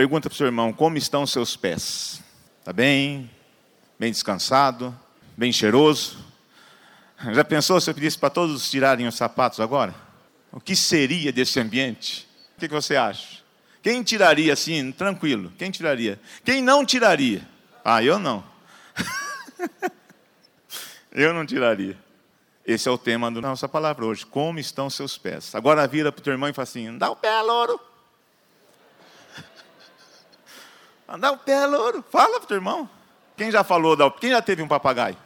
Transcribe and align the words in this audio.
pergunta 0.00 0.30
para 0.30 0.34
o 0.34 0.36
seu 0.36 0.46
irmão: 0.46 0.72
como 0.72 0.96
estão 0.96 1.24
os 1.24 1.30
seus 1.30 1.56
pés? 1.56 2.22
Está 2.58 2.72
bem? 2.72 3.30
Bem 3.98 4.10
descansado? 4.10 4.98
Bem 5.36 5.52
cheiroso? 5.52 6.24
Já 7.34 7.44
pensou 7.44 7.78
se 7.78 7.90
eu 7.90 7.94
pedisse 7.94 8.16
para 8.16 8.30
todos 8.30 8.70
tirarem 8.70 9.06
os 9.06 9.14
sapatos 9.14 9.60
agora? 9.60 9.94
O 10.50 10.58
que 10.58 10.74
seria 10.74 11.30
desse 11.30 11.60
ambiente? 11.60 12.26
O 12.56 12.60
que, 12.60 12.68
você 12.68 12.96
acha? 12.96 13.40
Quem 13.82 14.02
tiraria 14.02 14.54
assim, 14.54 14.90
tranquilo? 14.90 15.52
Quem 15.58 15.70
tiraria? 15.70 16.18
Quem 16.42 16.62
não 16.62 16.82
tiraria? 16.82 17.46
Ah, 17.84 18.02
eu 18.02 18.18
não. 18.18 18.42
eu 21.12 21.34
não 21.34 21.44
tiraria. 21.44 21.96
Esse 22.64 22.88
é 22.88 22.90
o 22.90 22.96
tema 22.96 23.30
da 23.30 23.42
nossa 23.42 23.68
palavra 23.68 24.06
hoje. 24.06 24.24
Como 24.24 24.58
estão 24.58 24.88
seus 24.88 25.18
pés? 25.18 25.54
Agora 25.54 25.86
vira 25.86 26.10
para 26.10 26.20
o 26.20 26.22
teu 26.22 26.32
irmão 26.32 26.48
e 26.48 26.54
fala 26.54 26.64
assim: 26.64 26.96
dá 26.96 27.10
o 27.10 27.16
pé, 27.16 27.42
louro. 27.42 27.89
Dá 31.18 31.32
o 31.32 31.38
pé, 31.38 31.66
louro. 31.66 32.04
Fala 32.10 32.38
para 32.38 32.44
o 32.44 32.46
teu 32.46 32.56
irmão. 32.56 32.88
Quem 33.36 33.50
já 33.50 33.64
falou, 33.64 33.96
quem 34.12 34.30
já 34.30 34.42
teve 34.42 34.62
um 34.62 34.68
papagaio? 34.68 35.16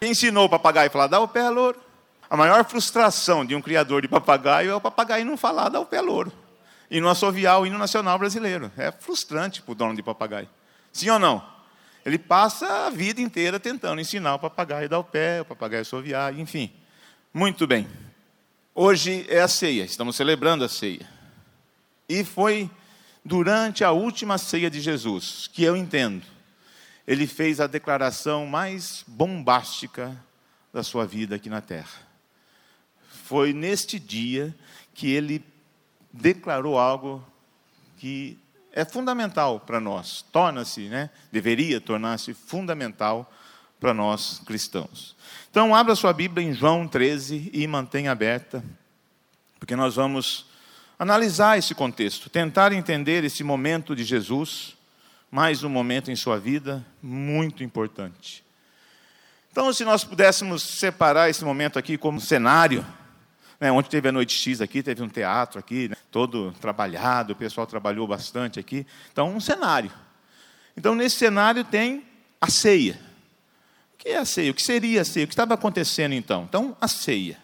Quem 0.00 0.10
ensinou 0.10 0.46
o 0.46 0.48
papagaio 0.48 0.88
a 0.88 0.90
falar, 0.90 1.06
dá 1.06 1.20
o 1.20 1.28
pé, 1.28 1.48
louro? 1.48 1.80
A 2.28 2.36
maior 2.36 2.64
frustração 2.64 3.44
de 3.44 3.54
um 3.54 3.60
criador 3.60 4.02
de 4.02 4.08
papagaio 4.08 4.70
é 4.70 4.74
o 4.74 4.80
papagaio 4.80 5.24
não 5.24 5.36
falar, 5.36 5.68
dá 5.68 5.80
o 5.80 5.86
pé, 5.86 6.00
louro. 6.00 6.32
E 6.90 7.00
não 7.00 7.08
assoviar 7.08 7.60
o 7.60 7.66
hino 7.66 7.78
nacional 7.78 8.18
brasileiro. 8.18 8.70
É 8.76 8.90
frustrante 8.90 9.62
para 9.62 9.72
o 9.72 9.74
dono 9.74 9.94
de 9.94 10.02
papagaio. 10.02 10.48
Sim 10.92 11.10
ou 11.10 11.18
não? 11.18 11.44
Ele 12.04 12.18
passa 12.18 12.86
a 12.86 12.90
vida 12.90 13.20
inteira 13.20 13.60
tentando 13.60 14.00
ensinar 14.00 14.34
o 14.34 14.38
papagaio 14.38 14.86
a 14.86 14.88
dar 14.88 14.98
o 14.98 15.04
pé, 15.04 15.40
o 15.42 15.44
papagaio 15.44 15.80
a 15.80 15.82
assoviar, 15.82 16.36
enfim. 16.38 16.72
Muito 17.32 17.66
bem. 17.66 17.86
Hoje 18.74 19.26
é 19.28 19.40
a 19.40 19.48
ceia, 19.48 19.84
estamos 19.84 20.16
celebrando 20.16 20.64
a 20.64 20.68
ceia. 20.68 21.06
E 22.08 22.24
foi 22.24 22.70
durante 23.24 23.84
a 23.84 23.92
última 23.92 24.38
ceia 24.38 24.70
de 24.70 24.80
Jesus 24.80 25.48
que 25.52 25.62
eu 25.62 25.76
entendo. 25.76 26.24
Ele 27.06 27.26
fez 27.26 27.60
a 27.60 27.66
declaração 27.66 28.46
mais 28.46 29.04
bombástica 29.06 30.16
da 30.72 30.82
sua 30.82 31.06
vida 31.06 31.36
aqui 31.36 31.48
na 31.48 31.60
terra. 31.60 32.08
Foi 33.24 33.52
neste 33.52 33.98
dia 33.98 34.54
que 34.94 35.10
ele 35.10 35.44
declarou 36.12 36.78
algo 36.78 37.24
que 37.98 38.38
é 38.72 38.84
fundamental 38.84 39.60
para 39.60 39.80
nós, 39.80 40.22
torna-se, 40.32 40.88
né, 40.88 41.10
deveria 41.30 41.80
tornar-se 41.80 42.32
fundamental 42.32 43.30
para 43.78 43.94
nós 43.94 44.40
cristãos. 44.44 45.16
Então, 45.50 45.74
abra 45.74 45.94
sua 45.96 46.12
Bíblia 46.12 46.46
em 46.46 46.52
João 46.52 46.86
13 46.86 47.50
e 47.52 47.66
mantenha 47.66 48.12
aberta, 48.12 48.62
porque 49.58 49.74
nós 49.74 49.96
vamos 49.96 50.46
analisar 51.00 51.56
esse 51.56 51.74
contexto, 51.74 52.28
tentar 52.28 52.72
entender 52.72 53.24
esse 53.24 53.42
momento 53.42 53.96
de 53.96 54.04
Jesus, 54.04 54.76
mais 55.30 55.64
um 55.64 55.68
momento 55.70 56.10
em 56.10 56.14
sua 56.14 56.38
vida 56.38 56.84
muito 57.02 57.64
importante. 57.64 58.44
Então, 59.50 59.72
se 59.72 59.82
nós 59.82 60.04
pudéssemos 60.04 60.62
separar 60.62 61.30
esse 61.30 61.42
momento 61.42 61.78
aqui 61.78 61.96
como 61.96 62.20
cenário, 62.20 62.84
né, 63.58 63.72
ontem 63.72 63.88
teve 63.88 64.10
a 64.10 64.12
noite 64.12 64.36
X 64.36 64.60
aqui, 64.60 64.82
teve 64.82 65.02
um 65.02 65.08
teatro 65.08 65.58
aqui, 65.58 65.88
né, 65.88 65.96
todo 66.10 66.52
trabalhado, 66.60 67.32
o 67.32 67.36
pessoal 67.36 67.66
trabalhou 67.66 68.06
bastante 68.06 68.60
aqui. 68.60 68.86
Então, 69.10 69.34
um 69.34 69.40
cenário. 69.40 69.90
Então, 70.76 70.94
nesse 70.94 71.16
cenário 71.16 71.64
tem 71.64 72.04
a 72.38 72.50
ceia. 72.50 73.00
O 73.94 73.96
que 73.96 74.10
é 74.10 74.18
a 74.18 74.26
ceia? 74.26 74.50
O 74.50 74.54
que 74.54 74.62
seria 74.62 75.00
a 75.00 75.04
ceia? 75.06 75.24
O 75.24 75.28
que 75.28 75.32
estava 75.32 75.54
acontecendo 75.54 76.12
então? 76.12 76.44
Então, 76.46 76.76
a 76.78 76.86
ceia. 76.86 77.38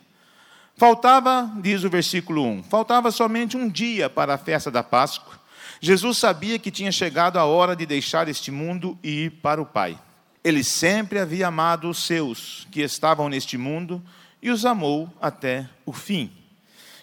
Faltava, 0.76 1.50
diz 1.62 1.84
o 1.84 1.88
versículo 1.88 2.44
1, 2.44 2.64
faltava 2.64 3.10
somente 3.10 3.56
um 3.56 3.66
dia 3.66 4.10
para 4.10 4.34
a 4.34 4.38
festa 4.38 4.70
da 4.70 4.82
Páscoa. 4.82 5.40
Jesus 5.80 6.18
sabia 6.18 6.58
que 6.58 6.70
tinha 6.70 6.92
chegado 6.92 7.38
a 7.38 7.44
hora 7.46 7.74
de 7.74 7.86
deixar 7.86 8.28
este 8.28 8.50
mundo 8.50 8.98
e 9.02 9.24
ir 9.24 9.30
para 9.30 9.60
o 9.60 9.64
Pai. 9.64 9.98
Ele 10.44 10.62
sempre 10.62 11.18
havia 11.18 11.48
amado 11.48 11.88
os 11.88 12.04
seus 12.04 12.66
que 12.70 12.82
estavam 12.82 13.30
neste 13.30 13.56
mundo 13.56 14.02
e 14.42 14.50
os 14.50 14.66
amou 14.66 15.10
até 15.20 15.66
o 15.86 15.94
fim. 15.94 16.30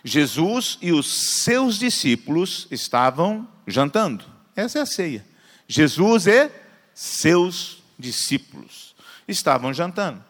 Jesus 0.04 0.78
e 0.80 0.92
os 0.92 1.42
seus 1.42 1.80
discípulos 1.80 2.68
estavam 2.70 3.48
jantando. 3.66 4.24
Essa 4.56 4.80
é 4.80 4.82
a 4.84 4.86
ceia. 4.86 5.26
Jesus 5.68 6.28
e 6.28 6.52
seus 6.94 7.82
discípulos 7.98 8.94
estavam 9.28 9.74
jantando. 9.74 10.24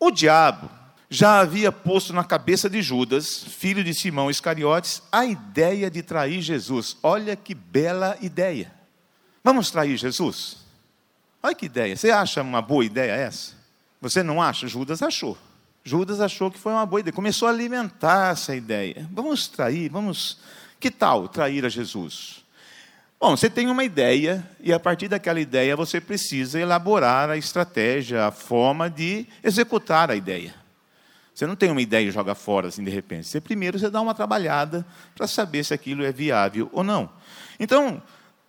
O 0.00 0.10
diabo 0.10 0.70
já 1.12 1.40
havia 1.40 1.70
posto 1.70 2.14
na 2.14 2.24
cabeça 2.24 2.70
de 2.70 2.80
Judas, 2.80 3.44
filho 3.44 3.84
de 3.84 3.92
Simão 3.92 4.30
Iscariotes, 4.30 5.02
a 5.12 5.26
ideia 5.26 5.90
de 5.90 6.02
trair 6.02 6.40
Jesus. 6.40 6.96
Olha 7.02 7.36
que 7.36 7.54
bela 7.54 8.16
ideia. 8.22 8.72
Vamos 9.44 9.70
trair 9.70 9.94
Jesus? 9.98 10.56
Olha 11.42 11.54
que 11.54 11.66
ideia. 11.66 11.94
Você 11.94 12.10
acha 12.10 12.40
uma 12.40 12.62
boa 12.62 12.82
ideia 12.82 13.12
essa? 13.12 13.52
Você 14.00 14.22
não 14.22 14.40
acha? 14.40 14.66
Judas 14.66 15.02
achou. 15.02 15.36
Judas 15.84 16.18
achou 16.18 16.50
que 16.50 16.58
foi 16.58 16.72
uma 16.72 16.86
boa 16.86 17.00
ideia, 17.00 17.12
começou 17.12 17.46
a 17.46 17.50
alimentar 17.50 18.32
essa 18.32 18.56
ideia. 18.56 19.06
Vamos 19.12 19.48
trair, 19.48 19.90
vamos. 19.90 20.38
Que 20.80 20.90
tal 20.90 21.28
trair 21.28 21.66
a 21.66 21.68
Jesus? 21.68 22.42
Bom, 23.20 23.36
você 23.36 23.50
tem 23.50 23.68
uma 23.68 23.84
ideia, 23.84 24.48
e 24.58 24.72
a 24.72 24.80
partir 24.80 25.08
daquela 25.08 25.40
ideia 25.40 25.76
você 25.76 26.00
precisa 26.00 26.58
elaborar 26.58 27.28
a 27.28 27.36
estratégia, 27.36 28.28
a 28.28 28.30
forma 28.30 28.88
de 28.88 29.26
executar 29.44 30.10
a 30.10 30.16
ideia. 30.16 30.61
Você 31.34 31.46
não 31.46 31.56
tem 31.56 31.70
uma 31.70 31.80
ideia 31.80 32.06
e 32.06 32.10
joga 32.10 32.34
fora 32.34 32.68
assim 32.68 32.84
de 32.84 32.90
repente. 32.90 33.26
Você 33.26 33.40
primeiro 33.40 33.78
você 33.78 33.88
dá 33.88 34.00
uma 34.00 34.14
trabalhada 34.14 34.86
para 35.14 35.26
saber 35.26 35.64
se 35.64 35.72
aquilo 35.72 36.04
é 36.04 36.12
viável 36.12 36.68
ou 36.72 36.84
não. 36.84 37.10
Então, 37.58 38.02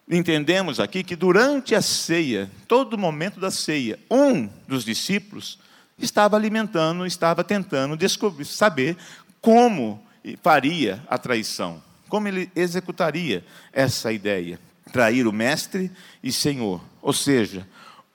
entendemos 0.10 0.80
aqui 0.80 1.04
que 1.04 1.16
durante 1.16 1.76
a 1.76 1.82
ceia, 1.82 2.50
todo 2.68 2.98
momento 2.98 3.40
da 3.40 3.52
ceia, 3.52 3.98
um 4.12 4.50
dos 4.68 4.84
discípulos 4.84 5.60
estava 5.98 6.36
alimentando, 6.36 7.06
estava 7.06 7.44
tentando 7.44 7.96
descobrir, 7.96 8.46
saber 8.46 8.98
como 9.40 10.04
faria 10.42 11.02
a 11.08 11.18
traição, 11.18 11.82
como 12.10 12.28
ele 12.28 12.50
executaria 12.56 13.46
essa 13.72 14.12
ideia, 14.12 14.60
trair 14.92 15.28
o 15.28 15.34
mestre 15.34 15.92
e 16.22 16.32
senhor. 16.32 16.82
Ou 17.02 17.14
seja, 17.14 17.68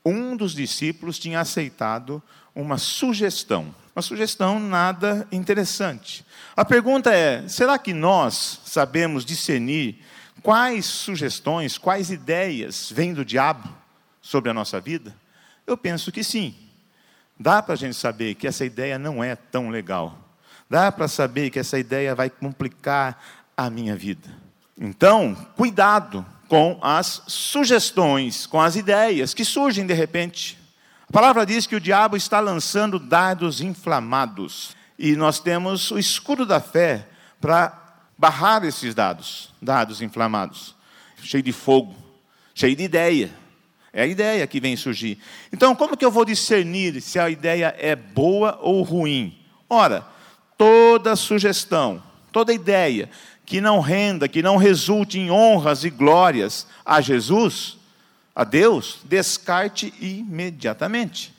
um 0.09 0.37
dos 0.37 0.55
discípulos 0.55 1.19
tinha 1.19 1.41
aceitado 1.41 2.23
uma 2.55 2.79
sugestão, 2.79 3.75
uma 3.95 4.03
sugestão 4.03 4.59
nada 4.59 5.27
interessante. 5.31 6.25
A 6.57 6.65
pergunta 6.65 7.13
é: 7.13 7.47
será 7.49 7.79
que 7.79 7.93
nós 7.93 8.61
sabemos 8.65 9.25
discernir 9.25 10.03
quais 10.43 10.87
sugestões, 10.87 11.79
quais 11.79 12.11
ideias 12.11 12.91
vêm 12.91 13.15
do 13.15 13.25
diabo 13.25 13.69
sobre 14.21 14.51
a 14.51 14.55
nossa 14.55 14.81
vida? 14.81 15.15
Eu 15.67 15.77
penso 15.77 16.11
que 16.11 16.25
sim. 16.25 16.55
Dá 17.39 17.63
para 17.63 17.75
a 17.75 17.77
gente 17.77 17.95
saber 17.95 18.35
que 18.35 18.49
essa 18.49 18.65
ideia 18.65 18.99
não 18.99 19.23
é 19.23 19.37
tão 19.37 19.71
legal. 19.71 20.19
Dá 20.69 20.91
para 20.91 21.07
saber 21.07 21.51
que 21.51 21.59
essa 21.59 21.79
ideia 21.79 22.15
vai 22.15 22.29
complicar 22.29 23.23
a 23.57 23.71
minha 23.71 23.95
vida. 23.95 24.29
Então, 24.77 25.35
cuidado 25.57 26.27
com 26.49 26.79
as 26.81 27.23
sugestões, 27.27 28.47
com 28.47 28.61
as 28.61 28.75
ideias 28.75 29.35
que 29.35 29.45
surgem 29.45 29.87
de 29.87 29.93
repente. 29.93 30.59
A 31.09 31.13
palavra 31.13 31.45
diz 31.47 31.67
que 31.67 31.77
o 31.77 31.81
diabo 31.81 32.17
está 32.17 32.41
lançando 32.41 32.99
dardos 32.99 33.61
inflamados. 33.61 34.77
E 34.99 35.15
nós 35.15 35.39
temos 35.39 35.91
o 35.91 35.99
escudo 35.99 36.45
da 36.45 36.61
fé 36.61 37.07
para 37.41 38.01
barrar 38.17 38.65
esses 38.65 38.95
dados, 38.95 39.55
dados 39.63 40.03
inflamados, 40.03 40.75
cheio 41.23 41.43
de 41.43 41.53
fogo, 41.53 41.95
cheio 42.55 42.75
de 42.75 42.83
ideia. 42.83 43.31
É 43.93 44.03
a 44.03 44.07
ideia 44.07 44.47
que 44.47 44.61
vem 44.61 44.77
surgir. 44.77 45.19
Então, 45.53 45.75
como 45.75 45.97
que 45.97 46.05
eu 46.05 46.11
vou 46.11 46.25
discernir 46.25 47.01
se 47.01 47.19
a 47.19 47.31
ideia 47.31 47.75
é 47.79 47.95
boa 47.95 48.59
ou 48.61 48.83
ruim? 48.83 49.39
Ora, 49.69 50.05
toda 50.57 51.15
sugestão, 51.15 52.03
toda 52.33 52.53
ideia 52.53 53.09
que 53.49 53.63
não 53.63 53.81
renda, 53.81 54.29
que 54.29 54.43
não 54.43 54.59
resulte 54.59 55.19
em 55.19 55.31
honras 55.31 55.83
e 55.83 55.89
glórias 55.89 56.67
a 56.85 57.01
Jesus, 57.01 57.79
a 58.37 58.45
Deus, 58.45 58.99
descarte 59.05 59.93
imediatamente. 59.99 61.35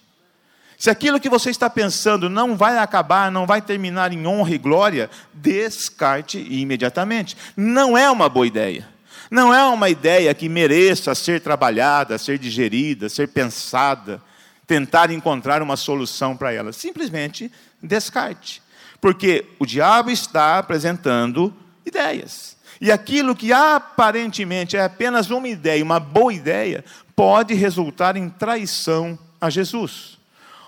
Se 0.75 0.89
aquilo 0.89 1.19
que 1.19 1.29
você 1.29 1.51
está 1.51 1.69
pensando 1.69 2.27
não 2.27 2.57
vai 2.57 2.79
acabar, 2.79 3.31
não 3.31 3.45
vai 3.45 3.61
terminar 3.61 4.11
em 4.11 4.25
honra 4.25 4.55
e 4.55 4.57
glória, 4.57 5.09
descarte 5.33 6.39
imediatamente. 6.39 7.37
Não 7.55 7.95
é 7.95 8.09
uma 8.09 8.27
boa 8.27 8.47
ideia. 8.47 8.87
Não 9.29 9.53
é 9.53 9.63
uma 9.65 9.87
ideia 9.89 10.33
que 10.33 10.49
mereça 10.49 11.13
ser 11.13 11.41
trabalhada, 11.41 12.17
ser 12.17 12.39
digerida, 12.39 13.07
ser 13.07 13.27
pensada, 13.27 14.19
tentar 14.65 15.11
encontrar 15.11 15.61
uma 15.61 15.77
solução 15.77 16.35
para 16.35 16.51
ela. 16.51 16.73
Simplesmente 16.73 17.51
descarte. 17.83 18.63
Porque 18.99 19.45
o 19.59 19.65
diabo 19.65 20.09
está 20.09 20.57
apresentando 20.57 21.53
ideias. 21.85 22.57
E 22.81 22.91
aquilo 22.91 23.35
que 23.35 23.51
aparentemente 23.51 24.77
é 24.77 24.83
apenas 24.83 25.29
uma 25.29 25.47
ideia, 25.47 25.83
uma 25.83 25.99
boa 25.99 26.33
ideia, 26.33 26.83
pode 27.15 27.53
resultar 27.53 28.15
em 28.15 28.29
traição 28.29 29.19
a 29.41 29.49
Jesus. 29.49 30.17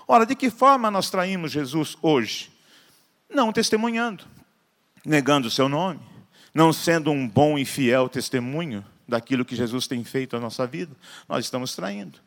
Ora, 0.06 0.26
de 0.26 0.34
que 0.34 0.50
forma 0.50 0.90
nós 0.90 1.08
traímos 1.10 1.52
Jesus 1.52 1.96
hoje? 2.02 2.50
Não 3.30 3.52
testemunhando, 3.52 4.24
negando 5.04 5.48
o 5.48 5.50
seu 5.50 5.68
nome, 5.68 6.00
não 6.52 6.72
sendo 6.72 7.10
um 7.10 7.26
bom 7.26 7.58
e 7.58 7.64
fiel 7.64 8.08
testemunho 8.08 8.84
daquilo 9.08 9.44
que 9.44 9.56
Jesus 9.56 9.86
tem 9.86 10.04
feito 10.04 10.36
na 10.36 10.42
nossa 10.42 10.66
vida, 10.66 10.94
nós 11.28 11.44
estamos 11.44 11.74
traindo. 11.74 12.18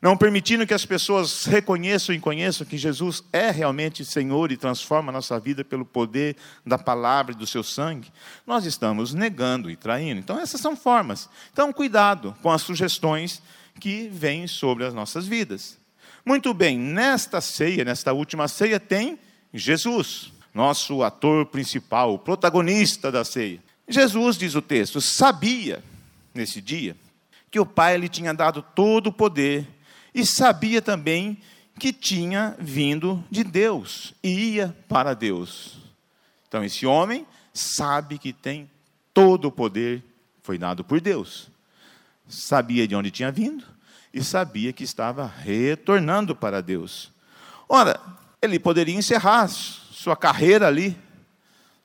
Não 0.00 0.16
permitindo 0.16 0.66
que 0.66 0.72
as 0.72 0.86
pessoas 0.86 1.44
reconheçam 1.44 2.14
e 2.14 2.20
conheçam 2.20 2.66
que 2.66 2.78
Jesus 2.78 3.22
é 3.30 3.50
realmente 3.50 4.02
Senhor 4.02 4.50
e 4.50 4.56
transforma 4.56 5.10
a 5.10 5.12
nossa 5.12 5.38
vida 5.38 5.62
pelo 5.62 5.84
poder 5.84 6.36
da 6.64 6.78
palavra 6.78 7.34
e 7.34 7.36
do 7.36 7.46
seu 7.46 7.62
sangue, 7.62 8.10
nós 8.46 8.64
estamos 8.64 9.12
negando 9.12 9.70
e 9.70 9.76
traindo. 9.76 10.18
Então, 10.18 10.40
essas 10.40 10.60
são 10.60 10.74
formas. 10.74 11.28
Então, 11.52 11.70
cuidado 11.70 12.34
com 12.40 12.50
as 12.50 12.62
sugestões 12.62 13.42
que 13.78 14.08
vêm 14.08 14.46
sobre 14.46 14.86
as 14.86 14.94
nossas 14.94 15.26
vidas. 15.26 15.78
Muito 16.24 16.54
bem, 16.54 16.78
nesta 16.78 17.40
ceia, 17.42 17.84
nesta 17.84 18.12
última 18.14 18.48
ceia, 18.48 18.80
tem 18.80 19.18
Jesus, 19.52 20.32
nosso 20.54 21.02
ator 21.02 21.44
principal, 21.44 22.14
o 22.14 22.18
protagonista 22.18 23.12
da 23.12 23.22
ceia. 23.22 23.62
Jesus, 23.86 24.38
diz 24.38 24.54
o 24.54 24.62
texto, 24.62 24.98
sabia 24.98 25.84
nesse 26.34 26.62
dia 26.62 26.96
que 27.50 27.60
o 27.60 27.66
Pai 27.66 27.98
lhe 27.98 28.08
tinha 28.08 28.32
dado 28.32 28.62
todo 28.62 29.08
o 29.08 29.12
poder 29.12 29.66
e 30.14 30.24
sabia 30.24 30.82
também 30.82 31.38
que 31.78 31.92
tinha 31.92 32.56
vindo 32.58 33.24
de 33.30 33.42
Deus 33.42 34.14
e 34.22 34.54
ia 34.54 34.76
para 34.88 35.14
Deus. 35.14 35.78
Então, 36.46 36.64
esse 36.64 36.84
homem 36.84 37.26
sabe 37.54 38.18
que 38.18 38.32
tem 38.32 38.70
todo 39.14 39.46
o 39.46 39.52
poder, 39.52 40.02
foi 40.42 40.58
dado 40.58 40.84
por 40.84 41.00
Deus. 41.00 41.48
Sabia 42.28 42.86
de 42.86 42.94
onde 42.94 43.10
tinha 43.10 43.30
vindo 43.30 43.64
e 44.12 44.22
sabia 44.22 44.72
que 44.72 44.84
estava 44.84 45.26
retornando 45.26 46.34
para 46.34 46.60
Deus. 46.60 47.10
Ora, 47.68 48.00
ele 48.42 48.58
poderia 48.58 48.94
encerrar 48.94 49.48
sua 49.48 50.16
carreira 50.16 50.66
ali. 50.66 50.96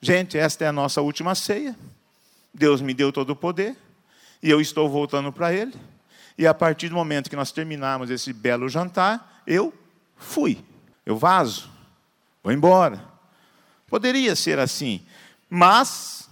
Gente, 0.02 0.38
esta 0.38 0.66
é 0.66 0.68
a 0.68 0.74
nossa 0.74 1.02
última 1.02 1.36
ceia. 1.36 1.76
Deus 2.54 2.82
me 2.82 2.94
deu 2.94 3.12
todo 3.12 3.32
o 3.32 3.36
poder 3.36 3.76
e 4.42 4.50
eu 4.50 4.62
estou 4.62 4.90
voltando 4.90 5.32
para 5.32 5.54
Ele. 5.54 5.74
E 6.38 6.46
a 6.46 6.54
partir 6.54 6.90
do 6.90 6.96
momento 6.96 7.30
que 7.30 7.36
nós 7.36 7.52
terminarmos 7.52 8.10
esse 8.10 8.34
belo 8.34 8.68
jantar, 8.68 9.42
eu 9.48 9.74
fui. 10.18 10.64
Eu 11.06 11.18
vazo. 11.18 11.70
Vou 12.44 12.52
embora. 12.52 13.04
Poderia 13.88 14.36
ser 14.36 14.60
assim, 14.60 15.02
mas 15.50 16.30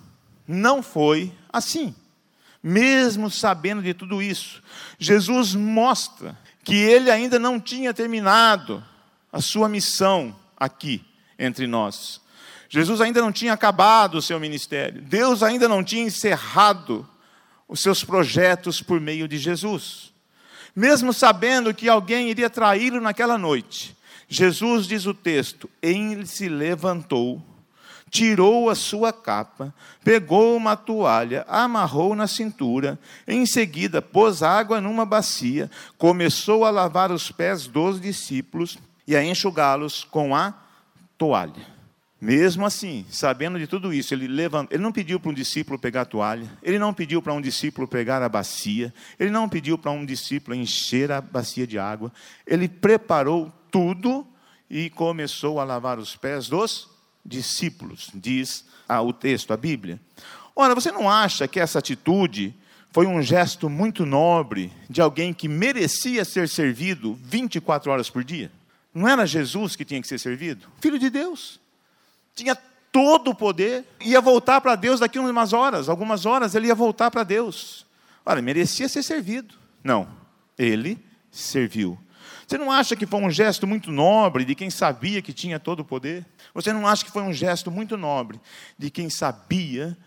não 0.48 0.84
foi 0.84 1.34
assim. 1.52 1.96
Mesmo 2.62 3.30
sabendo 3.30 3.82
de 3.82 3.94
tudo 3.94 4.22
isso, 4.22 4.64
Jesus 4.98 5.54
mostra 5.54 6.38
que 6.64 6.76
ele 6.76 7.12
ainda 7.12 7.38
não 7.38 7.60
tinha 7.60 7.94
terminado 7.94 8.84
a 9.32 9.42
sua 9.42 9.68
missão 9.68 10.36
aqui 10.58 11.06
entre 11.38 11.68
nós. 11.68 12.22
Jesus 12.70 13.02
ainda 13.02 13.22
não 13.22 13.32
tinha 13.32 13.54
acabado 13.54 14.16
o 14.16 14.22
seu 14.22 14.40
ministério. 14.40 15.02
Deus 15.02 15.44
ainda 15.44 15.68
não 15.68 15.84
tinha 15.84 16.04
encerrado 16.04 17.08
os 17.68 17.80
seus 17.80 18.04
projetos 18.04 18.82
por 18.82 19.00
meio 19.00 19.28
de 19.28 19.38
Jesus. 19.38 20.14
Mesmo 20.76 21.14
sabendo 21.14 21.74
que 21.74 21.88
alguém 21.88 22.30
iria 22.30 22.50
traí-lo 22.50 23.00
naquela 23.00 23.38
noite, 23.38 23.96
Jesus 24.28 24.88
diz 24.88 25.06
o 25.06 25.14
texto: 25.14 25.70
ele 25.82 26.26
se 26.26 26.50
levantou, 26.50 27.42
tirou 28.10 28.70
a 28.70 28.76
sua 28.76 29.14
capa, 29.14 29.74
pegou 30.04 30.56
uma 30.56 30.76
toalha, 30.76 31.46
amarrou 31.48 32.16
na 32.16 32.28
cintura, 32.28 33.00
em 33.28 33.46
seguida 33.46 34.02
pôs 34.02 34.42
água 34.42 34.82
numa 34.82 35.06
bacia, 35.06 35.70
começou 35.98 36.66
a 36.66 36.72
lavar 36.72 37.12
os 37.12 37.32
pés 37.32 37.68
dos 37.68 38.02
discípulos 38.02 38.78
e 39.08 39.16
a 39.16 39.24
enxugá-los 39.24 40.04
com 40.04 40.36
a 40.36 40.54
toalha. 41.18 41.73
Mesmo 42.24 42.66
assim, 42.66 43.06
sabendo 43.10 43.60
de 43.60 43.68
tudo 43.68 43.94
isso, 43.94 44.14
ele, 44.14 44.28
levanta, 44.28 44.74
ele 44.74 44.82
não 44.82 44.94
pediu 44.94 45.20
para 45.20 45.30
um 45.30 45.34
discípulo 45.34 45.78
pegar 45.78 46.04
a 46.04 46.06
toalha, 46.06 46.50
ele 46.64 46.80
não 46.80 46.94
pediu 46.94 47.22
para 47.22 47.34
um 47.34 47.42
discípulo 47.42 47.86
pegar 47.86 48.24
a 48.24 48.30
bacia, 48.30 48.94
ele 49.20 49.30
não 49.30 49.50
pediu 49.50 49.78
para 49.78 49.92
um 49.92 50.06
discípulo 50.06 50.56
encher 50.56 51.12
a 51.12 51.20
bacia 51.20 51.68
de 51.68 51.78
água, 51.78 52.14
ele 52.48 52.70
preparou 52.70 53.52
tudo 53.70 54.26
e 54.70 54.90
começou 54.90 55.60
a 55.60 55.66
lavar 55.66 56.00
os 56.00 56.16
pés 56.16 56.48
dos 56.48 56.90
discípulos, 57.26 58.10
diz 58.16 58.64
o 58.88 59.12
texto, 59.12 59.52
a 59.52 59.58
Bíblia. 59.58 60.00
Ora, 60.56 60.74
você 60.74 60.94
não 60.94 61.10
acha 61.10 61.46
que 61.46 61.60
essa 61.60 61.80
atitude 61.80 62.56
foi 62.94 63.06
um 63.06 63.22
gesto 63.22 63.70
muito 63.70 64.06
nobre 64.06 64.72
de 64.90 65.02
alguém 65.02 65.34
que 65.34 65.50
merecia 65.50 66.24
ser 66.24 66.48
servido 66.48 67.20
24 67.22 67.92
horas 67.92 68.10
por 68.10 68.24
dia? 68.24 68.50
Não 68.94 69.10
era 69.10 69.28
Jesus 69.28 69.76
que 69.76 69.84
tinha 69.84 70.02
que 70.02 70.08
ser 70.08 70.20
servido? 70.20 70.70
Filho 70.80 70.98
de 70.98 71.10
Deus 71.10 71.62
tinha 72.36 72.56
todo 72.94 73.32
o 73.32 73.36
poder, 73.36 73.86
ia 74.00 74.22
voltar 74.22 74.62
para 74.62 74.76
Deus 74.76 75.00
daqui 75.00 75.18
umas 75.18 75.52
horas, 75.52 75.90
algumas 75.90 76.28
horas 76.28 76.54
ele 76.54 76.68
ia 76.68 76.76
voltar 76.76 77.10
para 77.10 77.24
Deus. 77.24 77.88
Olha, 78.24 78.42
merecia 78.42 78.88
ser 78.88 79.02
servido. 79.02 79.56
Não, 79.84 80.08
ele 80.58 81.04
serviu. 81.32 82.00
Você 82.48 82.56
não 82.58 82.72
acha 82.72 82.96
que 82.96 83.08
foi 83.08 83.20
um 83.20 83.32
gesto 83.32 83.66
muito 83.66 83.92
nobre 83.92 84.46
de 84.46 84.54
quem 84.54 84.70
sabia 84.70 85.24
que 85.24 85.34
tinha 85.34 85.60
todo 85.60 85.80
o 85.80 85.86
poder? 85.86 86.24
Você 86.54 86.72
não 86.72 86.88
acha 86.88 87.04
que 87.04 87.12
foi 87.12 87.24
um 87.24 87.34
gesto 87.34 87.72
muito 87.72 87.98
nobre 87.98 88.40
de 88.78 88.92
quem 88.92 89.10
sabia 89.10 89.98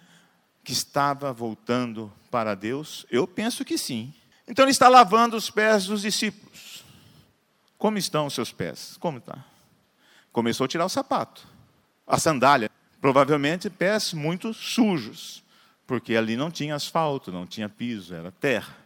que 0.62 0.72
estava 0.72 1.32
voltando 1.32 2.12
para 2.30 2.54
Deus? 2.54 3.04
Eu 3.10 3.26
penso 3.26 3.64
que 3.64 3.76
sim. 3.76 4.14
Então 4.46 4.64
ele 4.64 4.70
está 4.70 4.88
lavando 4.88 5.36
os 5.36 5.50
pés 5.50 5.86
dos 5.86 6.02
discípulos. 6.02 6.84
Como 7.76 7.98
estão 7.98 8.26
os 8.26 8.34
seus 8.34 8.52
pés? 8.52 8.96
Como 9.00 9.18
está? 9.18 9.44
Começou 10.30 10.66
a 10.66 10.68
tirar 10.68 10.84
o 10.84 10.90
sapato 10.90 11.55
a 12.06 12.18
sandália. 12.18 12.70
Provavelmente 13.00 13.68
pés 13.68 14.12
muito 14.12 14.54
sujos, 14.54 15.42
porque 15.86 16.16
ali 16.16 16.36
não 16.36 16.50
tinha 16.50 16.74
asfalto, 16.74 17.32
não 17.32 17.46
tinha 17.46 17.68
piso, 17.68 18.14
era 18.14 18.32
terra. 18.32 18.76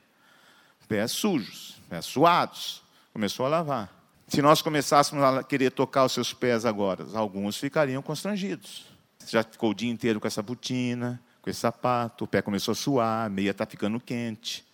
Pés 0.89 1.13
sujos, 1.13 1.77
pés 1.89 2.05
suados. 2.05 2.83
Começou 3.13 3.47
a 3.47 3.49
lavar. 3.49 4.01
Se 4.27 4.41
nós 4.41 4.63
começássemos 4.63 5.23
a 5.23 5.43
querer 5.43 5.71
tocar 5.71 6.05
os 6.05 6.13
seus 6.13 6.33
pés 6.33 6.65
agora, 6.65 7.07
alguns 7.15 7.57
ficariam 7.57 8.03
constrangidos. 8.03 8.85
Já 9.27 9.43
ficou 9.43 9.71
o 9.71 9.75
dia 9.75 9.91
inteiro 9.91 10.21
com 10.21 10.27
essa 10.27 10.43
botina, 10.43 11.21
com 11.43 11.51
esse 11.51 11.61
sapato, 11.61 12.25
o 12.25 12.29
pé 12.29 12.43
começou 12.43 12.73
a 12.73 12.75
suar, 12.75 13.27
a 13.27 13.29
meia 13.29 13.51
está 13.51 13.67
ficando 13.67 13.99
quente. 14.01 14.65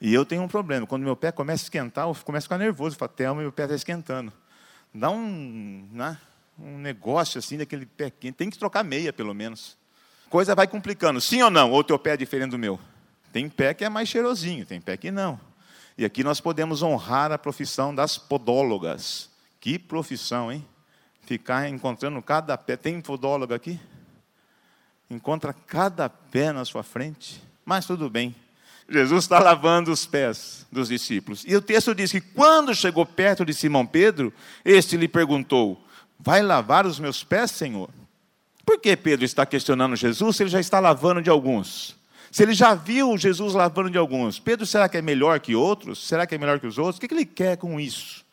E 0.00 0.12
eu 0.12 0.24
tenho 0.24 0.42
um 0.42 0.48
problema, 0.48 0.86
quando 0.86 1.02
meu 1.02 1.14
pé 1.14 1.30
começa 1.30 1.62
a 1.62 1.66
esquentar, 1.66 2.08
eu 2.08 2.14
começo 2.24 2.44
a 2.44 2.48
ficar 2.48 2.58
nervoso, 2.58 2.96
falo, 2.96 3.12
Thelma, 3.12 3.42
meu 3.42 3.52
pé 3.52 3.64
está 3.64 3.74
esquentando. 3.74 4.32
Dá 4.92 5.10
um. 5.10 5.88
Né? 5.92 6.18
Um 6.62 6.78
negócio 6.78 7.38
assim, 7.38 7.58
daquele 7.58 7.84
pé 7.84 8.10
quente. 8.10 8.36
Tem 8.36 8.48
que 8.48 8.58
trocar 8.58 8.84
meia, 8.84 9.12
pelo 9.12 9.34
menos. 9.34 9.76
Coisa 10.30 10.54
vai 10.54 10.66
complicando. 10.66 11.20
Sim 11.20 11.42
ou 11.42 11.50
não? 11.50 11.70
Ou 11.72 11.82
teu 11.82 11.98
pé 11.98 12.12
é 12.12 12.16
diferente 12.16 12.52
do 12.52 12.58
meu? 12.58 12.78
Tem 13.32 13.48
pé 13.48 13.74
que 13.74 13.84
é 13.84 13.88
mais 13.88 14.08
cheirosinho, 14.08 14.64
tem 14.64 14.80
pé 14.80 14.96
que 14.96 15.10
não. 15.10 15.40
E 15.98 16.04
aqui 16.04 16.22
nós 16.22 16.40
podemos 16.40 16.82
honrar 16.82 17.32
a 17.32 17.38
profissão 17.38 17.94
das 17.94 18.16
podólogas. 18.16 19.28
Que 19.60 19.78
profissão, 19.78 20.50
hein? 20.50 20.64
Ficar 21.22 21.68
encontrando 21.68 22.20
cada 22.22 22.56
pé. 22.56 22.76
Tem 22.76 23.00
podóloga 23.00 23.56
aqui? 23.56 23.78
Encontra 25.10 25.52
cada 25.52 26.08
pé 26.08 26.52
na 26.52 26.64
sua 26.64 26.82
frente. 26.82 27.42
Mas 27.64 27.86
tudo 27.86 28.08
bem. 28.08 28.34
Jesus 28.88 29.24
está 29.24 29.38
lavando 29.38 29.92
os 29.92 30.04
pés 30.04 30.66
dos 30.70 30.88
discípulos. 30.88 31.44
E 31.46 31.54
o 31.54 31.62
texto 31.62 31.94
diz 31.94 32.10
que 32.10 32.20
quando 32.20 32.74
chegou 32.74 33.06
perto 33.06 33.44
de 33.44 33.54
Simão 33.54 33.86
Pedro, 33.86 34.32
este 34.64 34.96
lhe 34.96 35.08
perguntou: 35.08 35.82
Vai 36.24 36.40
lavar 36.40 36.86
os 36.86 37.00
meus 37.00 37.24
pés, 37.24 37.50
Senhor? 37.50 37.90
Por 38.64 38.78
que 38.78 38.96
Pedro 38.96 39.24
está 39.24 39.44
questionando 39.44 39.96
Jesus 39.96 40.36
se 40.36 40.44
ele 40.44 40.50
já 40.50 40.60
está 40.60 40.78
lavando 40.78 41.20
de 41.20 41.28
alguns? 41.28 41.96
Se 42.30 42.44
ele 42.44 42.54
já 42.54 42.74
viu 42.74 43.18
Jesus 43.18 43.54
lavando 43.54 43.90
de 43.90 43.98
alguns, 43.98 44.38
Pedro 44.38 44.64
será 44.64 44.88
que 44.88 44.96
é 44.96 45.02
melhor 45.02 45.40
que 45.40 45.56
outros? 45.56 46.06
Será 46.06 46.24
que 46.24 46.36
é 46.36 46.38
melhor 46.38 46.60
que 46.60 46.66
os 46.66 46.78
outros? 46.78 46.98
O 46.98 47.00
que 47.00 47.12
ele 47.12 47.26
quer 47.26 47.56
com 47.56 47.80
isso? 47.80 48.24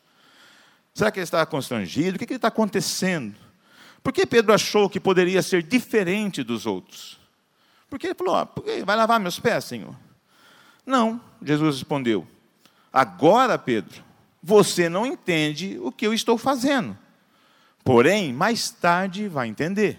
Será 0.94 1.10
que 1.10 1.18
ele 1.18 1.24
está 1.24 1.44
constrangido? 1.44 2.14
O 2.14 2.18
que 2.18 2.32
está 2.32 2.46
acontecendo? 2.46 3.34
Por 4.04 4.12
que 4.12 4.24
Pedro 4.24 4.54
achou 4.54 4.88
que 4.88 5.00
poderia 5.00 5.42
ser 5.42 5.60
diferente 5.60 6.44
dos 6.44 6.66
outros? 6.66 7.18
Porque 7.90 8.06
ele 8.06 8.14
falou: 8.14 8.48
vai 8.86 8.96
lavar 8.96 9.18
meus 9.18 9.40
pés, 9.40 9.64
Senhor? 9.64 9.96
Não, 10.86 11.20
Jesus 11.42 11.78
respondeu: 11.78 12.24
agora, 12.92 13.58
Pedro, 13.58 14.04
você 14.40 14.88
não 14.88 15.04
entende 15.04 15.76
o 15.82 15.90
que 15.90 16.06
eu 16.06 16.14
estou 16.14 16.38
fazendo. 16.38 16.96
Porém, 17.84 18.32
mais 18.32 18.70
tarde 18.70 19.28
vai 19.28 19.48
entender. 19.48 19.98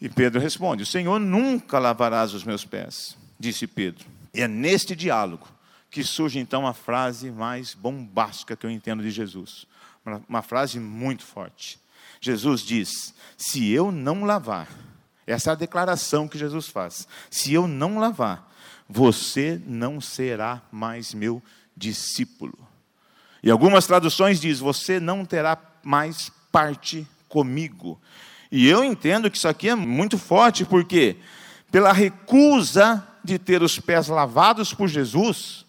E 0.00 0.08
Pedro 0.08 0.40
responde: 0.40 0.82
O 0.82 0.86
Senhor 0.86 1.18
nunca 1.18 1.78
lavarás 1.78 2.34
os 2.34 2.44
meus 2.44 2.64
pés, 2.64 3.16
disse 3.38 3.66
Pedro. 3.66 4.06
E 4.32 4.40
é 4.40 4.48
neste 4.48 4.94
diálogo 4.94 5.46
que 5.90 6.04
surge 6.04 6.38
então 6.38 6.66
a 6.66 6.72
frase 6.72 7.30
mais 7.30 7.74
bombástica 7.74 8.56
que 8.56 8.64
eu 8.64 8.70
entendo 8.70 9.02
de 9.02 9.10
Jesus. 9.10 9.66
Uma, 10.04 10.22
uma 10.28 10.42
frase 10.42 10.78
muito 10.78 11.24
forte. 11.24 11.78
Jesus 12.20 12.62
diz: 12.62 13.14
Se 13.36 13.70
eu 13.70 13.90
não 13.90 14.24
lavar, 14.24 14.68
essa 15.26 15.50
é 15.50 15.52
a 15.52 15.56
declaração 15.56 16.28
que 16.28 16.38
Jesus 16.38 16.68
faz. 16.68 17.06
Se 17.30 17.52
eu 17.52 17.66
não 17.66 17.98
lavar, 17.98 18.50
você 18.88 19.60
não 19.66 20.00
será 20.00 20.60
mais 20.72 21.14
meu 21.14 21.42
discípulo. 21.76 22.58
E 23.42 23.50
algumas 23.50 23.86
traduções 23.86 24.40
diz: 24.40 24.58
você 24.58 25.00
não 25.00 25.24
terá 25.24 25.58
mais 25.82 26.30
parte 26.50 27.06
comigo. 27.28 28.00
E 28.50 28.68
eu 28.68 28.82
entendo 28.82 29.30
que 29.30 29.36
isso 29.36 29.48
aqui 29.48 29.68
é 29.68 29.74
muito 29.74 30.18
forte, 30.18 30.64
porque 30.64 31.16
pela 31.70 31.92
recusa 31.92 33.06
de 33.22 33.38
ter 33.38 33.62
os 33.62 33.78
pés 33.78 34.08
lavados 34.08 34.74
por 34.74 34.88
Jesus, 34.88 35.64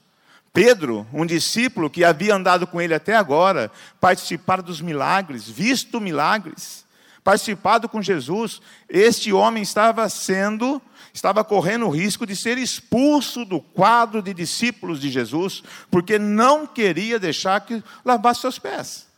Pedro, 0.53 1.07
um 1.13 1.25
discípulo 1.25 1.89
que 1.89 2.03
havia 2.03 2.35
andado 2.35 2.65
com 2.65 2.81
ele 2.81 2.93
até 2.93 3.15
agora, 3.15 3.71
participado 3.99 4.63
dos 4.63 4.81
milagres, 4.81 5.47
visto 5.47 6.01
milagres, 6.01 6.85
participado 7.23 7.87
com 7.87 8.01
Jesus, 8.01 8.61
este 8.89 9.31
homem 9.31 9.61
estava 9.61 10.09
sendo, 10.09 10.81
estava 11.13 11.43
correndo 11.43 11.85
o 11.85 11.89
risco 11.89 12.25
de 12.25 12.35
ser 12.35 12.57
expulso 12.57 13.45
do 13.45 13.61
quadro 13.61 14.21
de 14.21 14.33
discípulos 14.33 14.99
de 14.99 15.09
Jesus, 15.09 15.63
porque 15.89 16.17
não 16.17 16.65
queria 16.65 17.19
deixar 17.19 17.61
que 17.61 17.83
lavasse 18.03 18.41
seus 18.41 18.57
pés. 18.57 19.10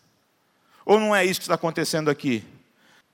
Ou 0.86 1.00
não 1.00 1.16
é 1.16 1.26
isso 1.26 1.40
que 1.40 1.46
está 1.46 1.56
acontecendo 1.56 2.10
aqui? 2.10 2.44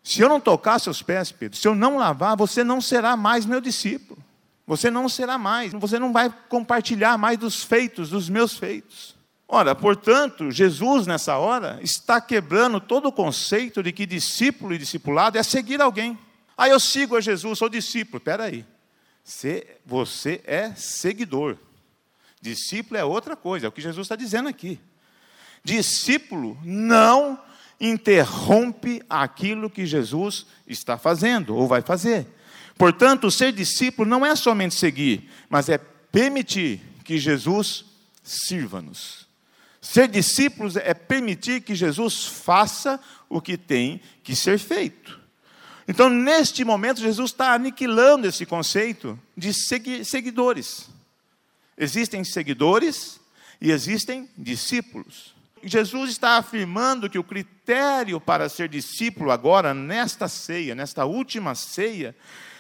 Se 0.04 0.22
eu 0.22 0.30
não 0.30 0.40
tocar 0.40 0.80
seus 0.80 1.02
pés, 1.02 1.32
Pedro, 1.32 1.58
se 1.58 1.68
eu 1.68 1.76
não 1.76 1.98
lavar, 1.98 2.36
você 2.36 2.64
não 2.64 2.82
será 2.82 3.16
mais 3.16 3.46
meu 3.46 3.62
discípulo. 3.62 4.20
Você 4.66 4.92
não 4.92 5.10
será 5.10 5.38
mais, 5.38 5.74
você 5.74 5.98
não 5.98 6.14
vai 6.14 6.32
compartilhar 6.48 7.18
mais 7.18 7.40
dos 7.40 7.64
feitos, 7.64 8.12
dos 8.12 8.30
meus 8.30 8.56
feitos. 8.56 9.16
Ora, 9.48 9.74
portanto, 9.74 10.52
Jesus 10.52 11.08
nessa 11.08 11.38
hora 11.38 11.80
está 11.82 12.22
quebrando 12.22 12.80
todo 12.80 13.08
o 13.08 13.12
conceito 13.12 13.82
de 13.82 13.92
que 13.92 14.06
discípulo 14.06 14.76
e 14.76 14.78
discipulado 14.78 15.40
é 15.40 15.44
seguir 15.44 15.82
alguém. 15.82 16.16
Ah, 16.56 16.70
eu 16.70 16.80
sigo 16.80 17.16
a 17.16 17.22
Jesus, 17.22 17.58
sou 17.58 17.68
discípulo. 17.68 18.20
Espera 18.20 18.44
aí. 18.44 18.64
Você 19.86 20.42
é 20.46 20.72
seguidor. 20.76 21.58
Discípulo 22.40 23.00
é 23.00 23.04
outra 23.04 23.36
coisa, 23.36 23.66
é 23.66 23.70
o 23.70 23.72
que 23.72 23.82
Jesus 23.82 24.06
está 24.06 24.16
dizendo 24.16 24.48
aqui. 24.48 24.80
Discípulo 25.64 26.56
não 26.64 27.40
interrompe 27.80 29.02
aquilo 29.10 29.70
que 29.70 29.86
Jesus 29.86 30.46
está 30.68 30.98
fazendo 30.98 31.56
ou 31.56 31.68
vai 31.68 31.82
fazer. 31.82 32.28
Portanto, 32.78 33.30
ser 33.30 33.52
discípulo 33.52 34.10
não 34.10 34.26
é 34.26 34.36
somente 34.36 34.76
seguir, 34.76 35.30
mas 35.50 35.70
é 35.70 35.78
permitir 35.78 36.82
que 37.04 37.18
Jesus 37.18 37.86
sirva-nos. 38.24 39.28
Ser 39.82 40.08
discípulos 40.08 40.76
é 40.76 40.94
permitir 40.94 41.62
que 41.62 41.74
Jesus 41.74 42.26
faça 42.26 43.00
o 43.30 43.42
que 43.42 43.58
tem 43.58 44.02
que 44.24 44.36
ser 44.36 44.60
feito. 44.60 45.20
Então, 45.88 46.10
neste 46.10 46.64
momento, 46.64 47.02
Jesus 47.02 47.32
está 47.32 47.54
aniquilando 47.54 48.28
esse 48.28 48.46
conceito 48.46 49.18
de 49.36 49.52
seguidores. 50.06 50.90
Existem 51.78 52.24
seguidores 52.24 53.20
e 53.60 53.72
existem 53.72 54.30
discípulos. 54.38 55.34
Jesus 55.64 56.12
está 56.12 56.38
afirmando 56.38 57.10
que 57.10 57.20
o 57.20 57.24
critério 57.24 58.20
para 58.20 58.50
ser 58.50 58.70
discípulo 58.70 59.32
agora, 59.32 59.74
nesta 59.74 60.28
ceia, 60.28 60.76
nesta 60.76 61.06
última 61.06 61.56
ceia, 61.56 62.16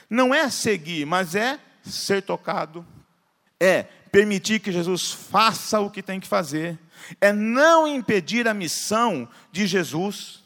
não 0.09 0.33
é 0.33 0.49
seguir, 0.49 1.05
mas 1.05 1.35
é 1.35 1.59
ser 1.83 2.21
tocado, 2.21 2.85
é 3.59 3.83
permitir 4.11 4.59
que 4.59 4.71
Jesus 4.71 5.11
faça 5.11 5.79
o 5.79 5.89
que 5.89 6.01
tem 6.01 6.19
que 6.19 6.27
fazer, 6.27 6.77
é 7.21 7.31
não 7.31 7.87
impedir 7.87 8.47
a 8.47 8.53
missão 8.53 9.27
de 9.51 9.67
Jesus, 9.67 10.43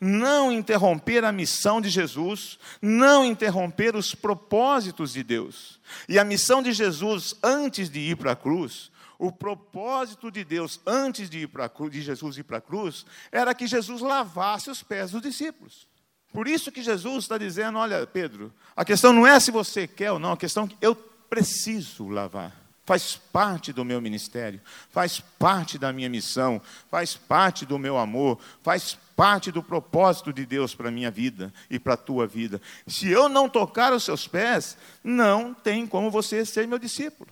não 0.00 0.50
interromper 0.50 1.24
a 1.24 1.32
missão 1.32 1.80
de 1.80 1.90
Jesus, 1.90 2.58
não 2.80 3.24
interromper 3.24 3.94
os 3.94 4.14
propósitos 4.14 5.12
de 5.12 5.22
Deus. 5.22 5.78
E 6.08 6.18
a 6.18 6.24
missão 6.24 6.62
de 6.62 6.72
Jesus 6.72 7.34
antes 7.42 7.90
de 7.90 8.00
ir 8.00 8.16
para 8.16 8.32
a 8.32 8.36
cruz, 8.36 8.89
o 9.20 9.30
propósito 9.30 10.30
de 10.30 10.42
Deus 10.42 10.80
antes 10.86 11.28
de 11.28 11.40
ir 11.40 11.46
para 11.46 11.66
a 11.66 11.68
cruz, 11.68 11.92
de 11.92 12.00
Jesus 12.00 12.38
ir 12.38 12.42
para 12.42 12.56
a 12.56 12.60
cruz, 12.60 13.04
era 13.30 13.54
que 13.54 13.66
Jesus 13.66 14.00
lavasse 14.00 14.70
os 14.70 14.82
pés 14.82 15.10
dos 15.10 15.20
discípulos. 15.20 15.86
Por 16.32 16.48
isso 16.48 16.72
que 16.72 16.82
Jesus 16.82 17.24
está 17.24 17.36
dizendo: 17.36 17.78
olha, 17.78 18.06
Pedro, 18.06 18.50
a 18.74 18.82
questão 18.82 19.12
não 19.12 19.26
é 19.26 19.38
se 19.38 19.50
você 19.50 19.86
quer 19.86 20.10
ou 20.10 20.18
não, 20.18 20.32
a 20.32 20.36
questão 20.38 20.64
é 20.64 20.68
que 20.68 20.76
eu 20.80 20.94
preciso 20.94 22.08
lavar. 22.08 22.58
Faz 22.86 23.14
parte 23.14 23.72
do 23.74 23.84
meu 23.84 24.00
ministério, 24.00 24.60
faz 24.90 25.20
parte 25.20 25.78
da 25.78 25.92
minha 25.92 26.08
missão, 26.08 26.60
faz 26.90 27.14
parte 27.14 27.66
do 27.66 27.78
meu 27.78 27.98
amor, 27.98 28.40
faz 28.62 28.98
parte 29.14 29.52
do 29.52 29.62
propósito 29.62 30.32
de 30.32 30.46
Deus 30.46 30.74
para 30.74 30.88
a 30.88 30.90
minha 30.90 31.10
vida 31.10 31.52
e 31.68 31.78
para 31.78 31.92
a 31.92 31.98
tua 31.98 32.26
vida. 32.26 32.60
Se 32.86 33.08
eu 33.08 33.28
não 33.28 33.50
tocar 33.50 33.92
os 33.92 34.02
seus 34.02 34.26
pés, 34.26 34.78
não 35.04 35.52
tem 35.52 35.86
como 35.86 36.10
você 36.10 36.44
ser 36.44 36.66
meu 36.66 36.78
discípulo. 36.78 37.30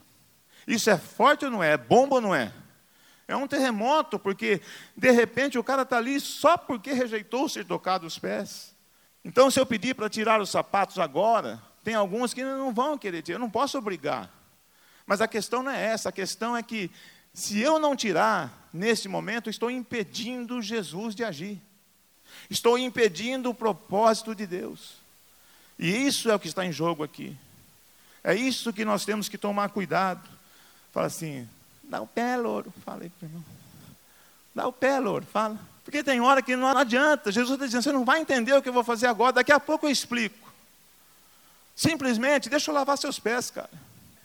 Isso 0.68 0.90
é 0.90 0.98
forte 0.98 1.46
ou 1.46 1.50
não 1.50 1.64
é? 1.64 1.72
É 1.72 1.76
bomba 1.78 2.16
ou 2.16 2.20
não 2.20 2.34
é? 2.34 2.52
É 3.26 3.34
um 3.34 3.48
terremoto, 3.48 4.18
porque 4.18 4.60
de 4.94 5.10
repente 5.10 5.58
o 5.58 5.64
cara 5.64 5.80
está 5.80 5.96
ali 5.96 6.20
só 6.20 6.58
porque 6.58 6.92
rejeitou 6.92 7.48
ser 7.48 7.64
tocado 7.64 8.06
os 8.06 8.18
pés. 8.18 8.74
Então, 9.24 9.50
se 9.50 9.58
eu 9.58 9.64
pedir 9.64 9.94
para 9.94 10.10
tirar 10.10 10.40
os 10.40 10.50
sapatos 10.50 10.98
agora, 10.98 11.60
tem 11.82 11.94
alguns 11.94 12.34
que 12.34 12.44
não 12.44 12.72
vão 12.72 12.98
querer 12.98 13.22
tirar, 13.22 13.36
eu 13.36 13.40
não 13.40 13.50
posso 13.50 13.78
obrigar. 13.78 14.30
Mas 15.06 15.22
a 15.22 15.26
questão 15.26 15.62
não 15.62 15.70
é 15.70 15.86
essa, 15.86 16.10
a 16.10 16.12
questão 16.12 16.54
é 16.54 16.62
que, 16.62 16.90
se 17.32 17.58
eu 17.60 17.78
não 17.78 17.96
tirar, 17.96 18.68
nesse 18.70 19.08
momento, 19.08 19.48
estou 19.48 19.70
impedindo 19.70 20.60
Jesus 20.60 21.14
de 21.14 21.24
agir. 21.24 21.60
Estou 22.50 22.78
impedindo 22.78 23.48
o 23.48 23.54
propósito 23.54 24.34
de 24.34 24.46
Deus. 24.46 24.98
E 25.78 26.06
isso 26.06 26.30
é 26.30 26.34
o 26.34 26.38
que 26.38 26.48
está 26.48 26.64
em 26.64 26.72
jogo 26.72 27.02
aqui. 27.02 27.34
É 28.22 28.34
isso 28.34 28.72
que 28.72 28.84
nós 28.84 29.06
temos 29.06 29.30
que 29.30 29.38
tomar 29.38 29.70
cuidado. 29.70 30.37
Fala 30.92 31.06
assim, 31.06 31.48
dá 31.84 32.00
o 32.00 32.06
pé, 32.06 32.36
louro. 32.36 32.72
Fala 32.84 33.02
aí 33.02 33.10
para 33.10 33.28
irmão. 33.28 33.44
Dá 34.54 34.66
o 34.66 34.72
pé, 34.72 34.98
louro. 34.98 35.26
Fala. 35.26 35.58
Porque 35.84 36.02
tem 36.02 36.20
hora 36.20 36.42
que 36.42 36.54
não 36.54 36.68
adianta. 36.76 37.32
Jesus 37.32 37.54
está 37.54 37.64
dizendo: 37.64 37.82
você 37.82 37.92
não 37.92 38.04
vai 38.04 38.20
entender 38.20 38.52
o 38.52 38.60
que 38.60 38.68
eu 38.68 38.72
vou 38.72 38.84
fazer 38.84 39.06
agora, 39.06 39.32
daqui 39.32 39.52
a 39.52 39.58
pouco 39.58 39.86
eu 39.86 39.90
explico. 39.90 40.52
Simplesmente, 41.74 42.50
deixa 42.50 42.70
eu 42.70 42.74
lavar 42.74 42.98
seus 42.98 43.18
pés, 43.18 43.50
cara. 43.50 43.70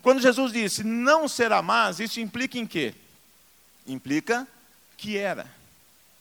Quando 0.01 0.21
Jesus 0.21 0.51
disse 0.51 0.83
não 0.83 1.27
será 1.27 1.61
mais, 1.61 1.99
isso 1.99 2.19
implica 2.19 2.57
em 2.57 2.65
quê? 2.65 2.93
Implica 3.87 4.45
que 4.97 5.17
era 5.17 5.45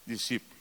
discípulo. 0.06 0.52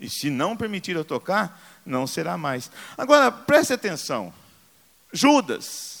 E 0.00 0.08
se 0.08 0.30
não 0.30 0.56
permitir 0.56 0.96
eu 0.96 1.04
tocar, 1.04 1.60
não 1.84 2.06
será 2.06 2.38
mais. 2.38 2.70
Agora, 2.96 3.30
preste 3.30 3.72
atenção. 3.72 4.32
Judas 5.12 5.91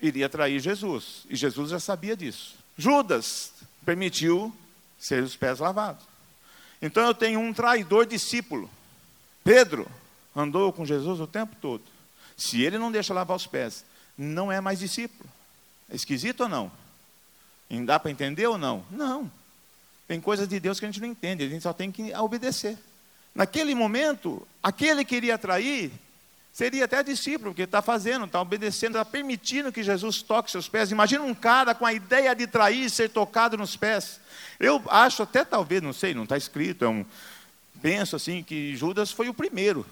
iria 0.00 0.28
trair 0.28 0.60
Jesus. 0.60 1.24
E 1.28 1.36
Jesus 1.36 1.70
já 1.70 1.80
sabia 1.80 2.16
disso. 2.16 2.54
Judas 2.76 3.52
permitiu 3.84 4.54
ser 4.98 5.22
os 5.22 5.36
pés 5.36 5.58
lavados. 5.58 6.04
Então 6.80 7.04
eu 7.04 7.14
tenho 7.14 7.40
um 7.40 7.52
traidor 7.52 8.06
discípulo. 8.06 8.70
Pedro 9.42 9.88
andou 10.34 10.72
com 10.72 10.86
Jesus 10.86 11.20
o 11.20 11.26
tempo 11.26 11.56
todo. 11.60 11.82
Se 12.36 12.62
ele 12.62 12.78
não 12.78 12.92
deixa 12.92 13.12
lavar 13.12 13.36
os 13.36 13.46
pés, 13.46 13.84
não 14.16 14.50
é 14.52 14.60
mais 14.60 14.78
discípulo. 14.78 15.28
É 15.90 15.96
esquisito 15.96 16.42
ou 16.42 16.48
não? 16.48 16.70
E 17.68 17.80
dá 17.80 17.98
para 17.98 18.10
entender 18.10 18.46
ou 18.46 18.56
não? 18.56 18.84
Não. 18.90 19.30
Tem 20.06 20.20
coisas 20.20 20.48
de 20.48 20.58
Deus 20.58 20.78
que 20.78 20.86
a 20.86 20.88
gente 20.88 21.00
não 21.00 21.08
entende, 21.08 21.44
a 21.44 21.48
gente 21.48 21.62
só 21.62 21.72
tem 21.72 21.90
que 21.90 22.14
obedecer. 22.14 22.78
Naquele 23.34 23.74
momento, 23.74 24.46
aquele 24.62 25.04
que 25.04 25.16
iria 25.16 25.36
trair 25.36 25.92
seria 26.58 26.86
até 26.86 27.04
discípulo, 27.04 27.52
porque 27.52 27.62
está 27.62 27.80
fazendo, 27.80 28.24
está 28.24 28.40
obedecendo, 28.40 28.98
está 28.98 29.04
permitindo 29.04 29.70
que 29.70 29.80
Jesus 29.80 30.22
toque 30.22 30.50
seus 30.50 30.68
pés. 30.68 30.90
Imagina 30.90 31.22
um 31.22 31.32
cara 31.32 31.72
com 31.72 31.86
a 31.86 31.92
ideia 31.92 32.34
de 32.34 32.48
trair 32.48 32.90
ser 32.90 33.10
tocado 33.10 33.56
nos 33.56 33.76
pés. 33.76 34.18
Eu 34.58 34.82
acho 34.88 35.22
até 35.22 35.44
talvez, 35.44 35.80
não 35.80 35.92
sei, 35.92 36.14
não 36.14 36.24
está 36.24 36.36
escrito, 36.36 36.84
é 36.84 36.88
um, 36.88 37.06
penso 37.80 38.16
assim 38.16 38.42
que 38.42 38.74
Judas 38.74 39.12
foi 39.12 39.28
o 39.28 39.34
primeiro. 39.34 39.86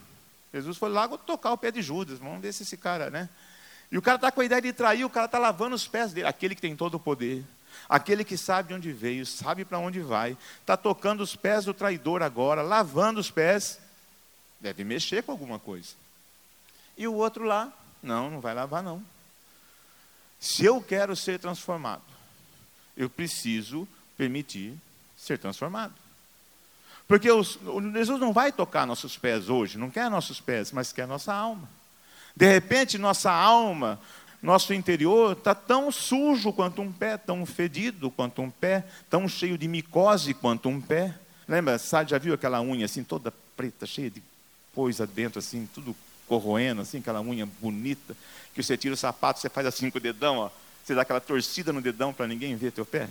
Jesus 0.52 0.76
foi 0.76 0.88
lá 0.88 1.06
tocar 1.06 1.52
o 1.52 1.56
pé 1.56 1.70
de 1.70 1.80
Judas, 1.80 2.18
vamos 2.18 2.40
ver 2.40 2.52
se 2.52 2.64
esse 2.64 2.76
cara, 2.76 3.10
né? 3.10 3.28
E 3.88 3.96
o 3.96 4.02
cara 4.02 4.16
está 4.16 4.32
com 4.32 4.40
a 4.40 4.44
ideia 4.44 4.60
de 4.60 4.72
trair, 4.72 5.04
o 5.04 5.10
cara 5.10 5.26
está 5.26 5.38
lavando 5.38 5.76
os 5.76 5.86
pés 5.86 6.12
dele, 6.12 6.26
aquele 6.26 6.56
que 6.56 6.60
tem 6.60 6.74
todo 6.74 6.96
o 6.96 7.00
poder, 7.00 7.44
aquele 7.88 8.24
que 8.24 8.36
sabe 8.36 8.70
de 8.70 8.74
onde 8.74 8.90
veio, 8.90 9.24
sabe 9.24 9.64
para 9.64 9.78
onde 9.78 10.00
vai, 10.00 10.36
está 10.62 10.76
tocando 10.76 11.22
os 11.22 11.36
pés 11.36 11.64
do 11.64 11.72
traidor 11.72 12.24
agora, 12.24 12.60
lavando 12.60 13.20
os 13.20 13.30
pés, 13.30 13.78
deve 14.60 14.82
mexer 14.82 15.22
com 15.22 15.30
alguma 15.30 15.60
coisa. 15.60 16.05
E 16.96 17.06
o 17.06 17.14
outro 17.14 17.44
lá, 17.44 17.72
não, 18.02 18.30
não 18.30 18.40
vai 18.40 18.54
lavar 18.54 18.82
não. 18.82 19.02
Se 20.40 20.64
eu 20.64 20.80
quero 20.80 21.16
ser 21.16 21.38
transformado, 21.38 22.02
eu 22.96 23.10
preciso 23.10 23.86
permitir 24.16 24.74
ser 25.16 25.38
transformado. 25.38 25.94
Porque 27.08 27.30
os, 27.30 27.58
Jesus 27.92 28.20
não 28.20 28.32
vai 28.32 28.50
tocar 28.50 28.86
nossos 28.86 29.16
pés 29.16 29.48
hoje, 29.48 29.78
não 29.78 29.90
quer 29.90 30.10
nossos 30.10 30.40
pés, 30.40 30.72
mas 30.72 30.92
quer 30.92 31.06
nossa 31.06 31.32
alma. 31.32 31.68
De 32.34 32.46
repente, 32.46 32.98
nossa 32.98 33.30
alma, 33.30 34.00
nosso 34.42 34.74
interior 34.74 35.32
está 35.32 35.54
tão 35.54 35.90
sujo 35.90 36.52
quanto 36.52 36.82
um 36.82 36.92
pé, 36.92 37.16
tão 37.16 37.46
fedido 37.46 38.10
quanto 38.10 38.42
um 38.42 38.50
pé, 38.50 38.84
tão 39.08 39.28
cheio 39.28 39.56
de 39.56 39.68
micose 39.68 40.34
quanto 40.34 40.68
um 40.68 40.80
pé. 40.80 41.14
Lembra, 41.48 41.78
sabe, 41.78 42.10
já 42.10 42.18
viu 42.18 42.34
aquela 42.34 42.60
unha 42.60 42.84
assim, 42.84 43.04
toda 43.04 43.32
preta, 43.56 43.86
cheia 43.86 44.10
de 44.10 44.22
coisa 44.74 45.06
dentro, 45.06 45.38
assim, 45.38 45.68
tudo 45.72 45.96
corroendo, 46.26 46.82
assim, 46.82 46.98
aquela 46.98 47.20
unha 47.20 47.46
bonita, 47.60 48.16
que 48.54 48.62
você 48.62 48.76
tira 48.76 48.94
o 48.94 48.96
sapato, 48.96 49.40
você 49.40 49.48
faz 49.48 49.66
assim 49.66 49.90
com 49.90 49.98
o 49.98 50.00
dedão, 50.00 50.38
ó, 50.38 50.50
você 50.84 50.94
dá 50.94 51.02
aquela 51.02 51.20
torcida 51.20 51.72
no 51.72 51.82
dedão 51.82 52.12
para 52.12 52.26
ninguém 52.26 52.56
ver 52.56 52.72
teu 52.72 52.86
pé. 52.86 53.08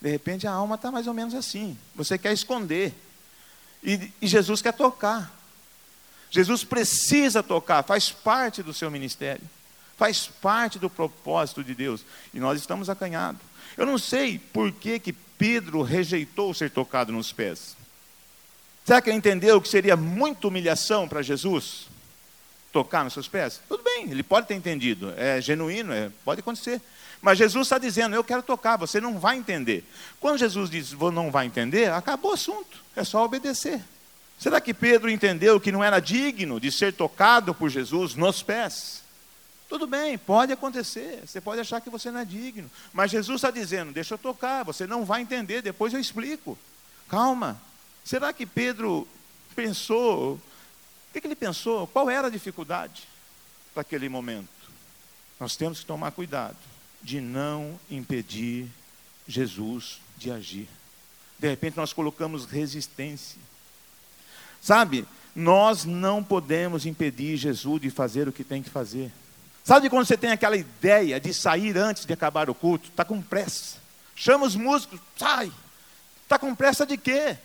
De 0.00 0.10
repente 0.10 0.46
a 0.46 0.52
alma 0.52 0.74
está 0.74 0.90
mais 0.90 1.06
ou 1.06 1.14
menos 1.14 1.34
assim. 1.34 1.78
Você 1.94 2.18
quer 2.18 2.32
esconder. 2.32 2.92
E, 3.82 4.10
e, 4.20 4.26
Jesus 4.26 4.60
quer 4.62 4.72
tocar. 4.72 5.32
Jesus 6.30 6.64
precisa 6.64 7.42
tocar, 7.42 7.82
faz 7.82 8.10
parte 8.10 8.62
do 8.62 8.72
seu 8.72 8.90
ministério. 8.90 9.42
faz 9.98 10.26
parte 10.26 10.78
do 10.78 10.90
propósito 10.90 11.62
de 11.62 11.74
Deus, 11.74 12.04
e 12.34 12.40
nós 12.40 12.58
estamos 12.58 12.88
acanhados. 12.88 13.40
Eu 13.76 13.86
não 13.86 13.98
sei 13.98 14.38
por 14.38 14.72
que, 14.72 14.98
que 14.98 15.12
Pedro 15.12 15.82
rejeitou 15.82 16.52
ser 16.52 16.70
tocado 16.70 17.12
nos 17.12 17.32
pés. 17.32 17.76
Será 18.84 19.00
que 19.00 19.10
ele 19.10 19.18
entendeu 19.18 19.60
que 19.60 19.68
seria 19.68 19.96
muita 19.96 20.48
humilhação 20.48 21.06
para 21.06 21.22
Jesus 21.22 21.91
tocar 22.72 23.04
nos 23.04 23.12
seus 23.12 23.28
pés? 23.28 23.60
Tudo 23.68 23.82
bem, 23.82 24.10
ele 24.10 24.22
pode 24.22 24.46
ter 24.46 24.54
entendido, 24.54 25.12
é 25.16 25.40
genuíno, 25.40 25.92
é, 25.92 26.10
pode 26.24 26.40
acontecer. 26.40 26.80
Mas 27.20 27.38
Jesus 27.38 27.66
está 27.66 27.78
dizendo, 27.78 28.16
eu 28.16 28.24
quero 28.24 28.42
tocar, 28.42 28.76
você 28.76 29.00
não 29.00 29.18
vai 29.18 29.36
entender. 29.36 29.84
Quando 30.18 30.38
Jesus 30.38 30.68
diz, 30.68 30.92
não 30.92 31.30
vai 31.30 31.46
entender, 31.46 31.92
acabou 31.92 32.32
o 32.32 32.34
assunto, 32.34 32.78
é 32.96 33.04
só 33.04 33.24
obedecer. 33.24 33.80
Será 34.38 34.60
que 34.60 34.74
Pedro 34.74 35.08
entendeu 35.08 35.60
que 35.60 35.70
não 35.70 35.84
era 35.84 36.00
digno 36.00 36.58
de 36.58 36.72
ser 36.72 36.92
tocado 36.92 37.54
por 37.54 37.70
Jesus 37.70 38.16
nos 38.16 38.42
pés? 38.42 39.02
Tudo 39.68 39.86
bem, 39.86 40.18
pode 40.18 40.52
acontecer, 40.52 41.22
você 41.24 41.40
pode 41.40 41.60
achar 41.60 41.80
que 41.80 41.88
você 41.88 42.10
não 42.10 42.20
é 42.20 42.24
digno, 42.24 42.70
mas 42.92 43.10
Jesus 43.10 43.36
está 43.36 43.50
dizendo: 43.50 43.92
deixa 43.92 44.14
eu 44.14 44.18
tocar, 44.18 44.64
você 44.64 44.86
não 44.86 45.04
vai 45.04 45.22
entender, 45.22 45.62
depois 45.62 45.94
eu 45.94 46.00
explico. 46.00 46.58
Calma. 47.08 47.58
Será 48.04 48.32
que 48.32 48.44
Pedro 48.44 49.06
pensou? 49.54 50.40
O 51.12 51.14
que, 51.14 51.20
que 51.20 51.26
ele 51.26 51.36
pensou? 51.36 51.86
Qual 51.86 52.08
era 52.08 52.28
a 52.28 52.30
dificuldade 52.30 53.06
para 53.74 53.82
aquele 53.82 54.08
momento? 54.08 54.48
Nós 55.38 55.56
temos 55.56 55.80
que 55.80 55.84
tomar 55.84 56.10
cuidado 56.12 56.56
de 57.02 57.20
não 57.20 57.78
impedir 57.90 58.66
Jesus 59.28 60.00
de 60.16 60.30
agir. 60.30 60.66
De 61.38 61.46
repente 61.50 61.76
nós 61.76 61.92
colocamos 61.92 62.46
resistência. 62.46 63.38
Sabe, 64.62 65.06
nós 65.36 65.84
não 65.84 66.24
podemos 66.24 66.86
impedir 66.86 67.36
Jesus 67.36 67.82
de 67.82 67.90
fazer 67.90 68.26
o 68.26 68.32
que 68.32 68.42
tem 68.42 68.62
que 68.62 68.70
fazer. 68.70 69.12
Sabe 69.62 69.90
quando 69.90 70.06
você 70.06 70.16
tem 70.16 70.30
aquela 70.30 70.56
ideia 70.56 71.20
de 71.20 71.34
sair 71.34 71.76
antes 71.76 72.06
de 72.06 72.12
acabar 72.14 72.48
o 72.48 72.54
culto? 72.54 72.88
Está 72.88 73.04
com 73.04 73.20
pressa. 73.20 73.76
Chama 74.16 74.46
os 74.46 74.56
músicos, 74.56 74.98
sai. 75.18 75.52
Está 76.22 76.38
com 76.38 76.54
pressa 76.54 76.86
de 76.86 76.96
quê? 76.96 77.36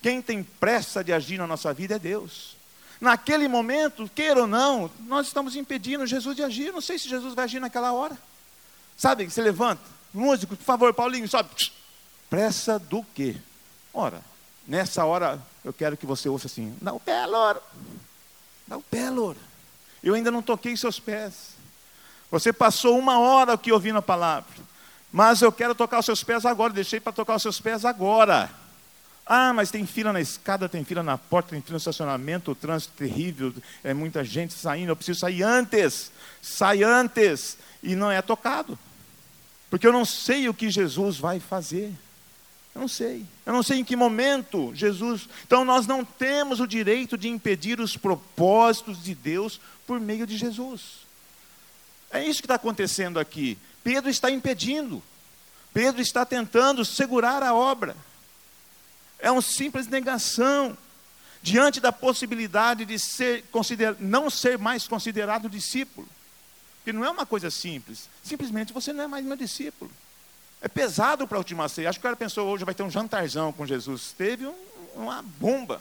Quem 0.00 0.22
tem 0.22 0.42
pressa 0.42 1.04
de 1.04 1.12
agir 1.12 1.36
na 1.36 1.46
nossa 1.46 1.74
vida 1.74 1.96
é 1.96 1.98
Deus. 1.98 2.58
Naquele 3.00 3.48
momento, 3.48 4.10
queira 4.14 4.42
ou 4.42 4.46
não, 4.46 4.90
nós 5.06 5.28
estamos 5.28 5.56
impedindo 5.56 6.06
Jesus 6.06 6.36
de 6.36 6.42
agir. 6.42 6.72
Não 6.72 6.82
sei 6.82 6.98
se 6.98 7.08
Jesus 7.08 7.34
vai 7.34 7.46
agir 7.46 7.58
naquela 7.58 7.92
hora. 7.92 8.16
Sabe, 8.96 9.24
você 9.24 9.40
levanta, 9.40 9.82
músico, 10.12 10.54
por 10.54 10.64
favor, 10.64 10.92
Paulinho, 10.92 11.26
sobe. 11.26 11.48
Pressa 12.28 12.78
do 12.78 13.02
quê? 13.14 13.36
Ora, 13.94 14.20
nessa 14.68 15.04
hora 15.04 15.40
eu 15.64 15.72
quero 15.72 15.96
que 15.96 16.04
você 16.04 16.28
ouça 16.28 16.46
assim: 16.46 16.76
dá 16.80 16.92
o 16.92 17.00
pé, 17.00 17.24
louro. 17.24 17.60
Dá 18.66 18.76
o 18.76 18.82
pé, 18.82 19.08
louro. 19.08 19.38
Eu 20.02 20.14
ainda 20.14 20.30
não 20.30 20.42
toquei 20.42 20.76
seus 20.76 21.00
pés. 21.00 21.54
Você 22.30 22.52
passou 22.52 22.98
uma 22.98 23.18
hora 23.18 23.54
aqui 23.54 23.72
ouvindo 23.72 23.98
a 23.98 24.02
palavra. 24.02 24.70
Mas 25.10 25.42
eu 25.42 25.50
quero 25.50 25.74
tocar 25.74 25.98
os 25.98 26.06
seus 26.06 26.22
pés 26.22 26.46
agora. 26.46 26.72
Deixei 26.72 27.00
para 27.00 27.12
tocar 27.12 27.36
os 27.36 27.42
seus 27.42 27.60
pés 27.60 27.84
agora. 27.84 28.50
Ah, 29.32 29.52
mas 29.52 29.70
tem 29.70 29.86
fila 29.86 30.12
na 30.12 30.20
escada, 30.20 30.68
tem 30.68 30.82
fila 30.82 31.04
na 31.04 31.16
porta, 31.16 31.50
tem 31.50 31.60
fila 31.60 31.74
no 31.74 31.78
estacionamento, 31.78 32.50
o 32.50 32.54
trânsito 32.56 32.94
terrível, 32.96 33.54
é 33.84 33.94
muita 33.94 34.24
gente 34.24 34.52
saindo. 34.52 34.88
Eu 34.90 34.96
preciso 34.96 35.20
sair 35.20 35.44
antes. 35.44 36.10
Sai 36.42 36.82
antes. 36.82 37.56
E 37.80 37.94
não 37.94 38.10
é 38.10 38.20
tocado. 38.20 38.76
Porque 39.70 39.86
eu 39.86 39.92
não 39.92 40.04
sei 40.04 40.48
o 40.48 40.52
que 40.52 40.68
Jesus 40.68 41.16
vai 41.16 41.38
fazer. 41.38 41.92
Eu 42.74 42.80
não 42.80 42.88
sei. 42.88 43.24
Eu 43.46 43.52
não 43.52 43.62
sei 43.62 43.78
em 43.78 43.84
que 43.84 43.94
momento 43.94 44.72
Jesus. 44.74 45.28
Então 45.46 45.64
nós 45.64 45.86
não 45.86 46.04
temos 46.04 46.58
o 46.58 46.66
direito 46.66 47.16
de 47.16 47.28
impedir 47.28 47.78
os 47.78 47.96
propósitos 47.96 49.00
de 49.00 49.14
Deus 49.14 49.60
por 49.86 50.00
meio 50.00 50.26
de 50.26 50.36
Jesus. 50.36 51.06
É 52.10 52.24
isso 52.24 52.40
que 52.40 52.46
está 52.46 52.56
acontecendo 52.56 53.20
aqui. 53.20 53.56
Pedro 53.84 54.10
está 54.10 54.28
impedindo. 54.28 55.00
Pedro 55.72 56.00
está 56.00 56.26
tentando 56.26 56.84
segurar 56.84 57.44
a 57.44 57.54
obra. 57.54 57.94
É 59.20 59.30
uma 59.30 59.42
simples 59.42 59.86
negação 59.86 60.76
diante 61.42 61.80
da 61.80 61.92
possibilidade 61.92 62.84
de 62.84 62.98
ser 62.98 63.44
não 63.98 64.28
ser 64.28 64.58
mais 64.58 64.86
considerado 64.86 65.48
discípulo. 65.48 66.08
Que 66.84 66.92
não 66.92 67.04
é 67.04 67.10
uma 67.10 67.26
coisa 67.26 67.50
simples. 67.50 68.08
Simplesmente 68.22 68.72
você 68.72 68.92
não 68.92 69.04
é 69.04 69.06
mais 69.06 69.24
meu 69.24 69.36
discípulo. 69.36 69.90
É 70.60 70.68
pesado 70.68 71.26
para 71.26 71.36
a 71.36 71.40
última 71.40 71.68
ceia. 71.68 71.88
Acho 71.88 71.98
que 71.98 72.02
o 72.02 72.08
cara 72.08 72.16
pensou, 72.16 72.48
hoje 72.48 72.64
vai 72.64 72.74
ter 72.74 72.82
um 72.82 72.90
jantarzão 72.90 73.52
com 73.52 73.66
Jesus. 73.66 74.14
Teve 74.16 74.46
um, 74.46 74.54
uma 74.94 75.22
bomba. 75.22 75.80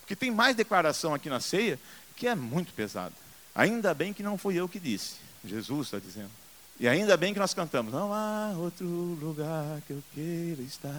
Porque 0.00 0.16
tem 0.16 0.30
mais 0.30 0.56
declaração 0.56 1.14
aqui 1.14 1.28
na 1.28 1.40
ceia 1.40 1.78
que 2.16 2.26
é 2.26 2.34
muito 2.34 2.72
pesada. 2.72 3.14
Ainda 3.54 3.94
bem 3.94 4.12
que 4.12 4.22
não 4.22 4.38
fui 4.38 4.54
eu 4.56 4.68
que 4.68 4.80
disse. 4.80 5.16
Jesus 5.44 5.88
está 5.88 5.98
dizendo. 5.98 6.30
E 6.78 6.88
ainda 6.88 7.16
bem 7.16 7.32
que 7.32 7.38
nós 7.38 7.54
cantamos. 7.54 7.92
Não 7.92 8.12
há 8.12 8.52
outro 8.56 8.86
lugar 8.86 9.80
que 9.86 9.92
eu 9.92 10.02
queira 10.12 10.62
estar. 10.62 10.90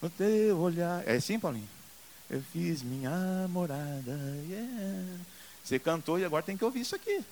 No 0.00 0.08
teu 0.10 0.58
olhar. 0.58 1.02
É 1.06 1.16
assim, 1.16 1.38
Paulinho? 1.38 1.68
Eu 2.30 2.42
fiz 2.52 2.82
minha 2.82 3.46
morada. 3.48 4.18
Yeah. 4.48 5.18
Você 5.64 5.78
cantou 5.78 6.18
e 6.18 6.24
agora 6.24 6.42
tem 6.42 6.56
que 6.56 6.64
ouvir 6.64 6.80
isso 6.80 6.94
aqui. 6.94 7.24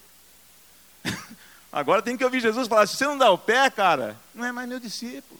Agora 1.70 2.00
tem 2.00 2.16
que 2.16 2.24
ouvir 2.24 2.40
Jesus 2.40 2.68
falar: 2.68 2.86
se 2.86 2.96
você 2.96 3.04
não 3.04 3.18
dá 3.18 3.30
o 3.30 3.36
pé, 3.36 3.68
cara, 3.68 4.16
não 4.34 4.44
é 4.44 4.52
mais 4.52 4.68
meu 4.68 4.80
discípulo. 4.80 5.38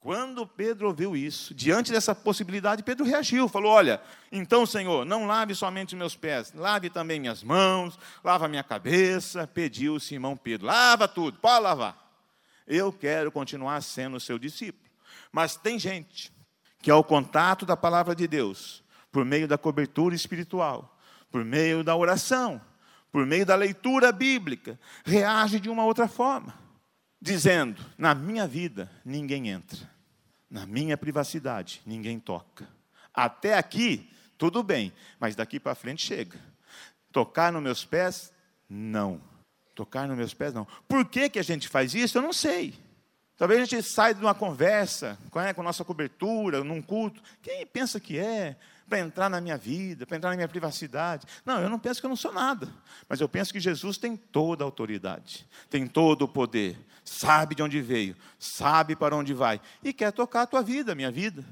Quando 0.00 0.46
Pedro 0.46 0.86
ouviu 0.86 1.16
isso, 1.16 1.52
diante 1.52 1.90
dessa 1.90 2.14
possibilidade, 2.14 2.84
Pedro 2.84 3.04
reagiu, 3.04 3.48
falou: 3.48 3.72
Olha, 3.72 4.00
então, 4.30 4.64
Senhor, 4.64 5.04
não 5.04 5.26
lave 5.26 5.54
somente 5.54 5.96
meus 5.96 6.14
pés, 6.14 6.52
lave 6.54 6.88
também 6.88 7.18
minhas 7.18 7.42
mãos, 7.42 7.98
lava 8.22 8.46
minha 8.46 8.62
cabeça. 8.62 9.46
Pediu 9.46 9.98
Simão 9.98 10.36
Pedro: 10.36 10.66
Lava 10.66 11.08
tudo, 11.08 11.38
pode 11.38 11.64
lavar. 11.64 11.96
Eu 12.66 12.92
quero 12.92 13.32
continuar 13.32 13.80
sendo 13.82 14.20
seu 14.20 14.38
discípulo. 14.38 14.88
Mas 15.32 15.56
tem 15.56 15.78
gente 15.78 16.35
que, 16.78 16.90
ao 16.90 17.02
contato 17.02 17.64
da 17.64 17.76
palavra 17.76 18.14
de 18.14 18.26
Deus, 18.26 18.82
por 19.10 19.24
meio 19.24 19.48
da 19.48 19.56
cobertura 19.56 20.14
espiritual, 20.14 20.98
por 21.30 21.44
meio 21.44 21.82
da 21.82 21.96
oração, 21.96 22.60
por 23.10 23.24
meio 23.26 23.46
da 23.46 23.54
leitura 23.54 24.12
bíblica, 24.12 24.78
reage 25.04 25.58
de 25.58 25.70
uma 25.70 25.84
outra 25.84 26.06
forma, 26.06 26.54
dizendo: 27.20 27.82
na 27.96 28.14
minha 28.14 28.46
vida 28.46 28.90
ninguém 29.04 29.48
entra, 29.48 29.90
na 30.50 30.66
minha 30.66 30.96
privacidade 30.96 31.80
ninguém 31.86 32.20
toca. 32.20 32.68
Até 33.12 33.56
aqui, 33.56 34.10
tudo 34.36 34.62
bem, 34.62 34.92
mas 35.18 35.34
daqui 35.34 35.58
para 35.58 35.74
frente 35.74 36.06
chega. 36.06 36.38
Tocar 37.10 37.50
nos 37.50 37.62
meus 37.62 37.84
pés, 37.84 38.30
não. 38.68 39.20
Tocar 39.74 40.06
nos 40.06 40.16
meus 40.16 40.34
pés, 40.34 40.52
não. 40.52 40.66
Por 40.86 41.06
que, 41.06 41.30
que 41.30 41.38
a 41.38 41.42
gente 41.42 41.68
faz 41.68 41.94
isso? 41.94 42.18
Eu 42.18 42.22
não 42.22 42.32
sei. 42.32 42.74
Talvez 43.36 43.60
a 43.60 43.64
gente 43.64 43.82
saia 43.82 44.14
de 44.14 44.20
uma 44.20 44.34
conversa 44.34 45.18
com 45.30 45.38
a 45.38 45.64
nossa 45.64 45.84
cobertura, 45.84 46.64
num 46.64 46.80
culto. 46.80 47.22
Quem 47.42 47.66
pensa 47.66 48.00
que 48.00 48.18
é? 48.18 48.56
para 48.88 49.00
entrar 49.00 49.28
na 49.28 49.40
minha 49.40 49.56
vida, 49.56 50.06
para 50.06 50.16
entrar 50.16 50.30
na 50.30 50.36
minha 50.36 50.48
privacidade. 50.48 51.26
Não, 51.44 51.60
eu 51.60 51.68
não 51.68 51.78
penso 51.78 52.00
que 52.00 52.06
eu 52.06 52.08
não 52.08 52.16
sou 52.16 52.32
nada, 52.32 52.68
mas 53.08 53.20
eu 53.20 53.28
penso 53.28 53.52
que 53.52 53.60
Jesus 53.60 53.98
tem 53.98 54.16
toda 54.16 54.62
a 54.62 54.66
autoridade, 54.66 55.46
tem 55.68 55.86
todo 55.86 56.22
o 56.22 56.28
poder, 56.28 56.78
sabe 57.04 57.54
de 57.54 57.62
onde 57.62 57.80
veio, 57.80 58.16
sabe 58.38 58.94
para 58.94 59.16
onde 59.16 59.34
vai 59.34 59.60
e 59.82 59.92
quer 59.92 60.12
tocar 60.12 60.42
a 60.42 60.46
tua 60.46 60.62
vida, 60.62 60.92
a 60.92 60.94
minha 60.94 61.10
vida. 61.10 61.44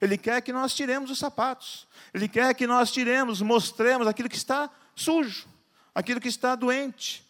Ele 0.00 0.16
quer 0.16 0.40
que 0.42 0.52
nós 0.52 0.74
tiremos 0.74 1.10
os 1.10 1.18
sapatos, 1.18 1.88
ele 2.14 2.28
quer 2.28 2.54
que 2.54 2.66
nós 2.66 2.92
tiremos, 2.92 3.42
mostremos 3.42 4.06
aquilo 4.06 4.28
que 4.28 4.36
está 4.36 4.70
sujo, 4.94 5.46
aquilo 5.94 6.20
que 6.20 6.28
está 6.28 6.54
doente, 6.54 7.25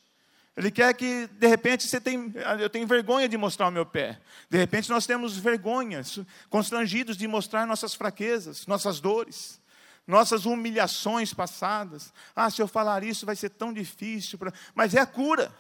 ele 0.57 0.71
quer 0.71 0.95
que, 0.95 1.27
de 1.27 1.47
repente, 1.47 1.87
você 1.87 2.01
tem, 2.01 2.33
eu 2.59 2.71
tenho 2.71 2.87
vergonha 2.87 3.29
de 3.29 3.37
mostrar 3.37 3.69
o 3.69 3.71
meu 3.71 3.85
pé. 3.85 4.19
De 4.49 4.57
repente, 4.57 4.89
nós 4.89 5.05
temos 5.05 5.37
vergonha, 5.37 6.01
constrangidos 6.49 7.17
de 7.17 7.29
mostrar 7.29 7.67
nossas 7.67 7.95
fraquezas, 7.95 8.67
nossas 8.67 8.99
dores, 8.99 9.61
nossas 10.07 10.47
humilhações 10.47 11.35
passadas. 11.35 12.11
Ah, 12.35 12.49
se 12.49 12.63
eu 12.63 12.67
falar 12.67 13.05
isso 13.05 13.27
vai 13.27 13.37
ser 13.37 13.51
tão 13.51 13.71
difícil. 13.71 14.39
Pra... 14.39 14.51
Mas 14.75 14.95
é 14.95 15.01
a 15.01 15.07
cura. 15.07 15.53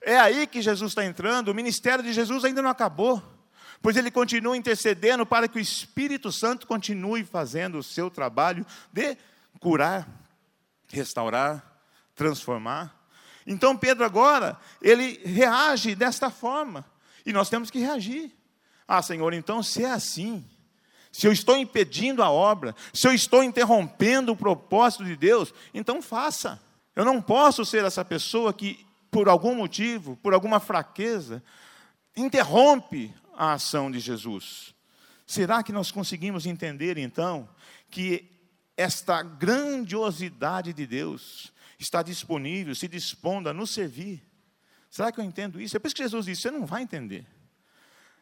É 0.00 0.18
aí 0.18 0.44
que 0.48 0.60
Jesus 0.60 0.90
está 0.90 1.04
entrando. 1.04 1.48
O 1.48 1.54
ministério 1.54 2.02
de 2.02 2.12
Jesus 2.12 2.44
ainda 2.44 2.60
não 2.60 2.70
acabou. 2.70 3.22
Pois 3.80 3.96
ele 3.96 4.10
continua 4.10 4.56
intercedendo 4.56 5.24
para 5.24 5.46
que 5.46 5.58
o 5.58 5.60
Espírito 5.60 6.32
Santo 6.32 6.66
continue 6.66 7.22
fazendo 7.22 7.78
o 7.78 7.82
seu 7.82 8.10
trabalho 8.10 8.66
de 8.92 9.16
curar, 9.60 10.08
restaurar, 10.88 11.62
transformar. 12.14 13.05
Então 13.46 13.76
Pedro 13.76 14.04
agora, 14.04 14.58
ele 14.82 15.20
reage 15.24 15.94
desta 15.94 16.30
forma. 16.30 16.84
E 17.24 17.32
nós 17.32 17.48
temos 17.48 17.70
que 17.70 17.78
reagir. 17.78 18.32
Ah, 18.86 19.02
Senhor, 19.02 19.32
então 19.32 19.62
se 19.62 19.84
é 19.84 19.90
assim, 19.90 20.44
se 21.12 21.26
eu 21.26 21.32
estou 21.32 21.56
impedindo 21.56 22.22
a 22.22 22.30
obra, 22.30 22.74
se 22.92 23.06
eu 23.08 23.12
estou 23.12 23.42
interrompendo 23.42 24.32
o 24.32 24.36
propósito 24.36 25.04
de 25.04 25.16
Deus, 25.16 25.52
então 25.72 26.02
faça. 26.02 26.60
Eu 26.94 27.04
não 27.04 27.20
posso 27.22 27.64
ser 27.64 27.84
essa 27.84 28.04
pessoa 28.04 28.52
que, 28.52 28.86
por 29.10 29.28
algum 29.28 29.54
motivo, 29.54 30.16
por 30.16 30.34
alguma 30.34 30.60
fraqueza, 30.60 31.42
interrompe 32.16 33.14
a 33.36 33.54
ação 33.54 33.90
de 33.90 33.98
Jesus. 33.98 34.74
Será 35.26 35.62
que 35.62 35.72
nós 35.72 35.90
conseguimos 35.90 36.46
entender 36.46 36.96
então 36.96 37.48
que 37.90 38.30
esta 38.76 39.22
grandiosidade 39.22 40.72
de 40.72 40.86
Deus, 40.86 41.52
está 41.78 42.02
disponível, 42.02 42.74
se 42.74 42.88
dispondo 42.88 43.48
a 43.48 43.52
nos 43.52 43.70
servir. 43.70 44.22
Será 44.90 45.12
que 45.12 45.20
eu 45.20 45.24
entendo 45.24 45.60
isso? 45.60 45.76
É 45.76 45.78
por 45.78 45.88
isso 45.88 45.96
que 45.96 46.02
Jesus 46.02 46.26
disse: 46.26 46.42
você 46.42 46.50
não 46.50 46.64
vai 46.64 46.82
entender. 46.82 47.26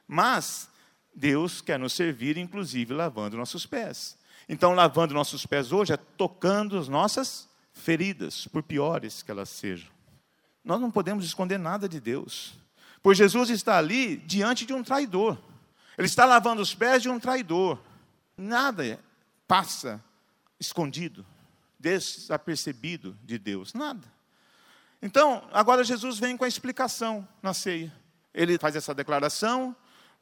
Mas 0.07 0.69
Deus 1.15 1.61
quer 1.61 1.79
nos 1.79 1.93
servir, 1.93 2.37
inclusive 2.37 2.93
lavando 2.93 3.37
nossos 3.37 3.65
pés. 3.65 4.19
Então, 4.49 4.75
lavando 4.75 5.15
nossos 5.15 5.47
pés 5.47 5.73
hoje 5.73 5.93
é 5.93 5.97
tocando 5.97 6.79
as 6.79 6.89
nossas 6.89 7.49
feridas, 7.73 8.47
por 8.47 8.63
piores 8.63 9.23
que 9.23 9.31
elas 9.31 9.49
sejam. 9.49 9.91
Nós 10.65 10.81
não 10.81 10.91
podemos 10.91 11.25
esconder 11.25 11.59
nada 11.59 11.89
de 11.89 12.01
Deus, 12.01 12.55
pois 13.03 13.19
Jesus 13.19 13.51
está 13.51 13.79
ali 13.79 14.17
diante 14.17 14.65
de 14.67 14.73
um 14.73 14.83
traidor. 14.83 15.39
Ele 15.97 16.07
está 16.07 16.25
lavando 16.25 16.61
os 16.61 16.75
pés 16.75 17.03
de 17.03 17.09
um 17.09 17.21
traidor. 17.21 17.79
Nada 18.37 18.99
passa 19.47 20.03
escondido, 20.59 21.25
desapercebido 21.85 23.15
de 23.23 23.39
Deus, 23.39 23.75
nada. 23.75 24.11
Então, 25.03 25.47
agora 25.53 25.85
Jesus 25.85 26.19
vem 26.19 26.35
com 26.35 26.45
a 26.45 26.49
explicação 26.49 27.29
na 27.43 27.53
ceia. 27.53 27.93
Ele 28.33 28.59
faz 28.59 28.75
essa 28.75 28.95
declaração, 28.95 29.77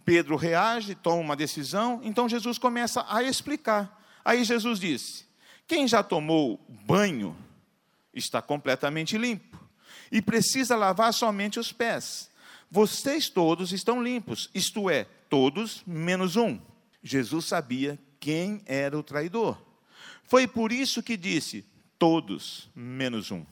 Pedro 0.05 0.35
reage, 0.35 0.97
toma 0.97 1.23
uma 1.23 1.37
decisão, 1.37 2.01
então 2.03 2.29
Jesus 2.29 2.59
começa 2.59 3.07
a 3.09 3.23
explicar. 3.23 4.03
Aí 4.25 4.43
Jesus 4.43 4.81
disse: 4.81 5.25
Quem 5.69 5.87
já 5.87 6.03
tomou 6.03 6.61
banho 6.69 7.37
está 8.13 8.43
completamente 8.43 9.17
limpo 9.17 9.57
e 10.11 10.21
precisa 10.21 10.75
lavar 10.75 11.15
somente 11.15 11.61
os 11.61 11.73
pés. 11.73 12.29
Vocês 12.69 13.29
todos 13.29 13.73
estão 13.73 14.03
limpos, 14.03 14.51
isto 14.53 14.91
é, 14.91 15.07
todos 15.29 15.85
menos 15.87 16.35
um. 16.35 16.59
Jesus 17.05 17.45
sabia 17.45 17.99
quem 18.19 18.63
era 18.67 18.99
o 18.99 19.03
traidor. 19.03 19.72
Foi 20.33 20.49
por 20.49 20.73
isso 20.73 21.03
que 21.03 21.15
disse: 21.15 21.63
todos 21.99 22.71
menos 22.75 23.31
um. 23.31 23.45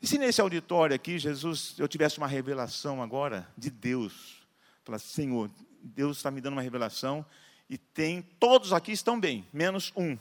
E 0.00 0.06
se 0.06 0.16
nesse 0.16 0.40
auditório 0.40 0.94
aqui, 0.94 1.18
Jesus, 1.18 1.74
eu 1.76 1.88
tivesse 1.88 2.18
uma 2.18 2.28
revelação 2.28 3.02
agora 3.02 3.48
de 3.58 3.68
Deus, 3.68 4.46
falar, 4.84 5.00
Senhor, 5.00 5.50
Deus 5.82 6.18
está 6.18 6.30
me 6.30 6.40
dando 6.40 6.52
uma 6.52 6.62
revelação 6.62 7.26
e 7.68 7.76
tem, 7.76 8.22
todos 8.38 8.72
aqui 8.72 8.92
estão 8.92 9.18
bem, 9.18 9.44
menos 9.52 9.92
um. 9.96 10.16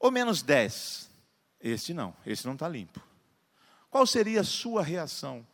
Ou 0.00 0.10
menos 0.10 0.42
dez. 0.42 1.08
Este 1.60 1.94
não, 1.94 2.12
esse 2.26 2.44
não 2.44 2.54
está 2.54 2.68
limpo. 2.68 3.00
Qual 3.92 4.04
seria 4.08 4.40
a 4.40 4.44
sua 4.44 4.82
reação? 4.82 5.46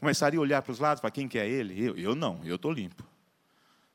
Começaria 0.00 0.40
a 0.40 0.42
olhar 0.42 0.62
para 0.62 0.72
os 0.72 0.80
lados, 0.80 1.00
para 1.00 1.12
quem 1.12 1.28
que 1.28 1.38
é 1.38 1.48
ele? 1.48 1.80
Eu, 1.80 1.96
eu 1.96 2.14
não, 2.16 2.40
eu 2.44 2.56
estou 2.56 2.72
limpo. 2.72 3.06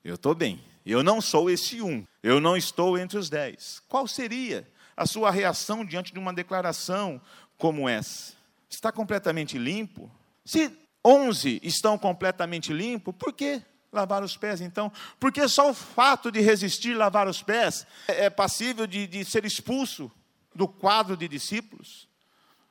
Eu 0.05 0.15
estou 0.15 0.33
bem. 0.33 0.63
Eu 0.85 1.03
não 1.03 1.19
sou 1.19 1.49
esse 1.49 1.81
um. 1.81 2.07
Eu 2.23 2.39
não 2.39 2.55
estou 2.55 2.97
entre 2.97 3.17
os 3.17 3.29
dez. 3.29 3.81
Qual 3.89 4.07
seria 4.07 4.65
a 4.95 5.05
sua 5.05 5.31
reação 5.31 5.85
diante 5.85 6.13
de 6.13 6.19
uma 6.19 6.33
declaração 6.33 7.21
como 7.57 7.87
essa? 7.87 8.33
Está 8.69 8.91
completamente 8.91 9.57
limpo? 9.57 10.11
Se 10.45 10.71
onze 11.03 11.59
estão 11.63 11.97
completamente 11.97 12.71
limpos, 12.71 13.13
por 13.17 13.33
que 13.33 13.61
lavar 13.91 14.23
os 14.23 14.37
pés, 14.37 14.61
então, 14.61 14.91
porque 15.19 15.47
só 15.47 15.69
o 15.69 15.73
fato 15.73 16.31
de 16.31 16.39
resistir 16.39 16.93
lavar 16.93 17.27
os 17.27 17.43
pés 17.43 17.85
é, 18.07 18.25
é 18.25 18.29
passível 18.29 18.87
de, 18.87 19.05
de 19.05 19.25
ser 19.25 19.43
expulso 19.43 20.09
do 20.55 20.67
quadro 20.67 21.17
de 21.17 21.27
discípulos. 21.27 22.07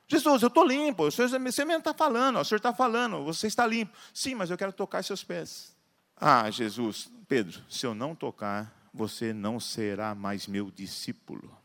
Jesus, 0.07 0.41
eu 0.41 0.47
estou 0.47 0.65
limpo, 0.65 1.03
o 1.03 1.11
senhor, 1.11 1.29
você 1.29 1.39
mesmo 1.63 1.79
está 1.79 1.93
falando, 1.93 2.39
o 2.39 2.43
senhor 2.43 2.57
está 2.57 2.73
falando, 2.73 3.23
você 3.23 3.47
está 3.47 3.65
limpo. 3.65 3.95
Sim, 4.13 4.35
mas 4.35 4.49
eu 4.49 4.57
quero 4.57 4.73
tocar 4.73 5.03
seus 5.03 5.23
pés. 5.23 5.73
Ah, 6.17 6.49
Jesus, 6.51 7.09
Pedro, 7.27 7.63
se 7.69 7.85
eu 7.85 7.95
não 7.95 8.13
tocar, 8.13 8.89
você 8.93 9.31
não 9.31 9.59
será 9.59 10.13
mais 10.13 10.47
meu 10.47 10.69
discípulo. 10.69 11.57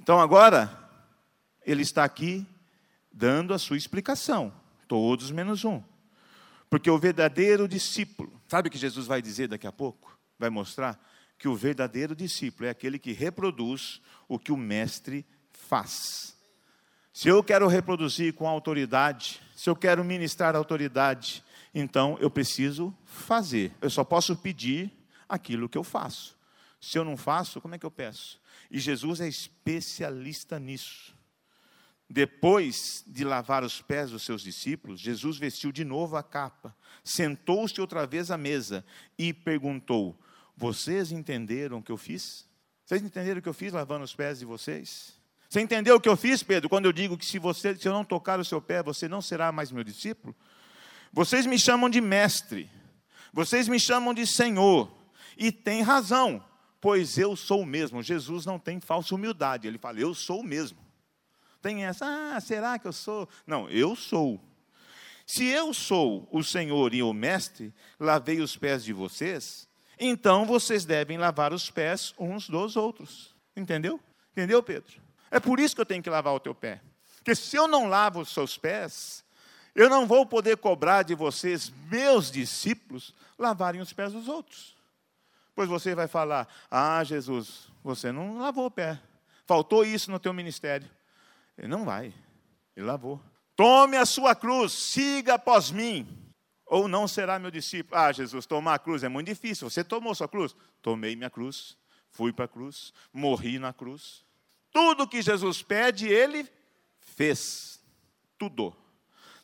Então 0.00 0.18
agora, 0.18 0.72
ele 1.64 1.82
está 1.82 2.04
aqui 2.04 2.46
dando 3.12 3.52
a 3.52 3.58
sua 3.58 3.76
explicação, 3.76 4.50
todos 4.88 5.30
menos 5.30 5.62
um. 5.62 5.82
Porque 6.70 6.90
o 6.90 6.98
verdadeiro 6.98 7.68
discípulo, 7.68 8.40
sabe 8.48 8.68
o 8.68 8.70
que 8.72 8.78
Jesus 8.78 9.06
vai 9.06 9.20
dizer 9.20 9.48
daqui 9.48 9.66
a 9.66 9.72
pouco? 9.72 10.18
Vai 10.38 10.48
mostrar 10.48 10.98
que 11.38 11.46
o 11.46 11.54
verdadeiro 11.54 12.16
discípulo 12.16 12.66
é 12.66 12.70
aquele 12.70 12.98
que 12.98 13.12
reproduz 13.12 14.00
o 14.26 14.38
que 14.38 14.50
o 14.50 14.56
mestre 14.56 15.26
faz. 15.52 16.34
Se 17.12 17.28
eu 17.28 17.44
quero 17.44 17.68
reproduzir 17.68 18.32
com 18.32 18.48
autoridade, 18.48 19.42
se 19.54 19.68
eu 19.68 19.76
quero 19.76 20.02
ministrar 20.02 20.56
autoridade, 20.56 21.44
então 21.74 22.16
eu 22.20 22.30
preciso 22.30 22.96
fazer. 23.04 23.70
Eu 23.82 23.90
só 23.90 24.02
posso 24.02 24.34
pedir 24.34 24.90
aquilo 25.28 25.68
que 25.68 25.76
eu 25.76 25.84
faço. 25.84 26.39
Se 26.80 26.98
eu 26.98 27.04
não 27.04 27.16
faço, 27.16 27.60
como 27.60 27.74
é 27.74 27.78
que 27.78 27.84
eu 27.84 27.90
peço? 27.90 28.40
E 28.70 28.78
Jesus 28.78 29.20
é 29.20 29.28
especialista 29.28 30.58
nisso. 30.58 31.14
Depois 32.08 33.04
de 33.06 33.22
lavar 33.22 33.62
os 33.62 33.80
pés 33.80 34.10
dos 34.10 34.22
seus 34.22 34.42
discípulos, 34.42 34.98
Jesus 34.98 35.36
vestiu 35.36 35.70
de 35.70 35.84
novo 35.84 36.16
a 36.16 36.22
capa, 36.22 36.74
sentou-se 37.04 37.80
outra 37.80 38.04
vez 38.06 38.32
à 38.32 38.36
mesa 38.36 38.84
e 39.16 39.32
perguntou: 39.32 40.18
Vocês 40.56 41.12
entenderam 41.12 41.78
o 41.78 41.82
que 41.82 41.92
eu 41.92 41.96
fiz? 41.96 42.48
Vocês 42.84 43.02
entenderam 43.02 43.38
o 43.38 43.42
que 43.42 43.48
eu 43.48 43.54
fiz 43.54 43.72
lavando 43.72 44.04
os 44.04 44.12
pés 44.12 44.40
de 44.40 44.44
vocês? 44.44 45.20
Você 45.48 45.60
entendeu 45.60 45.96
o 45.96 46.00
que 46.00 46.08
eu 46.08 46.16
fiz, 46.16 46.42
Pedro, 46.42 46.68
quando 46.68 46.86
eu 46.86 46.92
digo 46.92 47.16
que 47.16 47.26
se, 47.26 47.38
você, 47.38 47.76
se 47.76 47.86
eu 47.86 47.92
não 47.92 48.04
tocar 48.04 48.40
o 48.40 48.44
seu 48.44 48.60
pé, 48.60 48.82
você 48.82 49.06
não 49.06 49.22
será 49.22 49.52
mais 49.52 49.70
meu 49.70 49.84
discípulo? 49.84 50.34
Vocês 51.12 51.46
me 51.46 51.58
chamam 51.58 51.90
de 51.90 52.00
mestre, 52.00 52.70
vocês 53.32 53.68
me 53.68 53.78
chamam 53.78 54.14
de 54.14 54.26
Senhor, 54.26 54.92
e 55.36 55.52
tem 55.52 55.82
razão, 55.82 56.44
pois 56.80 57.18
eu 57.18 57.36
sou 57.36 57.62
o 57.62 57.66
mesmo. 57.66 58.02
Jesus 58.02 58.46
não 58.46 58.58
tem 58.58 58.80
falsa 58.80 59.14
humildade, 59.14 59.68
ele 59.68 59.78
fala: 59.78 60.00
Eu 60.00 60.14
sou 60.14 60.40
o 60.40 60.44
mesmo. 60.44 60.78
Tem 61.60 61.84
essa, 61.84 62.06
ah, 62.06 62.40
será 62.40 62.78
que 62.78 62.88
eu 62.88 62.92
sou? 62.92 63.28
Não, 63.46 63.68
eu 63.68 63.94
sou. 63.94 64.40
Se 65.26 65.44
eu 65.44 65.72
sou 65.74 66.26
o 66.32 66.42
Senhor 66.42 66.94
e 66.94 67.02
o 67.02 67.12
Mestre, 67.12 67.72
lavei 67.98 68.40
os 68.40 68.56
pés 68.56 68.82
de 68.82 68.92
vocês, 68.92 69.68
então 69.98 70.44
vocês 70.46 70.84
devem 70.84 71.18
lavar 71.18 71.52
os 71.52 71.70
pés 71.70 72.14
uns 72.18 72.48
dos 72.48 72.76
outros. 72.76 73.34
Entendeu? 73.54 74.00
Entendeu, 74.32 74.62
Pedro? 74.62 75.00
É 75.30 75.38
por 75.38 75.60
isso 75.60 75.74
que 75.74 75.80
eu 75.80 75.86
tenho 75.86 76.02
que 76.02 76.10
lavar 76.10 76.34
o 76.34 76.40
teu 76.40 76.54
pé. 76.54 76.80
Porque 77.16 77.34
se 77.34 77.54
eu 77.54 77.68
não 77.68 77.86
lavo 77.86 78.20
os 78.20 78.30
seus 78.30 78.56
pés, 78.56 79.22
eu 79.74 79.88
não 79.88 80.06
vou 80.06 80.24
poder 80.24 80.56
cobrar 80.56 81.02
de 81.02 81.14
vocês, 81.14 81.70
meus 81.90 82.30
discípulos, 82.30 83.14
lavarem 83.38 83.80
os 83.80 83.92
pés 83.92 84.12
dos 84.12 84.26
outros. 84.26 84.74
Pois 85.60 85.68
você 85.68 85.94
vai 85.94 86.08
falar: 86.08 86.48
Ah, 86.70 87.04
Jesus, 87.04 87.68
você 87.84 88.10
não 88.10 88.38
lavou 88.38 88.64
o 88.64 88.70
pé. 88.70 88.98
Faltou 89.44 89.84
isso 89.84 90.10
no 90.10 90.18
teu 90.18 90.32
ministério. 90.32 90.90
Ele 91.58 91.68
não 91.68 91.84
vai. 91.84 92.14
Ele 92.74 92.86
lavou. 92.86 93.20
Tome 93.54 93.98
a 93.98 94.06
sua 94.06 94.34
cruz, 94.34 94.72
siga 94.72 95.34
após 95.34 95.70
mim, 95.70 96.08
ou 96.64 96.88
não 96.88 97.06
será 97.06 97.38
meu 97.38 97.50
discípulo. 97.50 98.00
Ah, 98.00 98.10
Jesus, 98.10 98.46
tomar 98.46 98.72
a 98.72 98.78
cruz 98.78 99.04
é 99.04 99.08
muito 99.10 99.26
difícil. 99.26 99.68
Você 99.68 99.84
tomou 99.84 100.14
sua 100.14 100.26
cruz? 100.26 100.56
Tomei 100.80 101.14
minha 101.14 101.28
cruz, 101.28 101.76
fui 102.08 102.32
para 102.32 102.46
a 102.46 102.48
cruz, 102.48 102.94
morri 103.12 103.58
na 103.58 103.74
cruz. 103.74 104.24
Tudo 104.72 105.06
que 105.06 105.20
Jesus 105.20 105.62
pede, 105.62 106.08
ele 106.08 106.50
fez. 107.00 107.78
Tudo. 108.38 108.74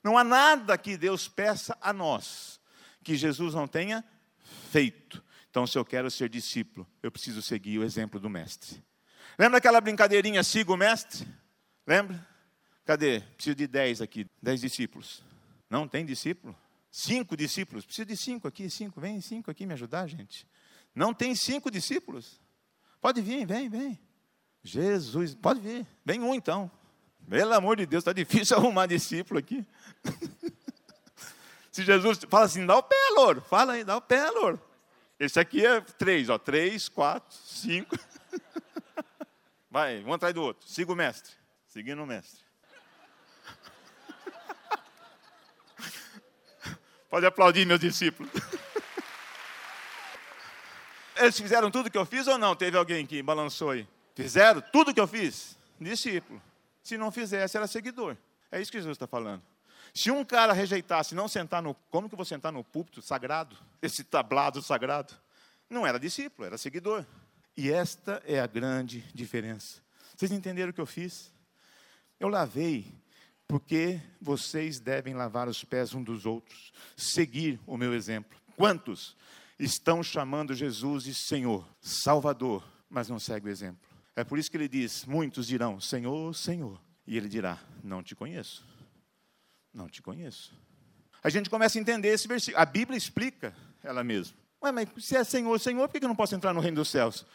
Não 0.03 0.17
há 0.17 0.25
nada 0.25 0.79
que 0.79 0.97
Deus 0.97 1.29
peça 1.29 1.77
a 1.79 1.93
nós 1.93 2.59
que 3.05 3.17
Jesus 3.17 3.53
não 3.53 3.69
tenha 3.69 4.03
feito. 4.71 5.26
Então, 5.57 5.67
se 5.67 5.79
eu 5.79 5.87
quero 5.87 6.11
ser 6.11 6.29
discípulo, 6.29 6.87
eu 7.03 7.11
preciso 7.11 7.41
seguir 7.41 7.79
o 7.79 7.83
exemplo 7.83 8.21
do 8.21 8.29
Mestre. 8.29 8.85
Lembra 9.39 9.57
aquela 9.57 9.81
brincadeirinha, 9.81 10.45
siga 10.45 10.71
o 10.71 10.77
Mestre? 10.77 11.27
Lembra? 11.87 12.29
Cadê? 12.85 13.21
Preciso 13.21 13.57
de 13.57 13.67
dez 13.67 14.03
aqui, 14.03 14.29
dez 14.43 14.61
discípulos. 14.61 15.25
Não 15.71 15.89
tem 15.89 16.05
discípulo? 16.05 16.55
Cinco 16.91 17.35
discípulos. 17.35 17.87
Preciso 17.87 18.05
de 18.05 18.19
cinco 18.19 18.47
aqui, 18.47 18.69
cinco. 18.69 19.01
Vem 19.01 19.19
cinco 19.23 19.51
aqui 19.51 19.65
me 19.65 19.73
ajudar, 19.73 20.07
gente. 20.07 20.47
Não 20.95 21.15
tem 21.15 21.35
cinco 21.35 21.71
discípulos? 21.71 22.39
Pode 23.01 23.23
vir, 23.23 23.47
vem, 23.47 23.71
vem. 23.71 23.99
Jesus, 24.63 25.35
pode 25.35 25.59
vir. 25.61 25.87
Vem 26.05 26.21
um 26.21 26.35
então. 26.35 26.71
Pelo 27.31 27.55
amor 27.55 27.79
de 27.79 27.87
Deus, 27.87 28.03
está 28.03 28.13
difícil 28.13 28.59
arrumar 28.61 28.85
discípulo 28.85 29.41
aqui. 29.41 29.67
Se 31.73 31.83
Jesus 31.83 32.19
fala 32.29 32.45
assim, 32.45 32.67
dá 32.67 32.77
o 32.77 32.83
pé, 32.83 32.95
louro. 33.17 33.41
Fala 33.41 33.73
aí, 33.73 33.85
dá 33.85 33.97
o 33.97 34.03
pé, 34.03 34.31
louro. 34.33 34.61
Esse 35.19 35.41
aqui 35.41 35.65
é 35.65 35.81
três, 35.81 36.29
ó. 36.29 36.39
Três, 36.39 36.89
quatro, 36.89 37.35
cinco. 37.35 37.97
Vai, 39.71 40.03
um 40.05 40.13
atrás 40.13 40.35
do 40.35 40.43
outro. 40.43 40.69
Siga 40.69 40.93
o 40.93 40.97
mestre. 40.97 41.33
Seguindo 41.67 42.03
o 42.03 42.07
mestre. 42.07 42.45
Pode 47.09 47.25
aplaudir, 47.25 47.67
meus 47.67 47.81
discípulos. 47.81 48.31
Eles 51.17 51.39
fizeram 51.39 51.71
tudo 51.71 51.91
que 51.91 51.97
eu 51.97 52.05
fiz 52.05 52.27
ou 52.27 52.37
não? 52.37 52.55
Teve 52.55 52.77
alguém 52.77 53.07
que 53.07 53.23
balançou 53.23 53.71
aí? 53.71 53.89
Fizeram 54.15 54.63
tudo 54.73 54.93
que 54.93 55.01
eu 55.01 55.07
fiz? 55.07 55.59
Discípulo. 55.81 56.43
Se 56.83 56.99
não 56.99 57.11
fizesse, 57.11 57.57
era 57.57 57.67
seguidor. 57.67 58.17
É 58.53 58.61
isso 58.61 58.71
que 58.71 58.79
Jesus 58.79 58.95
está 58.95 59.07
falando. 59.07 59.43
Se 59.97 60.11
um 60.11 60.23
cara 60.23 60.53
rejeitasse 60.53 61.15
não 61.15 61.27
sentar 61.27 61.63
no. 61.63 61.73
Como 61.91 62.07
que 62.07 62.15
eu 62.15 62.19
vou 62.19 62.27
sentar 62.27 62.53
no 62.53 62.63
púlpito 62.63 63.01
sagrado? 63.01 63.57
Esse 63.81 64.05
tablado 64.05 64.61
sagrado? 64.61 65.15
Não 65.71 65.87
era 65.87 65.99
discípulo, 65.99 66.47
era 66.47 66.59
seguidor. 66.59 67.03
E 67.57 67.73
esta 67.73 68.23
é 68.27 68.39
a 68.39 68.47
grande 68.47 69.01
diferença. 69.15 69.81
Vocês 70.15 70.31
entenderam 70.31 70.69
o 70.69 70.75
que 70.75 70.81
eu 70.83 70.87
fiz? 70.87 71.33
Eu 72.21 72.29
lavei 72.29 72.93
Porque 73.49 73.99
vocês 74.21 74.79
devem 74.79 75.15
lavar 75.15 75.49
os 75.49 75.65
pés 75.65 75.95
um 75.95 76.03
dos 76.03 76.27
outros, 76.27 76.73
seguir 76.95 77.59
o 77.65 77.79
meu 77.79 77.95
exemplo. 77.95 78.39
Quantos 78.55 79.17
estão 79.59 80.03
chamando 80.03 80.53
Jesus 80.53 81.05
de 81.05 81.15
Senhor, 81.15 81.67
Salvador, 81.81 82.63
mas 82.91 83.09
não 83.09 83.19
seguem 83.19 83.49
o 83.49 83.53
exemplo? 83.53 83.89
É 84.15 84.25
por 84.25 84.39
isso 84.39 84.51
que 84.51 84.59
ele 84.59 84.69
diz: 84.69 85.07
muitos 85.07 85.47
dirão, 85.47 85.81
Senhor, 85.81 86.35
Senhor. 86.35 86.79
E 87.07 87.17
ele 87.17 87.31
dirá: 87.31 87.59
Não 87.83 88.03
te 88.03 88.15
conheço. 88.15 88.76
Não 89.77 89.91
te 89.91 90.01
conheço. 90.01 90.59
A 91.23 91.29
gente 91.29 91.51
começa 91.51 91.79
a 91.79 91.81
entender 91.81 92.09
esse 92.09 92.27
versículo. 92.27 92.63
A 92.63 92.65
Bíblia 92.65 92.97
explica 92.97 93.55
ela 93.83 94.03
mesma. 94.03 94.35
Ué, 94.63 94.73
mas 94.73 94.89
se 95.05 95.15
é 95.15 95.23
Senhor, 95.23 95.61
Senhor, 95.61 95.87
por 95.87 96.01
que 96.01 96.03
eu 96.03 96.09
não 96.09 96.17
posso 96.17 96.35
entrar 96.35 96.55
no 96.55 96.61
reino 96.61 96.77
dos 96.77 96.89
céus? 96.89 97.27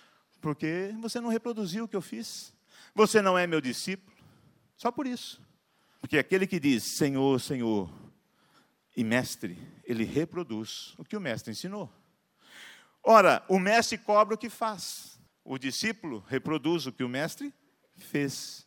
Porque 0.41 0.91
você 0.99 1.21
não 1.21 1.29
reproduziu 1.29 1.83
o 1.83 1.87
que 1.87 1.95
eu 1.95 2.01
fiz. 2.01 2.51
Você 2.95 3.21
não 3.21 3.37
é 3.37 3.45
meu 3.45 3.61
discípulo. 3.61 4.17
Só 4.75 4.91
por 4.91 5.05
isso. 5.05 5.39
Porque 5.99 6.17
aquele 6.17 6.47
que 6.47 6.59
diz 6.59 6.83
Senhor, 6.83 7.39
Senhor 7.39 7.93
e 8.97 9.03
mestre, 9.03 9.55
ele 9.83 10.03
reproduz 10.03 10.95
o 10.97 11.05
que 11.05 11.15
o 11.15 11.21
mestre 11.21 11.51
ensinou. 11.51 11.93
Ora, 13.03 13.45
o 13.47 13.59
mestre 13.59 13.99
cobra 13.99 14.33
o 14.33 14.37
que 14.37 14.49
faz. 14.49 15.19
O 15.43 15.59
discípulo 15.59 16.25
reproduz 16.27 16.87
o 16.87 16.91
que 16.91 17.03
o 17.03 17.09
mestre 17.09 17.53
fez. 17.97 18.65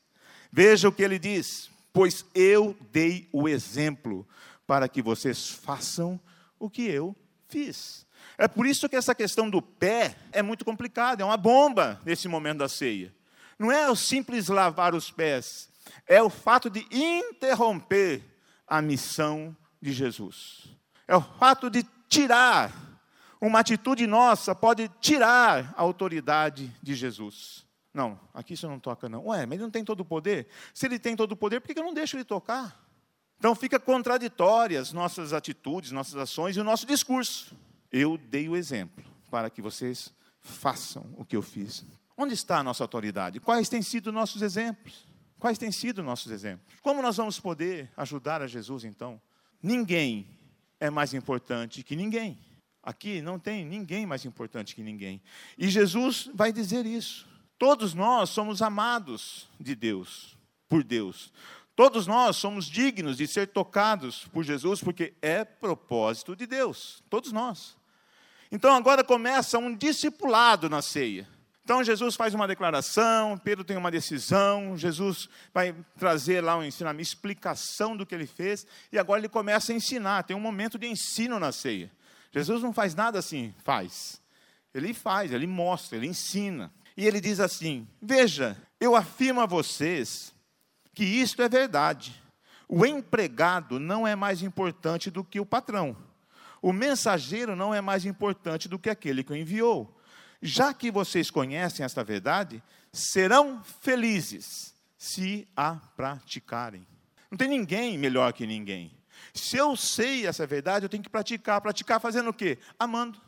Veja 0.53 0.89
o 0.89 0.93
que 0.93 1.03
ele 1.03 1.19
diz: 1.19 1.74
Pois 1.95 2.27
eu 2.35 2.77
dei 2.91 3.29
o 3.33 3.49
exemplo 3.49 4.27
para 4.67 4.89
que 4.89 5.01
vocês 5.01 5.49
façam 5.49 6.21
o 6.59 6.69
que 6.69 6.83
eu 6.83 7.15
fiz. 7.47 8.05
É 8.37 8.49
por 8.49 8.67
isso 8.67 8.89
que 8.89 8.97
essa 8.97 9.15
questão 9.15 9.49
do 9.49 9.63
pé 9.63 10.17
é 10.33 10.43
muito 10.43 10.65
complicada, 10.65 11.23
é 11.23 11.25
uma 11.25 11.37
bomba 11.37 12.01
nesse 12.05 12.27
momento 12.27 12.59
da 12.59 12.69
ceia. 12.69 13.15
Não 13.57 13.71
é 13.71 13.89
o 13.89 13.95
simples 13.95 14.49
lavar 14.49 14.93
os 14.93 15.13
pés, 15.13 15.69
é 16.05 16.21
o 16.21 16.29
fato 16.29 16.69
de 16.69 16.85
interromper 16.91 18.25
a 18.67 18.83
missão 18.83 19.57
de 19.81 19.93
Jesus. 19.93 20.65
É 21.07 21.15
o 21.15 21.23
fato 21.23 21.71
de 21.71 21.87
tirar, 22.09 22.73
uma 23.41 23.61
atitude 23.61 24.05
nossa 24.05 24.53
pode 24.53 24.91
tirar 25.01 25.73
a 25.77 25.83
autoridade 25.83 26.75
de 26.83 26.97
Jesus. 26.97 27.64
Não, 27.95 28.19
aqui 28.35 28.55
isso 28.55 28.69
não 28.69 28.81
toca, 28.81 29.09
não. 29.09 29.29
Ué, 29.29 29.47
mas 29.47 29.55
ele 29.55 29.63
não 29.63 29.71
tem 29.71 29.85
todo 29.85 30.01
o 30.01 30.05
poder? 30.05 30.49
Se 30.75 30.85
ele 30.85 30.99
tem 30.99 31.15
todo 31.15 31.33
o 31.33 31.37
poder, 31.37 31.61
por 31.61 31.73
que 31.73 31.79
eu 31.79 31.85
não 31.85 31.95
deixo 31.95 32.17
ele 32.17 32.25
tocar? 32.25 32.85
Então 33.39 33.55
fica 33.55 33.79
contraditórias 33.79 34.93
nossas 34.93 35.33
atitudes, 35.33 35.93
nossas 35.93 36.17
ações 36.17 36.57
e 36.57 36.61
o 36.61 36.65
nosso 36.65 36.87
discurso. 36.87 37.55
Eu 37.93 38.19
dei 38.19 38.49
o 38.49 38.57
exemplo 38.57 39.05
para 39.31 39.49
que 39.49 39.63
vocês 39.63 40.13
façam 40.41 41.07
o 41.17 41.25
que 41.25 41.37
eu 41.37 41.43
fiz. 41.43 41.85
Onde 42.17 42.35
está 42.35 42.59
a 42.59 42.63
nossa 42.65 42.83
autoridade? 42.83 43.39
Quais 43.39 43.69
têm 43.69 43.83
sido 43.83 44.11
nossos 44.11 44.43
exemplos? 44.43 45.07
Quais 45.39 45.59
têm 45.59 45.71
sido 45.71 46.03
nossos 46.03 46.33
exemplos? 46.33 46.75
Como 46.81 47.01
nós 47.01 47.17
vamos 47.17 47.39
poder 47.39 47.93
ajudar 47.97 48.43
a 48.43 48.47
Jesus 48.47 48.85
então? 48.85 49.21
Ninguém 49.63 50.27
é 50.81 50.91
mais 50.91 51.15
importante 51.15 51.83
que 51.83 51.95
ninguém. 51.95 52.39
Aqui 52.83 53.23
não 53.23 53.39
tem 53.39 53.65
ninguém 53.65 54.05
mais 54.05 54.25
importante 54.25 54.75
que 54.75 54.83
ninguém. 54.83 55.23
E 55.57 55.69
Jesus 55.69 56.29
vai 56.35 56.53
dizer 56.53 56.87
isso. 56.87 57.34
Todos 57.59 57.95
nós 57.95 58.31
somos 58.31 58.61
amados 58.61 59.49
de 59.59 59.75
Deus, 59.75 60.37
por 60.69 60.83
Deus. 60.83 61.33
Todos 61.77 62.07
nós 62.07 62.37
somos 62.37 62.67
dignos 62.67 63.17
de 63.17 63.27
ser 63.27 63.49
tocados 63.49 64.27
por 64.29 64.45
Jesus, 64.45 64.81
porque 64.81 65.15
é 65.21 65.45
propósito 65.45 66.37
de 66.37 66.47
Deus. 66.47 67.03
Todos 67.11 67.33
nós. 67.33 67.77
Então 68.51 68.75
agora 68.75 69.03
começa 69.03 69.59
um 69.59 69.75
discipulado 69.75 70.69
na 70.69 70.81
ceia. 70.81 71.29
Então 71.65 71.83
Jesus 71.83 72.15
faz 72.15 72.35
uma 72.35 72.47
declaração, 72.47 73.39
Pedro 73.39 73.65
tem 73.65 73.77
uma 73.77 73.91
decisão, 73.91 74.77
Jesus 74.77 75.31
vai 75.53 75.75
trazer 75.99 76.43
lá 76.43 76.59
um 76.59 76.63
ensinamento, 76.63 77.03
explicação 77.03 77.97
do 77.97 78.05
que 78.05 78.15
ele 78.15 78.27
fez, 78.27 78.67
e 78.93 78.99
agora 78.99 79.19
ele 79.19 79.31
começa 79.31 79.73
a 79.73 79.75
ensinar. 79.75 80.25
Tem 80.25 80.37
um 80.37 80.41
momento 80.41 80.79
de 80.79 80.87
ensino 80.87 81.41
na 81.41 81.51
ceia. 81.51 81.91
Jesus 82.31 82.63
não 82.63 82.73
faz 82.73 82.95
nada 82.95 83.19
assim, 83.19 83.55
faz. 83.65 84.21
Ele 84.75 84.93
faz, 84.93 85.33
ele 85.33 85.47
mostra, 85.47 85.97
ele 85.97 86.07
ensina. 86.07 86.71
E 86.97 87.07
ele 87.07 87.21
diz 87.21 87.41
assim: 87.41 87.89
Veja, 88.01 88.57
eu 88.81 88.95
afirmo 88.95 89.41
a 89.41 89.47
vocês 89.47 90.35
que 90.95 91.05
isto 91.05 91.43
é 91.43 91.49
verdade. 91.49 92.23
O 92.69 92.87
empregado 92.87 93.79
não 93.79 94.07
é 94.07 94.15
mais 94.17 94.43
importante 94.43 95.11
do 95.11 95.23
que 95.23 95.41
o 95.41 95.47
patrão. 95.47 95.97
O 96.63 96.73
mensageiro 96.73 97.55
não 97.55 97.75
é 97.75 97.81
mais 97.81 98.07
importante 98.07 98.69
do 98.69 98.79
que 98.79 98.89
aquele 98.89 99.23
que 99.23 99.33
o 99.33 99.37
enviou. 99.37 100.01
Já 100.41 100.73
que 100.73 100.91
vocês 100.91 101.31
conhecem 101.31 101.85
esta 101.85 102.03
verdade, 102.03 102.63
serão 102.93 103.63
felizes 103.81 104.75
se 104.97 105.47
a 105.55 105.75
praticarem. 105.97 106.87
Não 107.31 107.37
tem 107.37 107.49
ninguém 107.49 107.99
melhor 107.99 108.33
que 108.33 108.47
ninguém. 108.47 108.91
Se 109.35 109.57
eu 109.57 109.77
sei 109.77 110.27
essa 110.27 110.47
verdade, 110.47 110.87
eu 110.87 110.89
tenho 110.89 111.03
que 111.03 111.11
praticar. 111.11 111.61
Praticar 111.61 112.01
fazendo 112.01 112.31
o 112.31 112.35
quê? 112.35 112.59
Amando, 112.79 113.21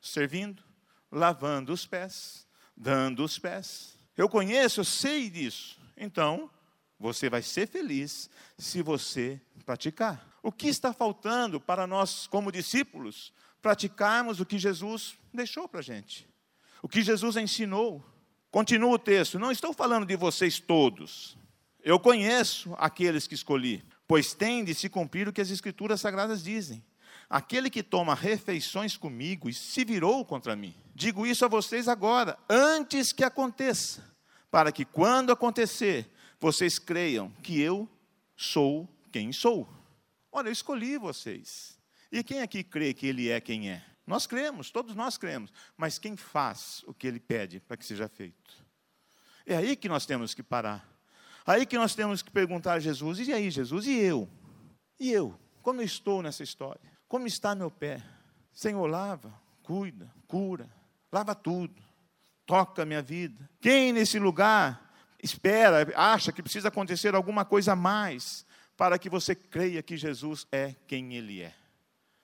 servindo, 0.00 0.62
lavando 1.10 1.72
os 1.72 1.84
pés, 1.84 2.47
dando 2.78 3.24
os 3.24 3.38
pés. 3.38 3.98
Eu 4.16 4.28
conheço, 4.28 4.80
eu 4.80 4.84
sei 4.84 5.28
disso. 5.28 5.78
Então, 5.96 6.48
você 6.98 7.28
vai 7.28 7.42
ser 7.42 7.68
feliz 7.68 8.30
se 8.56 8.82
você 8.82 9.40
praticar. 9.66 10.26
O 10.42 10.52
que 10.52 10.68
está 10.68 10.92
faltando 10.92 11.60
para 11.60 11.86
nós, 11.86 12.26
como 12.26 12.52
discípulos, 12.52 13.32
praticarmos 13.60 14.40
o 14.40 14.46
que 14.46 14.58
Jesus 14.58 15.16
deixou 15.34 15.68
para 15.68 15.80
a 15.80 15.82
gente? 15.82 16.28
O 16.80 16.88
que 16.88 17.02
Jesus 17.02 17.36
ensinou? 17.36 18.04
Continua 18.50 18.94
o 18.94 18.98
texto. 18.98 19.38
Não 19.38 19.50
estou 19.50 19.72
falando 19.72 20.06
de 20.06 20.16
vocês 20.16 20.58
todos. 20.58 21.36
Eu 21.82 21.98
conheço 21.98 22.74
aqueles 22.78 23.26
que 23.26 23.34
escolhi, 23.34 23.84
pois 24.06 24.34
tem 24.34 24.64
de 24.64 24.74
se 24.74 24.88
cumprir 24.88 25.28
o 25.28 25.32
que 25.32 25.40
as 25.40 25.50
Escrituras 25.50 26.00
Sagradas 26.00 26.42
dizem. 26.42 26.82
Aquele 27.28 27.68
que 27.68 27.82
toma 27.82 28.14
refeições 28.14 28.96
comigo 28.96 29.48
e 29.48 29.54
se 29.54 29.84
virou 29.84 30.24
contra 30.24 30.56
mim. 30.56 30.74
Digo 30.94 31.26
isso 31.26 31.44
a 31.44 31.48
vocês 31.48 31.86
agora, 31.86 32.38
antes 32.48 33.12
que 33.12 33.22
aconteça, 33.22 34.02
para 34.50 34.72
que 34.72 34.84
quando 34.84 35.30
acontecer, 35.30 36.10
vocês 36.40 36.78
creiam 36.78 37.30
que 37.42 37.60
eu 37.60 37.88
sou 38.36 38.88
quem 39.12 39.32
sou. 39.32 39.68
Olha, 40.32 40.48
eu 40.48 40.52
escolhi 40.52 40.96
vocês. 40.96 41.78
E 42.10 42.22
quem 42.22 42.40
aqui 42.40 42.64
crê 42.64 42.94
que 42.94 43.06
Ele 43.06 43.28
é 43.28 43.40
quem 43.40 43.70
é? 43.70 43.84
Nós 44.06 44.26
cremos, 44.26 44.70
todos 44.70 44.94
nós 44.94 45.18
cremos. 45.18 45.52
Mas 45.76 45.98
quem 45.98 46.16
faz 46.16 46.82
o 46.86 46.94
que 46.94 47.06
Ele 47.06 47.20
pede 47.20 47.60
para 47.60 47.76
que 47.76 47.84
seja 47.84 48.08
feito? 48.08 48.64
É 49.44 49.56
aí 49.56 49.76
que 49.76 49.88
nós 49.88 50.06
temos 50.06 50.32
que 50.32 50.42
parar. 50.42 50.88
Aí 51.46 51.66
que 51.66 51.76
nós 51.76 51.94
temos 51.94 52.22
que 52.22 52.30
perguntar 52.30 52.74
a 52.74 52.80
Jesus: 52.80 53.18
e 53.20 53.32
aí, 53.32 53.50
Jesus? 53.50 53.86
E 53.86 53.98
eu? 53.98 54.28
E 54.98 55.10
eu? 55.10 55.38
Como 55.62 55.80
eu 55.80 55.84
estou 55.84 56.22
nessa 56.22 56.42
história? 56.42 56.97
Como 57.08 57.26
está 57.26 57.54
meu 57.54 57.70
pé? 57.70 58.02
Senhor, 58.52 58.86
lava, 58.86 59.32
cuida, 59.62 60.12
cura, 60.26 60.68
lava 61.10 61.34
tudo, 61.34 61.82
toca 62.44 62.82
a 62.82 62.84
minha 62.84 63.00
vida. 63.00 63.48
Quem 63.60 63.92
nesse 63.92 64.18
lugar 64.18 64.92
espera, 65.22 65.90
acha 65.96 66.30
que 66.30 66.42
precisa 66.42 66.68
acontecer 66.68 67.14
alguma 67.14 67.44
coisa 67.44 67.72
a 67.72 67.76
mais 67.76 68.46
para 68.76 68.98
que 68.98 69.08
você 69.08 69.34
creia 69.34 69.82
que 69.82 69.96
Jesus 69.96 70.46
é 70.52 70.74
quem 70.86 71.14
Ele 71.14 71.42
é. 71.42 71.54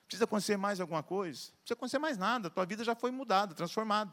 Precisa 0.07 0.25
acontecer 0.25 0.57
mais 0.57 0.81
alguma 0.81 1.03
coisa? 1.03 1.49
Não 1.49 1.59
precisa 1.59 1.75
acontecer 1.75 1.99
mais 1.99 2.19
nada, 2.19 2.49
a 2.49 2.51
tua 2.51 2.67
vida 2.67 2.85
já 2.85 2.95
foi 2.95 3.11
mudada, 3.11 3.55
transformada. 3.55 4.13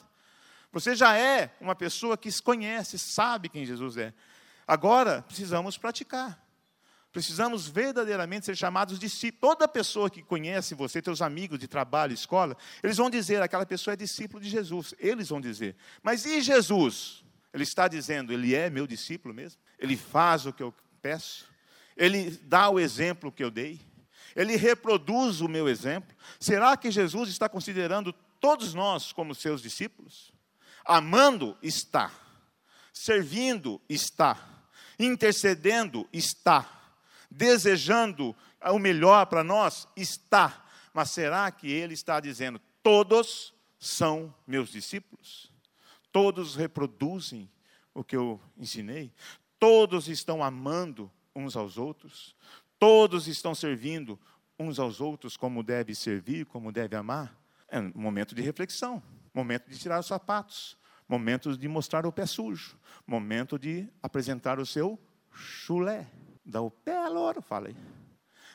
Você 0.71 0.95
já 0.95 1.17
é 1.17 1.53
uma 1.59 1.75
pessoa 1.75 2.17
que 2.17 2.31
se 2.31 2.41
conhece, 2.41 2.97
sabe 2.97 3.49
quem 3.49 3.65
Jesus 3.65 3.97
é. 3.97 4.13
Agora, 4.65 5.21
precisamos 5.21 5.77
praticar. 5.77 6.40
Precisamos 7.11 7.67
verdadeiramente 7.67 8.45
ser 8.45 8.55
chamados 8.55 8.97
discípulos. 8.97 9.41
Toda 9.41 9.67
pessoa 9.67 10.09
que 10.09 10.23
conhece 10.23 10.73
você, 10.73 11.01
teus 11.01 11.21
amigos 11.21 11.59
de 11.59 11.67
trabalho, 11.67 12.13
escola, 12.13 12.55
eles 12.81 12.97
vão 12.97 13.09
dizer, 13.09 13.41
aquela 13.41 13.65
pessoa 13.65 13.93
é 13.93 13.97
discípulo 13.97 14.41
de 14.41 14.49
Jesus. 14.49 14.93
Eles 14.97 15.27
vão 15.29 15.41
dizer. 15.41 15.75
Mas 16.01 16.25
e 16.25 16.41
Jesus? 16.41 17.23
Ele 17.53 17.63
está 17.63 17.89
dizendo, 17.89 18.31
ele 18.31 18.55
é 18.55 18.69
meu 18.69 18.87
discípulo 18.87 19.33
mesmo? 19.33 19.59
Ele 19.77 19.97
faz 19.97 20.45
o 20.45 20.53
que 20.53 20.63
eu 20.63 20.73
peço? 21.01 21.45
Ele 21.97 22.31
dá 22.43 22.69
o 22.69 22.79
exemplo 22.79 23.31
que 23.31 23.43
eu 23.43 23.51
dei? 23.51 23.81
Ele 24.33 24.55
reproduz 24.55 25.41
o 25.41 25.49
meu 25.49 25.67
exemplo? 25.67 26.15
Será 26.39 26.77
que 26.77 26.89
Jesus 26.89 27.29
está 27.29 27.49
considerando 27.49 28.13
todos 28.39 28.73
nós 28.73 29.11
como 29.11 29.35
seus 29.35 29.61
discípulos? 29.61 30.31
Amando 30.85 31.57
está, 31.61 32.09
servindo 32.93 33.81
está, 33.89 34.63
intercedendo 34.97 36.07
está, 36.13 36.80
desejando 37.31 38.35
o 38.61 38.77
melhor 38.77 39.25
para 39.25 39.43
nós 39.43 39.87
está. 39.95 40.65
Mas 40.93 41.09
será 41.11 41.49
que 41.49 41.71
ele 41.71 41.93
está 41.93 42.19
dizendo 42.19 42.59
todos 42.83 43.53
são 43.79 44.33
meus 44.45 44.69
discípulos? 44.69 45.49
Todos 46.11 46.55
reproduzem 46.55 47.49
o 47.93 48.03
que 48.03 48.15
eu 48.15 48.39
ensinei? 48.57 49.13
Todos 49.57 50.09
estão 50.09 50.43
amando 50.43 51.09
uns 51.33 51.55
aos 51.55 51.77
outros, 51.77 52.35
todos 52.77 53.27
estão 53.27 53.55
servindo 53.55 54.19
uns 54.59 54.79
aos 54.79 54.99
outros 54.99 55.37
como 55.37 55.63
deve 55.63 55.95
servir, 55.95 56.45
como 56.45 56.71
deve 56.71 56.95
amar. 56.95 57.35
É 57.69 57.79
um 57.79 57.91
momento 57.95 58.35
de 58.35 58.41
reflexão, 58.41 59.01
momento 59.33 59.69
de 59.69 59.77
tirar 59.77 59.99
os 59.99 60.07
sapatos, 60.07 60.77
momento 61.07 61.57
de 61.57 61.67
mostrar 61.67 62.05
o 62.05 62.11
pé 62.11 62.25
sujo, 62.25 62.77
momento 63.07 63.57
de 63.57 63.87
apresentar 64.03 64.59
o 64.59 64.65
seu 64.65 64.99
chulé. 65.31 66.07
Dá 66.45 66.61
o 66.61 66.71
pé, 66.71 67.07
louro, 67.07 67.41
fala 67.41 67.67
aí. 67.67 67.75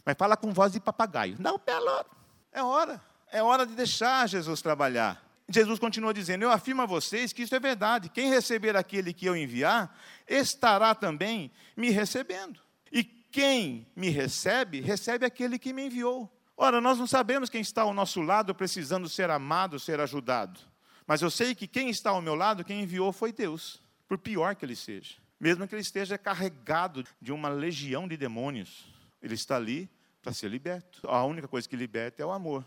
Mas 0.05 0.17
fala 0.19 0.37
com 0.37 0.53
voz 0.53 0.73
de 0.73 0.81
papagaio. 0.81 1.37
Dá 1.39 1.53
o 1.53 1.59
pé, 1.59 1.79
louro. 1.79 2.09
É 2.53 2.63
hora. 2.63 3.01
É 3.31 3.43
hora 3.43 3.67
de 3.67 3.75
deixar 3.75 4.29
Jesus 4.29 4.63
trabalhar. 4.63 5.23
Jesus 5.49 5.79
continua 5.79 6.13
dizendo: 6.13 6.43
Eu 6.43 6.51
afirmo 6.51 6.83
a 6.83 6.87
vocês 6.87 7.33
que 7.33 7.43
isso 7.43 7.55
é 7.55 7.61
verdade. 7.61 8.09
Quem 8.09 8.31
receber 8.31 8.77
aquele 8.77 9.13
que 9.13 9.27
eu 9.27 9.37
enviar, 9.37 9.97
estará 10.29 10.95
também 10.95 11.51
me 11.77 11.91
recebendo. 11.91 12.61
E 12.91 13.05
quem 13.05 13.87
me 13.95 14.09
recebe, 14.09 14.81
recebe 14.81 15.25
aquele 15.25 15.59
que 15.59 15.73
me 15.73 15.87
enviou. 15.87 16.31
Ora, 16.57 16.81
nós 16.81 16.99
não 16.99 17.07
sabemos 17.07 17.51
quem 17.51 17.61
está 17.61 17.83
ao 17.83 17.93
nosso 17.93 18.23
lado 18.23 18.55
precisando 18.55 19.09
ser 19.09 19.31
amado, 19.31 19.79
ser 19.79 20.01
ajudado. 20.01 20.59
Mas 21.07 21.23
eu 21.23 21.31
sei 21.31 21.55
que 21.55 21.69
quem 21.69 21.91
está 21.91 22.11
ao 22.11 22.23
meu 22.23 22.35
lado, 22.35 22.65
quem 22.65 22.83
enviou 22.83 23.13
foi 23.13 23.33
Deus, 23.33 23.81
por 24.09 24.19
pior 24.19 24.57
que 24.57 24.65
ele 24.65 24.75
seja. 24.75 25.15
Mesmo 25.39 25.69
que 25.69 25.75
ele 25.75 25.83
esteja 25.83 26.17
carregado 26.17 27.05
de 27.21 27.33
uma 27.33 27.49
legião 27.49 28.09
de 28.09 28.17
demônios, 28.17 28.87
ele 29.23 29.35
está 29.35 29.57
ali 29.57 29.89
para 30.23 30.33
ser 30.33 30.49
liberto. 30.49 31.07
A 31.09 31.25
única 31.25 31.47
coisa 31.47 31.69
que 31.69 31.77
liberta 31.77 32.23
é 32.23 32.27
o 32.27 32.33
amor. 32.33 32.67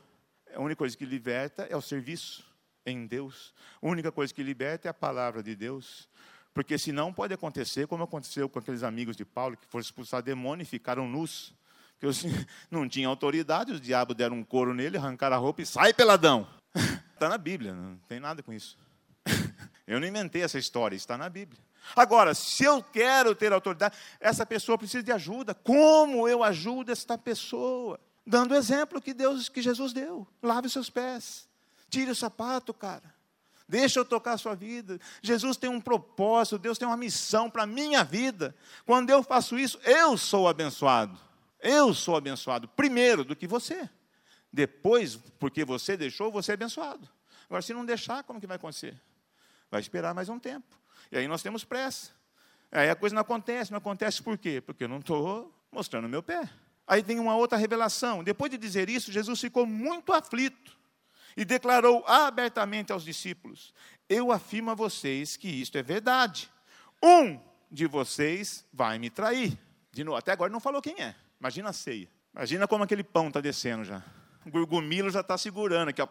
A 0.53 0.59
única 0.59 0.77
coisa 0.77 0.95
que 0.95 1.05
liberta 1.05 1.63
é 1.63 1.75
o 1.75 1.81
serviço 1.81 2.43
em 2.85 3.05
Deus. 3.05 3.53
A 3.81 3.87
única 3.87 4.11
coisa 4.11 4.33
que 4.33 4.43
liberta 4.43 4.87
é 4.87 4.89
a 4.89 4.93
palavra 4.93 5.41
de 5.41 5.55
Deus. 5.55 6.07
Porque 6.53 6.77
senão 6.77 7.13
pode 7.13 7.33
acontecer, 7.33 7.87
como 7.87 8.03
aconteceu 8.03 8.49
com 8.49 8.59
aqueles 8.59 8.83
amigos 8.83 9.15
de 9.15 9.25
Paulo 9.25 9.57
que 9.57 9.67
foram 9.67 9.81
expulsar 9.81 10.21
demônio 10.21 10.63
e 10.63 10.65
ficaram 10.65 11.07
nus. 11.07 11.53
Que 11.99 12.07
não 12.69 12.87
tinha 12.87 13.07
autoridade, 13.07 13.71
os 13.71 13.81
diabos 13.81 14.15
deram 14.15 14.37
um 14.37 14.43
couro 14.43 14.73
nele, 14.73 14.97
arrancaram 14.97 15.35
a 15.35 15.39
roupa 15.39 15.61
e 15.61 15.65
sai 15.65 15.93
peladão. 15.93 16.47
Está 17.13 17.27
na 17.29 17.37
Bíblia, 17.37 17.73
não 17.73 17.97
tem 18.07 18.19
nada 18.19 18.41
com 18.41 18.53
isso. 18.53 18.77
Eu 19.85 19.99
não 19.99 20.07
inventei 20.07 20.43
essa 20.43 20.57
história, 20.57 20.95
está 20.95 21.17
na 21.17 21.27
Bíblia. 21.29 21.59
Agora, 21.95 22.33
se 22.33 22.63
eu 22.63 22.83
quero 22.83 23.33
ter 23.35 23.51
autoridade, 23.51 23.95
essa 24.19 24.45
pessoa 24.45 24.77
precisa 24.77 25.03
de 25.03 25.11
ajuda. 25.11 25.53
Como 25.53 26.27
eu 26.27 26.43
ajudo 26.43 26.91
esta 26.91 27.17
pessoa? 27.17 27.99
Dando 28.25 28.51
o 28.51 28.55
exemplo 28.55 29.01
que 29.01 29.13
Deus, 29.13 29.49
que 29.49 29.61
Jesus 29.61 29.93
deu. 29.93 30.27
Lave 30.41 30.67
os 30.67 30.73
seus 30.73 30.89
pés. 30.89 31.47
Tire 31.89 32.11
o 32.11 32.15
sapato, 32.15 32.73
cara. 32.73 33.19
Deixa 33.67 33.99
eu 33.99 34.05
tocar 34.05 34.33
a 34.33 34.37
sua 34.37 34.55
vida. 34.55 34.99
Jesus 35.21 35.55
tem 35.55 35.69
um 35.69 35.79
propósito, 35.79 36.57
Deus 36.57 36.77
tem 36.77 36.87
uma 36.87 36.97
missão 36.97 37.51
para 37.51 37.63
a 37.63 37.67
minha 37.67 38.03
vida. 38.03 38.55
Quando 38.85 39.11
eu 39.11 39.21
faço 39.21 39.59
isso, 39.59 39.79
eu 39.83 40.17
sou 40.17 40.47
abençoado. 40.47 41.15
Eu 41.59 41.93
sou 41.93 42.15
abençoado 42.15 42.67
primeiro 42.67 43.23
do 43.23 43.35
que 43.35 43.45
você. 43.45 43.87
Depois, 44.51 45.17
porque 45.37 45.63
você 45.63 45.95
deixou, 45.95 46.31
você 46.31 46.51
é 46.51 46.53
abençoado. 46.55 47.07
Agora, 47.45 47.61
se 47.61 47.73
não 47.73 47.85
deixar, 47.85 48.23
como 48.23 48.39
que 48.39 48.47
vai 48.47 48.55
acontecer? 48.55 48.99
Vai 49.69 49.81
esperar 49.81 50.15
mais 50.15 50.29
um 50.29 50.39
tempo. 50.39 50.78
E 51.11 51.17
aí 51.17 51.27
nós 51.27 51.41
temos 51.41 51.63
pressa. 51.63 52.11
Aí 52.71 52.89
a 52.89 52.95
coisa 52.95 53.13
não 53.15 53.21
acontece. 53.21 53.71
Não 53.71 53.77
acontece 53.77 54.21
por 54.21 54.37
quê? 54.37 54.61
Porque 54.61 54.83
eu 54.83 54.87
não 54.87 54.99
estou 54.99 55.53
mostrando 55.71 56.05
o 56.05 56.09
meu 56.09 56.21
pé. 56.21 56.49
Aí 56.87 57.03
tem 57.03 57.19
uma 57.19 57.35
outra 57.35 57.57
revelação. 57.57 58.23
Depois 58.23 58.51
de 58.51 58.57
dizer 58.57 58.89
isso, 58.89 59.11
Jesus 59.11 59.39
ficou 59.39 59.65
muito 59.65 60.11
aflito 60.11 60.77
e 61.37 61.45
declarou 61.45 62.03
abertamente 62.07 62.91
aos 62.91 63.03
discípulos: 63.03 63.73
Eu 64.07 64.31
afirmo 64.31 64.71
a 64.71 64.75
vocês 64.75 65.37
que 65.37 65.47
isto 65.47 65.77
é 65.77 65.83
verdade. 65.83 66.49
Um 67.01 67.39
de 67.71 67.85
vocês 67.85 68.65
vai 68.73 68.97
me 68.97 69.09
trair. 69.09 69.57
De 69.91 70.03
novo, 70.03 70.17
até 70.17 70.31
agora 70.31 70.51
não 70.51 70.59
falou 70.59 70.81
quem 70.81 71.01
é. 71.01 71.15
Imagina 71.39 71.69
a 71.69 71.73
ceia. 71.73 72.09
Imagina 72.33 72.67
como 72.67 72.83
aquele 72.83 73.03
pão 73.03 73.27
está 73.27 73.39
descendo 73.39 73.83
já. 73.83 74.03
O 74.45 74.51
gurgumilo 74.51 75.09
já 75.09 75.21
está 75.21 75.37
segurando 75.37 75.89
aqui. 75.89 76.01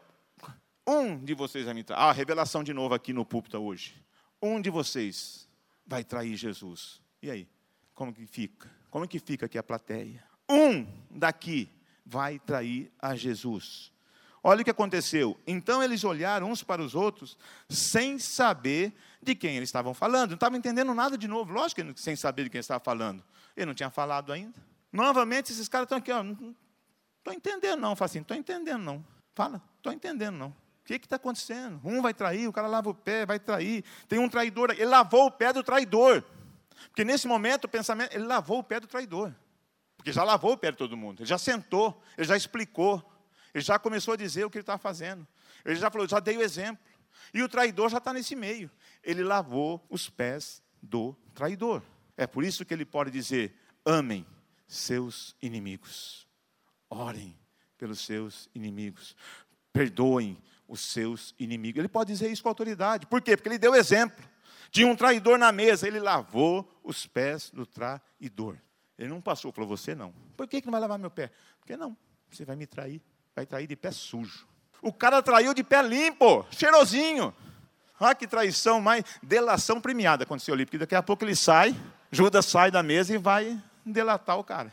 Um 0.86 1.22
de 1.22 1.34
vocês 1.34 1.64
vai 1.64 1.74
me 1.74 1.84
trair. 1.84 2.00
Ah, 2.00 2.12
revelação 2.12 2.64
de 2.64 2.72
novo 2.72 2.94
aqui 2.94 3.12
no 3.12 3.24
púlpito 3.24 3.58
hoje. 3.58 3.94
Um 4.40 4.60
de 4.60 4.70
vocês 4.70 5.48
vai 5.86 6.04
trair 6.04 6.36
Jesus. 6.36 7.00
E 7.22 7.30
aí? 7.30 7.48
Como 7.94 8.12
que 8.12 8.26
fica? 8.26 8.70
Como 8.90 9.06
que 9.08 9.18
fica 9.18 9.46
aqui 9.46 9.58
a 9.58 9.62
plateia? 9.62 10.22
Um 10.48 10.86
daqui 11.10 11.68
vai 12.04 12.38
trair 12.38 12.92
a 12.98 13.14
Jesus. 13.16 13.92
Olha 14.42 14.62
o 14.62 14.64
que 14.64 14.70
aconteceu. 14.70 15.38
Então 15.46 15.82
eles 15.82 16.04
olharam 16.04 16.50
uns 16.50 16.62
para 16.62 16.80
os 16.80 16.94
outros 16.94 17.36
sem 17.68 18.18
saber 18.18 18.94
de 19.22 19.34
quem 19.34 19.56
eles 19.56 19.68
estavam 19.68 19.92
falando. 19.92 20.30
Não 20.30 20.36
estavam 20.36 20.56
entendendo 20.56 20.94
nada 20.94 21.18
de 21.18 21.26
novo. 21.26 21.52
Lógico 21.52 21.92
que 21.92 22.00
sem 22.00 22.16
saber 22.16 22.44
de 22.44 22.50
quem 22.50 22.60
estava 22.60 22.82
falando. 22.82 23.22
Ele 23.56 23.66
não 23.66 23.74
tinha 23.74 23.90
falado 23.90 24.32
ainda. 24.32 24.54
Novamente, 24.92 25.52
esses 25.52 25.68
caras 25.68 25.86
estão 25.86 25.98
aqui. 25.98 26.12
Não 26.12 26.54
estou 27.18 27.34
entendendo, 27.34 27.80
não. 27.80 27.96
Fala 27.96 28.06
assim, 28.06 28.20
estou 28.20 28.36
entendendo, 28.36 28.82
não. 28.82 29.04
Fala, 29.34 29.62
estou 29.76 29.92
entendendo, 29.92 30.36
não. 30.36 30.56
Que 30.88 31.04
está 31.04 31.16
acontecendo? 31.16 31.80
Um 31.84 32.00
vai 32.00 32.14
trair, 32.14 32.48
o 32.48 32.52
cara 32.52 32.66
lava 32.66 32.88
o 32.88 32.94
pé, 32.94 33.26
vai 33.26 33.38
trair. 33.38 33.84
Tem 34.08 34.18
um 34.18 34.28
traidor, 34.28 34.70
ele 34.70 34.86
lavou 34.86 35.26
o 35.26 35.30
pé 35.30 35.52
do 35.52 35.62
traidor. 35.62 36.24
Porque 36.88 37.04
nesse 37.04 37.26
momento 37.26 37.64
o 37.64 37.68
pensamento, 37.68 38.14
ele 38.14 38.24
lavou 38.24 38.60
o 38.60 38.64
pé 38.64 38.80
do 38.80 38.86
traidor. 38.86 39.34
Porque 39.96 40.12
já 40.12 40.24
lavou 40.24 40.52
o 40.52 40.56
pé 40.56 40.70
de 40.70 40.78
todo 40.78 40.96
mundo. 40.96 41.20
Ele 41.20 41.28
já 41.28 41.36
sentou, 41.36 42.00
ele 42.16 42.26
já 42.26 42.36
explicou. 42.36 43.04
Ele 43.52 43.62
já 43.62 43.78
começou 43.78 44.14
a 44.14 44.16
dizer 44.16 44.44
o 44.44 44.50
que 44.50 44.56
ele 44.56 44.62
estava 44.62 44.78
fazendo. 44.78 45.26
Ele 45.64 45.76
já 45.76 45.90
falou, 45.90 46.08
já 46.08 46.20
dei 46.20 46.36
o 46.36 46.42
exemplo. 46.42 46.82
E 47.34 47.42
o 47.42 47.48
traidor 47.48 47.90
já 47.90 47.98
está 47.98 48.12
nesse 48.12 48.34
meio. 48.34 48.70
Ele 49.02 49.22
lavou 49.22 49.84
os 49.90 50.08
pés 50.08 50.62
do 50.82 51.14
traidor. 51.34 51.82
É 52.16 52.26
por 52.26 52.44
isso 52.44 52.64
que 52.64 52.72
ele 52.72 52.84
pode 52.84 53.10
dizer: 53.10 53.54
amem 53.84 54.26
seus 54.66 55.36
inimigos, 55.40 56.26
orem 56.90 57.38
pelos 57.76 58.00
seus 58.00 58.48
inimigos, 58.54 59.16
perdoem 59.72 60.36
os 60.68 60.80
seus 60.80 61.34
inimigos. 61.38 61.78
Ele 61.78 61.88
pode 61.88 62.12
dizer 62.12 62.30
isso 62.30 62.42
com 62.42 62.48
autoridade. 62.48 63.06
Por 63.06 63.20
quê? 63.20 63.36
Porque 63.36 63.48
ele 63.48 63.58
deu 63.58 63.74
exemplo. 63.74 64.22
Tinha 64.70 64.86
um 64.86 64.94
traidor 64.94 65.38
na 65.38 65.50
mesa, 65.50 65.88
ele 65.88 65.98
lavou 65.98 66.68
os 66.84 67.06
pés 67.06 67.50
do 67.50 67.64
traidor. 67.64 68.58
Ele 68.98 69.08
não 69.08 69.20
passou, 69.20 69.50
falou: 69.50 69.68
Você 69.70 69.94
não. 69.94 70.12
Por 70.36 70.46
que, 70.46 70.60
que 70.60 70.66
não 70.66 70.72
vai 70.72 70.80
lavar 70.80 70.98
meu 70.98 71.10
pé? 71.10 71.32
Porque 71.58 71.76
não, 71.76 71.96
você 72.30 72.44
vai 72.44 72.54
me 72.54 72.66
trair 72.66 73.02
vai 73.38 73.46
trair 73.46 73.68
de 73.68 73.76
pé 73.76 73.92
sujo. 73.92 74.48
O 74.82 74.92
cara 74.92 75.22
traiu 75.22 75.54
de 75.54 75.62
pé 75.62 75.80
limpo, 75.80 76.44
cheirosinho. 76.50 77.32
Olha 78.00 78.14
que 78.14 78.26
traição, 78.26 78.80
mais 78.80 79.04
delação 79.22 79.80
premiada 79.80 80.24
aconteceu 80.24 80.54
ali, 80.54 80.64
porque 80.64 80.78
daqui 80.78 80.94
a 80.94 81.02
pouco 81.02 81.24
ele 81.24 81.36
sai, 81.36 81.74
Judas 82.10 82.46
sai 82.46 82.70
da 82.70 82.82
mesa 82.82 83.14
e 83.14 83.18
vai 83.18 83.60
delatar 83.86 84.38
o 84.38 84.44
cara. 84.44 84.72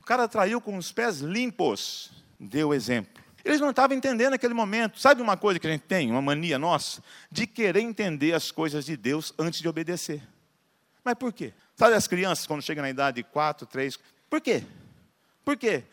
O 0.00 0.04
cara 0.04 0.28
traiu 0.28 0.60
com 0.60 0.76
os 0.76 0.92
pés 0.92 1.20
limpos, 1.20 2.10
deu 2.38 2.74
exemplo. 2.74 3.21
Eles 3.44 3.60
não 3.60 3.70
estavam 3.70 3.96
entendendo 3.96 4.30
naquele 4.30 4.54
momento. 4.54 5.00
Sabe 5.00 5.20
uma 5.20 5.36
coisa 5.36 5.58
que 5.58 5.66
a 5.66 5.70
gente 5.70 5.82
tem, 5.82 6.10
uma 6.10 6.22
mania 6.22 6.58
nossa? 6.58 7.02
De 7.30 7.46
querer 7.46 7.80
entender 7.80 8.32
as 8.32 8.50
coisas 8.50 8.84
de 8.84 8.96
Deus 8.96 9.34
antes 9.38 9.60
de 9.60 9.68
obedecer. 9.68 10.22
Mas 11.04 11.14
por 11.14 11.32
quê? 11.32 11.52
Sabe 11.76 11.94
as 11.94 12.06
crianças, 12.06 12.46
quando 12.46 12.62
chegam 12.62 12.82
na 12.82 12.90
idade 12.90 13.16
de 13.16 13.24
4, 13.24 13.66
3, 13.66 13.98
por 14.30 14.40
quê? 14.40 14.64
Por 15.44 15.56
quê? 15.56 15.84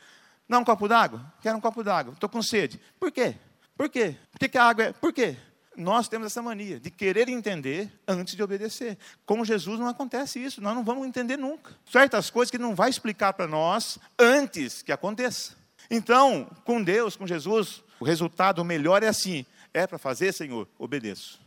Dá 0.48 0.60
um 0.60 0.64
copo 0.64 0.88
d'água? 0.88 1.34
Quero 1.42 1.58
um 1.58 1.62
copo 1.62 1.84
d'água. 1.84 2.14
Estou 2.14 2.30
com 2.30 2.42
sede. 2.42 2.80
Por 3.00 3.12
quê? 3.12 3.36
Por 3.76 3.90
quê? 3.90 4.16
Por 4.32 4.40
que, 4.40 4.50
que 4.50 4.58
a 4.58 4.64
água 4.64 4.86
é? 4.86 4.94
Por 4.94 5.14
quê? 5.14 5.36
Nós 5.76 6.08
temos 6.10 6.28
essa 6.28 6.42
mania 6.42 6.80
de 6.80 6.92
querer 6.92 7.30
entender 7.30 7.92
antes 8.08 8.36
de 8.36 8.44
obedecer. 8.44 8.98
Com 9.26 9.44
Jesus 9.46 9.80
não 9.80 9.88
acontece 9.88 10.44
isso, 10.44 10.62
nós 10.62 10.76
não 10.76 10.84
vamos 10.84 11.08
entender 11.08 11.38
nunca. 11.38 11.74
Certas 11.90 12.30
coisas 12.30 12.52
que 12.52 12.58
não 12.58 12.76
vai 12.76 12.90
explicar 12.90 13.34
para 13.34 13.48
nós 13.48 13.98
antes 14.18 14.82
que 14.82 14.92
aconteça. 14.92 15.59
Então, 15.90 16.50
com 16.64 16.84
Deus, 16.84 17.16
com 17.16 17.26
Jesus, 17.26 17.84
o 18.00 18.06
resultado 18.06 18.64
melhor 18.64 19.04
é 19.04 19.08
assim: 19.08 19.46
é 19.74 19.88
para 19.88 19.98
fazer, 19.98 20.34
Senhor, 20.34 20.68
obedeço. 20.78 21.40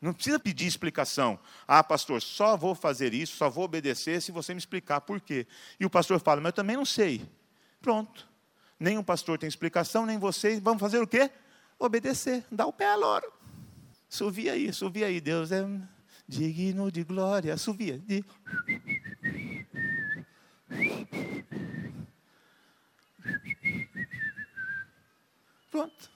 Não 0.00 0.12
precisa 0.12 0.38
pedir 0.38 0.66
explicação. 0.66 1.38
Ah, 1.66 1.82
pastor, 1.82 2.20
só 2.20 2.56
vou 2.56 2.74
fazer 2.74 3.14
isso, 3.14 3.36
só 3.36 3.48
vou 3.48 3.64
obedecer 3.64 4.20
se 4.20 4.30
você 4.30 4.52
me 4.52 4.58
explicar 4.58 5.00
por 5.00 5.20
quê. 5.20 5.46
E 5.80 5.86
o 5.86 5.90
pastor 5.90 6.20
fala, 6.20 6.40
mas 6.40 6.50
eu 6.50 6.54
também 6.54 6.76
não 6.76 6.84
sei. 6.84 7.26
Pronto. 7.80 8.28
Nem 8.78 8.98
o 8.98 9.04
pastor 9.04 9.38
tem 9.38 9.48
explicação, 9.48 10.04
nem 10.04 10.18
vocês. 10.18 10.60
Vamos 10.60 10.80
fazer 10.80 11.00
o 11.00 11.06
quê? 11.06 11.30
Obedecer. 11.78 12.44
Dá 12.52 12.66
o 12.66 12.72
pé 12.72 12.86
à 12.86 12.94
lora. 12.94 13.26
Subia 14.08 14.52
aí, 14.52 14.72
subia 14.72 15.06
aí. 15.06 15.20
Deus 15.20 15.50
é 15.50 15.66
digno 16.28 16.92
de 16.92 17.02
glória. 17.02 17.56
Subia. 17.56 17.98
De... 17.98 18.24
Pronto. 25.76 26.10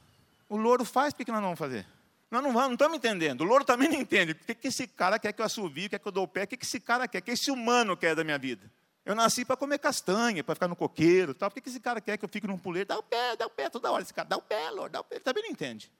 O 0.48 0.56
louro 0.56 0.84
faz, 0.84 1.12
por 1.12 1.24
que 1.24 1.30
nós 1.30 1.40
não 1.40 1.48
vamos 1.48 1.58
fazer? 1.58 1.86
Nós 2.30 2.42
não, 2.42 2.52
vamos, 2.52 2.68
não 2.68 2.74
estamos 2.74 2.96
entendendo. 2.96 3.40
O 3.40 3.44
louro 3.44 3.64
também 3.64 3.88
não 3.88 3.96
entende. 3.96 4.32
O 4.32 4.34
que, 4.34 4.54
que 4.54 4.68
esse 4.68 4.86
cara 4.86 5.18
quer 5.18 5.32
que 5.32 5.40
eu 5.40 5.46
assovie, 5.46 5.88
quer 5.88 5.98
que 5.98 6.06
eu 6.06 6.12
dou 6.12 6.24
o 6.24 6.28
pé? 6.28 6.44
O 6.44 6.46
que, 6.46 6.56
que 6.56 6.64
esse 6.64 6.78
cara 6.78 7.08
quer? 7.08 7.18
O 7.18 7.22
que 7.22 7.30
esse 7.32 7.50
humano 7.50 7.96
quer 7.96 8.14
da 8.14 8.22
minha 8.22 8.38
vida? 8.38 8.70
Eu 9.04 9.14
nasci 9.14 9.44
para 9.44 9.56
comer 9.56 9.78
castanha, 9.78 10.44
para 10.44 10.54
ficar 10.54 10.68
no 10.68 10.76
coqueiro. 10.76 11.34
Tal. 11.34 11.50
Por 11.50 11.60
que 11.60 11.68
esse 11.68 11.80
cara 11.80 12.00
quer 12.00 12.16
que 12.16 12.24
eu 12.24 12.28
fique 12.28 12.46
num 12.46 12.58
puleiro? 12.58 12.88
Dá 12.88 12.98
o 12.98 13.02
pé, 13.02 13.36
dá 13.36 13.46
o 13.46 13.50
pé 13.50 13.68
toda 13.68 13.90
hora. 13.90 14.02
Esse 14.02 14.14
cara 14.14 14.28
dá 14.28 14.36
o 14.36 14.42
pé, 14.42 14.70
Lord, 14.70 14.92
dá 14.92 15.00
o 15.00 15.04
pé. 15.04 15.16
Ele 15.16 15.24
também 15.24 15.42
não 15.42 15.50
entende. 15.50 15.90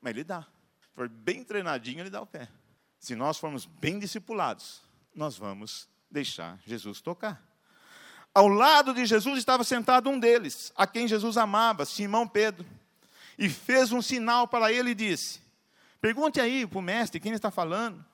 Mas 0.00 0.12
ele 0.12 0.24
dá. 0.24 0.42
Se 0.80 0.88
for 0.94 1.08
bem 1.08 1.44
treinadinho, 1.44 2.00
ele 2.00 2.10
dá 2.10 2.22
o 2.22 2.26
pé. 2.26 2.48
Se 2.98 3.14
nós 3.14 3.36
formos 3.38 3.66
bem 3.66 3.98
discipulados, 3.98 4.82
nós 5.14 5.36
vamos 5.36 5.88
deixar 6.10 6.58
Jesus 6.64 7.00
tocar. 7.00 7.42
Ao 8.32 8.48
lado 8.48 8.94
de 8.94 9.04
Jesus 9.04 9.38
estava 9.38 9.64
sentado 9.64 10.08
um 10.08 10.18
deles, 10.18 10.72
a 10.76 10.86
quem 10.86 11.08
Jesus 11.08 11.36
amava, 11.36 11.84
Simão 11.84 12.26
Pedro. 12.26 12.66
E 13.38 13.48
fez 13.48 13.92
um 13.92 14.00
sinal 14.00 14.48
para 14.48 14.72
ele 14.72 14.90
e 14.90 14.94
disse: 14.94 15.40
Pergunte 16.00 16.40
aí 16.40 16.66
para 16.66 16.78
o 16.78 16.82
mestre 16.82 17.20
quem 17.20 17.32
está 17.32 17.50
falando. 17.50 18.04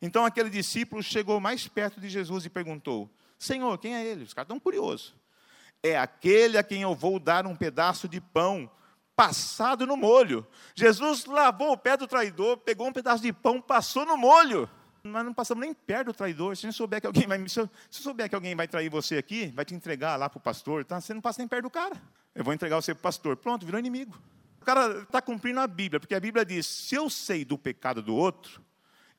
Então 0.00 0.24
aquele 0.24 0.50
discípulo 0.50 1.02
chegou 1.02 1.40
mais 1.40 1.68
perto 1.68 2.00
de 2.00 2.08
Jesus 2.08 2.44
e 2.44 2.50
perguntou: 2.50 3.10
Senhor, 3.38 3.76
quem 3.78 3.94
é 3.94 4.04
ele? 4.04 4.24
Os 4.24 4.34
caras 4.34 4.46
estão 4.46 4.58
curiosos. 4.58 5.14
É 5.82 5.98
aquele 5.98 6.58
a 6.58 6.62
quem 6.62 6.82
eu 6.82 6.94
vou 6.94 7.18
dar 7.18 7.46
um 7.46 7.56
pedaço 7.56 8.08
de 8.08 8.20
pão 8.20 8.70
passado 9.16 9.86
no 9.86 9.96
molho. 9.96 10.46
Jesus 10.74 11.24
lavou 11.26 11.72
o 11.72 11.76
pé 11.76 11.96
do 11.96 12.06
traidor, 12.06 12.56
pegou 12.58 12.86
um 12.86 12.92
pedaço 12.92 13.22
de 13.22 13.32
pão, 13.32 13.60
passou 13.60 14.06
no 14.06 14.16
molho. 14.16 14.68
Nós 15.04 15.24
não 15.24 15.34
passamos 15.34 15.60
nem 15.60 15.74
perto 15.74 16.06
do 16.06 16.14
traidor. 16.14 16.56
Se 16.56 16.70
souber 16.72 17.00
que 17.00 17.06
alguém 17.06 17.26
vai, 17.26 17.48
se 17.48 17.68
souber 17.90 18.28
que 18.28 18.34
alguém 18.34 18.54
vai 18.54 18.68
trair 18.68 18.88
você 18.88 19.16
aqui, 19.18 19.46
vai 19.48 19.64
te 19.64 19.74
entregar 19.74 20.16
lá 20.16 20.30
para 20.30 20.38
o 20.38 20.40
pastor, 20.40 20.84
tá? 20.84 21.00
você 21.00 21.12
não 21.12 21.20
passa 21.20 21.40
nem 21.40 21.48
perto 21.48 21.64
do 21.64 21.70
cara. 21.70 22.00
Eu 22.34 22.44
vou 22.44 22.54
entregar 22.54 22.76
você 22.76 22.94
para 22.94 23.00
o 23.00 23.02
pastor. 23.02 23.36
Pronto, 23.36 23.66
virou 23.66 23.78
inimigo. 23.78 24.16
O 24.62 24.64
cara 24.64 25.00
está 25.00 25.20
cumprindo 25.20 25.58
a 25.58 25.66
Bíblia, 25.66 25.98
porque 25.98 26.14
a 26.14 26.20
Bíblia 26.20 26.44
diz: 26.44 26.68
se 26.68 26.94
eu 26.94 27.10
sei 27.10 27.44
do 27.44 27.58
pecado 27.58 28.00
do 28.00 28.14
outro, 28.14 28.62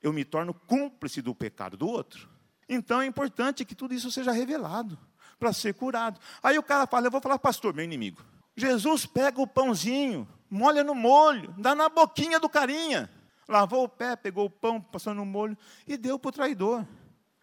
eu 0.02 0.10
me 0.10 0.24
torno 0.24 0.54
cúmplice 0.54 1.20
do 1.20 1.34
pecado 1.34 1.76
do 1.76 1.86
outro. 1.86 2.30
Então 2.66 3.02
é 3.02 3.06
importante 3.06 3.62
que 3.62 3.74
tudo 3.74 3.92
isso 3.92 4.10
seja 4.10 4.32
revelado 4.32 4.98
para 5.38 5.52
ser 5.52 5.74
curado. 5.74 6.18
Aí 6.42 6.58
o 6.58 6.62
cara 6.62 6.86
fala: 6.86 7.08
eu 7.08 7.10
vou 7.10 7.20
falar, 7.20 7.38
pastor, 7.38 7.74
meu 7.74 7.84
inimigo. 7.84 8.24
Jesus 8.56 9.04
pega 9.04 9.38
o 9.38 9.46
pãozinho, 9.46 10.26
molha 10.48 10.82
no 10.82 10.94
molho, 10.94 11.54
dá 11.58 11.74
na 11.74 11.90
boquinha 11.90 12.40
do 12.40 12.48
carinha. 12.48 13.10
Lavou 13.46 13.84
o 13.84 13.88
pé, 13.88 14.16
pegou 14.16 14.46
o 14.46 14.50
pão, 14.50 14.80
passou 14.80 15.12
no 15.12 15.26
molho 15.26 15.58
e 15.86 15.98
deu 15.98 16.18
para 16.18 16.30
o 16.30 16.32
traidor. 16.32 16.86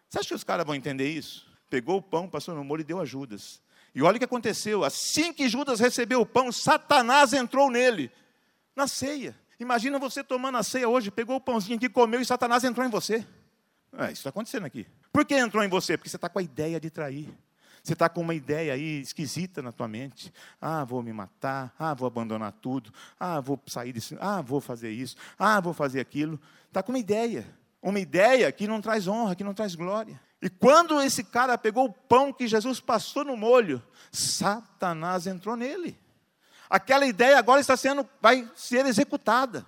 Você 0.08 0.18
acha 0.18 0.28
que 0.30 0.34
os 0.34 0.42
caras 0.42 0.66
vão 0.66 0.74
entender 0.74 1.08
isso? 1.08 1.46
Pegou 1.70 1.98
o 1.98 2.02
pão, 2.02 2.28
passou 2.28 2.52
no 2.52 2.64
molho 2.64 2.80
e 2.80 2.84
deu 2.84 2.98
a 2.98 3.04
Judas. 3.04 3.62
E 3.94 4.02
olha 4.02 4.16
o 4.16 4.18
que 4.18 4.24
aconteceu. 4.24 4.84
Assim 4.84 5.32
que 5.32 5.48
Judas 5.48 5.80
recebeu 5.80 6.20
o 6.20 6.26
pão, 6.26 6.50
Satanás 6.50 7.32
entrou 7.32 7.70
nele. 7.70 8.10
Na 8.74 8.86
ceia. 8.86 9.36
Imagina 9.60 9.98
você 9.98 10.24
tomando 10.24 10.58
a 10.58 10.62
ceia 10.62 10.88
hoje, 10.88 11.10
pegou 11.10 11.36
o 11.36 11.40
pãozinho 11.40 11.76
aqui, 11.76 11.88
comeu 11.88 12.20
e 12.20 12.24
Satanás 12.24 12.64
entrou 12.64 12.86
em 12.86 12.90
você. 12.90 13.26
É, 13.96 14.04
isso 14.06 14.14
está 14.14 14.30
acontecendo 14.30 14.64
aqui. 14.64 14.86
Por 15.12 15.24
que 15.24 15.34
entrou 15.34 15.62
em 15.62 15.68
você? 15.68 15.96
Porque 15.96 16.08
você 16.08 16.16
está 16.16 16.28
com 16.28 16.38
a 16.38 16.42
ideia 16.42 16.80
de 16.80 16.90
trair. 16.90 17.28
Você 17.82 17.92
está 17.92 18.08
com 18.08 18.20
uma 18.20 18.34
ideia 18.34 18.72
aí 18.72 19.00
esquisita 19.00 19.60
na 19.60 19.72
tua 19.72 19.88
mente. 19.88 20.32
Ah, 20.60 20.84
vou 20.84 21.02
me 21.02 21.12
matar. 21.12 21.74
Ah, 21.78 21.92
vou 21.92 22.06
abandonar 22.06 22.52
tudo. 22.52 22.92
Ah, 23.18 23.40
vou 23.40 23.60
sair 23.66 23.92
disso. 23.92 24.16
Ah, 24.20 24.40
vou 24.40 24.60
fazer 24.60 24.90
isso. 24.90 25.16
Ah, 25.38 25.60
vou 25.60 25.74
fazer 25.74 26.00
aquilo. 26.00 26.40
Está 26.68 26.82
com 26.82 26.92
uma 26.92 26.98
ideia. 26.98 27.44
Uma 27.82 27.98
ideia 27.98 28.50
que 28.52 28.68
não 28.68 28.80
traz 28.80 29.06
honra, 29.08 29.34
que 29.34 29.42
não 29.44 29.52
traz 29.52 29.74
glória. 29.74 30.20
E 30.42 30.50
quando 30.50 31.00
esse 31.00 31.22
cara 31.22 31.56
pegou 31.56 31.86
o 31.86 31.92
pão 31.92 32.32
que 32.32 32.48
Jesus 32.48 32.80
passou 32.80 33.24
no 33.24 33.36
molho, 33.36 33.80
Satanás 34.10 35.28
entrou 35.28 35.54
nele. 35.54 35.96
Aquela 36.68 37.06
ideia 37.06 37.38
agora 37.38 37.60
está 37.60 37.76
sendo, 37.76 38.04
vai 38.20 38.50
ser 38.56 38.84
executada. 38.84 39.64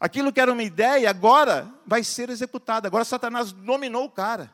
Aquilo 0.00 0.32
que 0.32 0.40
era 0.40 0.50
uma 0.50 0.62
ideia, 0.62 1.10
agora 1.10 1.70
vai 1.86 2.02
ser 2.02 2.30
executada. 2.30 2.88
Agora 2.88 3.04
Satanás 3.04 3.52
dominou 3.52 4.06
o 4.06 4.10
cara. 4.10 4.50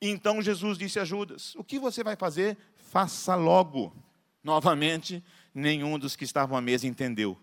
Então 0.00 0.40
Jesus 0.40 0.78
disse 0.78 0.98
a 0.98 1.04
Judas: 1.04 1.54
O 1.54 1.62
que 1.62 1.78
você 1.78 2.02
vai 2.02 2.16
fazer? 2.16 2.56
Faça 2.90 3.34
logo. 3.34 3.94
Novamente, 4.42 5.22
nenhum 5.54 5.98
dos 5.98 6.16
que 6.16 6.24
estavam 6.24 6.56
à 6.56 6.62
mesa 6.62 6.86
entendeu. 6.86 7.38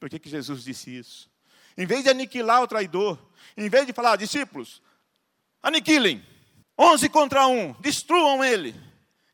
Por 0.00 0.10
que, 0.10 0.18
que 0.18 0.28
Jesus 0.28 0.64
disse 0.64 0.98
isso? 0.98 1.30
Em 1.78 1.86
vez 1.86 2.02
de 2.02 2.10
aniquilar 2.10 2.60
o 2.62 2.66
traidor, 2.66 3.16
em 3.56 3.68
vez 3.68 3.86
de 3.86 3.92
falar, 3.92 4.16
discípulos, 4.16 4.82
aniquilem, 5.62 6.24
onze 6.80 7.08
contra 7.08 7.46
um, 7.46 7.72
destruam 7.80 8.42
ele. 8.42 8.74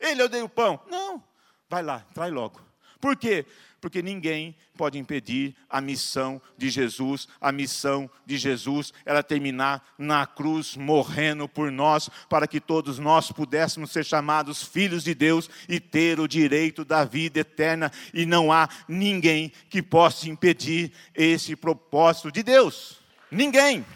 Ele 0.01 0.29
dei 0.29 0.43
o 0.43 0.49
pão. 0.49 0.81
Não, 0.91 1.23
vai 1.69 1.83
lá, 1.83 2.05
trai 2.13 2.31
logo. 2.31 2.61
Por 3.01 3.17
quê? 3.17 3.47
porque 3.87 4.03
ninguém 4.03 4.57
pode 4.77 4.99
impedir 4.99 5.55
a 5.71 5.81
missão 5.81 6.43
de 6.59 6.71
Jesus, 6.71 7.29
a 7.41 7.53
missão 7.53 8.11
de 8.27 8.37
Jesus, 8.37 8.93
ela 9.05 9.23
terminar 9.23 9.95
na 9.97 10.27
cruz, 10.27 10.77
morrendo 10.77 11.49
por 11.49 11.71
nós, 11.71 12.11
para 12.29 12.49
que 12.49 12.61
todos 12.61 12.99
nós 12.99 13.31
pudéssemos 13.31 13.93
ser 13.93 14.05
chamados 14.05 14.61
filhos 14.61 15.05
de 15.05 15.15
Deus 15.15 15.49
e 15.69 15.79
ter 15.79 16.19
o 16.19 16.27
direito 16.27 16.85
da 16.85 17.05
vida 17.05 17.39
eterna, 17.39 17.93
e 18.13 18.27
não 18.27 18.51
há 18.51 18.69
ninguém 18.89 19.53
que 19.71 19.81
possa 19.81 20.29
impedir 20.29 20.93
esse 21.15 21.55
propósito 21.55 22.33
de 22.33 22.43
Deus. 22.43 22.99
Ninguém. 23.31 23.87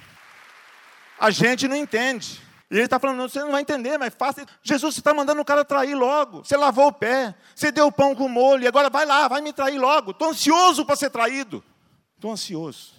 A 1.18 1.32
gente 1.32 1.66
não 1.66 1.76
entende. 1.76 2.40
E 2.70 2.76
ele 2.76 2.84
está 2.84 3.00
falando, 3.00 3.28
você 3.28 3.40
não 3.40 3.50
vai 3.50 3.62
entender, 3.62 3.98
mas 3.98 4.14
faça. 4.14 4.46
Jesus, 4.62 4.96
está 4.96 5.12
mandando 5.12 5.40
o 5.40 5.44
cara 5.44 5.64
trair 5.64 5.94
logo. 5.96 6.44
Você 6.44 6.56
lavou 6.56 6.86
o 6.86 6.92
pé, 6.92 7.34
você 7.52 7.72
deu 7.72 7.88
o 7.88 7.92
pão 7.92 8.14
com 8.14 8.28
molho, 8.28 8.62
e 8.62 8.68
agora 8.68 8.88
vai 8.88 9.04
lá, 9.04 9.26
vai 9.26 9.40
me 9.40 9.52
trair 9.52 9.76
logo. 9.76 10.12
Estou 10.12 10.30
ansioso 10.30 10.86
para 10.86 10.94
ser 10.94 11.10
traído. 11.10 11.64
Estou 12.14 12.30
ansioso. 12.30 12.92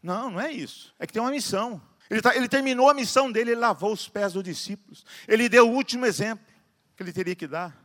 Não, 0.00 0.30
não 0.30 0.40
é 0.40 0.52
isso. 0.52 0.94
É 1.00 1.06
que 1.06 1.12
tem 1.12 1.20
uma 1.20 1.32
missão. 1.32 1.82
Ele, 2.08 2.22
tá, 2.22 2.36
ele 2.36 2.48
terminou 2.48 2.88
a 2.88 2.94
missão 2.94 3.30
dele, 3.30 3.50
ele 3.50 3.60
lavou 3.60 3.92
os 3.92 4.08
pés 4.08 4.34
dos 4.34 4.44
discípulos. 4.44 5.04
Ele 5.26 5.48
deu 5.48 5.68
o 5.68 5.74
último 5.74 6.06
exemplo 6.06 6.46
que 6.96 7.02
ele 7.02 7.12
teria 7.12 7.34
que 7.34 7.46
dar. 7.48 7.76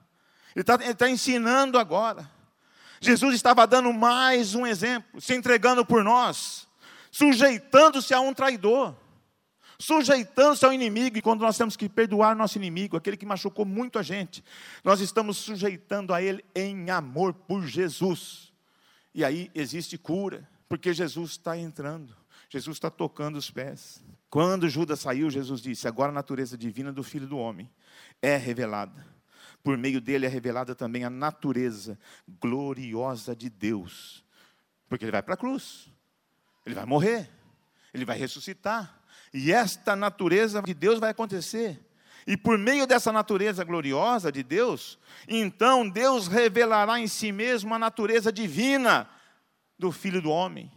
Ele 0.55 0.61
está 0.61 0.77
tá 0.77 1.09
ensinando 1.09 1.79
agora. 1.79 2.29
Jesus 3.01 3.33
estava 3.33 3.65
dando 3.65 3.91
mais 3.91 4.53
um 4.53 4.67
exemplo, 4.67 5.19
se 5.19 5.33
entregando 5.33 5.83
por 5.83 6.03
nós, 6.03 6.67
sujeitando-se 7.11 8.13
a 8.13 8.21
um 8.21 8.33
traidor 8.33 8.95
sujeitando-se 9.83 10.65
ao 10.65 10.71
inimigo, 10.71 11.17
e 11.17 11.21
quando 11.21 11.41
nós 11.41 11.57
temos 11.57 11.75
que 11.75 11.89
perdoar 11.89 12.37
nosso 12.37 12.57
inimigo, 12.57 12.95
aquele 12.95 13.17
que 13.17 13.25
machucou 13.25 13.65
muito 13.65 13.99
a 13.99 14.03
gente, 14.03 14.41
nós 14.81 15.01
estamos 15.01 15.35
sujeitando 15.37 16.13
a 16.13 16.21
ele 16.21 16.43
em 16.55 16.89
amor 16.89 17.33
por 17.33 17.67
Jesus. 17.67 18.53
E 19.13 19.25
aí 19.25 19.51
existe 19.53 19.97
cura, 19.97 20.49
porque 20.69 20.93
Jesus 20.93 21.31
está 21.31 21.57
entrando, 21.57 22.15
Jesus 22.49 22.77
está 22.77 22.89
tocando 22.89 23.35
os 23.35 23.51
pés. 23.51 24.01
Quando 24.29 24.69
Judas 24.69 25.01
saiu, 25.01 25.29
Jesus 25.29 25.61
disse: 25.61 25.85
Agora 25.85 26.11
a 26.11 26.15
natureza 26.15 26.57
divina 26.57 26.91
do 26.93 27.03
Filho 27.03 27.27
do 27.27 27.37
Homem 27.37 27.69
é 28.21 28.37
revelada. 28.37 29.05
Por 29.61 29.77
meio 29.77 29.99
dele 29.99 30.25
é 30.25 30.29
revelada 30.29 30.73
também 30.73 31.03
a 31.03 31.09
natureza 31.09 31.99
gloriosa 32.39 33.35
de 33.35 33.49
Deus. 33.49 34.23
Porque 34.87 35.03
ele 35.03 35.11
vai 35.11 35.21
para 35.21 35.33
a 35.33 35.37
cruz, 35.37 35.89
ele 36.65 36.73
vai 36.73 36.85
morrer, 36.85 37.29
ele 37.93 38.05
vai 38.05 38.17
ressuscitar, 38.17 39.02
e 39.33 39.51
esta 39.51 39.95
natureza 39.95 40.61
de 40.61 40.73
Deus 40.73 40.99
vai 40.99 41.09
acontecer. 41.09 41.79
E 42.25 42.37
por 42.37 42.57
meio 42.57 42.87
dessa 42.87 43.11
natureza 43.11 43.63
gloriosa 43.63 44.31
de 44.31 44.43
Deus, 44.43 44.97
então 45.27 45.89
Deus 45.89 46.27
revelará 46.27 46.99
em 46.99 47.07
si 47.07 47.31
mesmo 47.31 47.73
a 47.73 47.79
natureza 47.79 48.31
divina 48.31 49.09
do 49.77 49.91
Filho 49.91 50.21
do 50.21 50.29
Homem. 50.29 50.71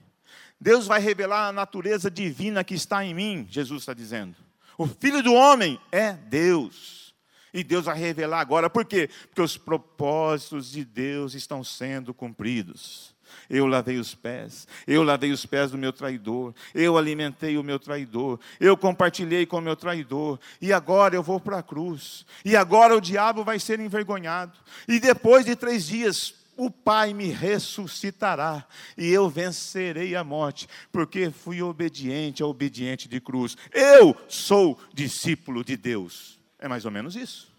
Deus 0.61 0.87
vai 0.87 1.01
revelar 1.01 1.49
a 1.49 1.53
natureza 1.53 2.11
divina 2.11 2.65
que 2.65 2.75
está 2.75 3.05
em 3.05 3.15
mim, 3.15 3.47
Jesus 3.49 3.83
está 3.83 3.95
dizendo. 3.95 4.35
O 4.79 4.87
Filho 4.87 5.23
do 5.23 5.33
Homem 5.33 5.81
é 5.93 6.13
Deus. 6.13 7.15
E 7.53 7.63
Deus 7.63 7.87
vai 7.87 7.97
revelar 7.97 8.41
agora, 8.41 8.69
por 8.69 8.85
quê? 8.85 9.09
Porque 9.29 9.41
os 9.41 9.57
propósitos 9.57 10.71
de 10.71 10.85
Deus 10.85 11.33
estão 11.33 11.65
sendo 11.65 12.13
cumpridos. 12.13 13.16
Eu 13.49 13.67
lavei 13.67 13.99
os 13.99 14.15
pés, 14.15 14.67
eu 14.87 15.03
lavei 15.03 15.33
os 15.33 15.47
pés 15.47 15.71
do 15.71 15.79
meu 15.79 15.93
traidor, 15.93 16.55
eu 16.75 16.97
alimentei 16.97 17.57
o 17.57 17.63
meu 17.63 17.79
traidor, 17.79 18.41
eu 18.59 18.77
compartilhei 18.77 19.47
com 19.47 19.59
o 19.59 19.63
meu 19.63 19.77
traidor, 19.77 20.39
e 20.61 20.73
agora 20.73 21.15
eu 21.15 21.23
vou 21.23 21.41
para 21.41 21.59
a 21.59 21.63
cruz, 21.63 22.27
e 22.45 22.57
agora 22.57 22.97
o 22.97 23.01
diabo 23.01 23.45
vai 23.45 23.59
ser 23.59 23.81
envergonhado, 23.81 24.59
e 24.89 24.99
depois 24.99 25.45
de 25.45 25.55
três 25.55 25.87
dias 25.87 26.35
o 26.57 26.71
Pai 26.71 27.13
me 27.13 27.29
ressuscitará 27.29 28.67
e 28.97 29.09
eu 29.09 29.29
vencerei 29.29 30.17
a 30.17 30.25
morte, 30.25 30.67
porque 30.91 31.31
fui 31.31 31.61
obediente 31.61 32.43
ao 32.43 32.49
obediente 32.49 33.09
de 33.09 33.21
cruz. 33.21 33.57
Eu 33.73 34.17
sou 34.29 34.79
discípulo 34.93 35.63
de 35.63 35.77
Deus. 35.77 36.41
É 36.59 36.67
mais 36.67 36.85
ou 36.85 36.91
menos 36.91 37.15
isso. 37.15 37.53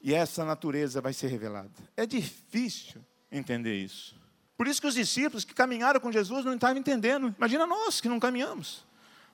E 0.00 0.14
essa 0.14 0.44
natureza 0.44 1.00
vai 1.00 1.12
ser 1.12 1.28
revelada. 1.28 1.70
É 1.96 2.06
difícil 2.06 3.04
entender 3.32 3.76
isso. 3.76 4.14
Por 4.56 4.68
isso 4.68 4.80
que 4.80 4.86
os 4.86 4.94
discípulos 4.94 5.44
que 5.44 5.54
caminharam 5.54 6.00
com 6.00 6.12
Jesus 6.12 6.44
não 6.44 6.54
estavam 6.54 6.76
entendendo. 6.76 7.34
Imagina 7.36 7.66
nós 7.66 8.00
que 8.00 8.08
não 8.08 8.20
caminhamos. 8.20 8.84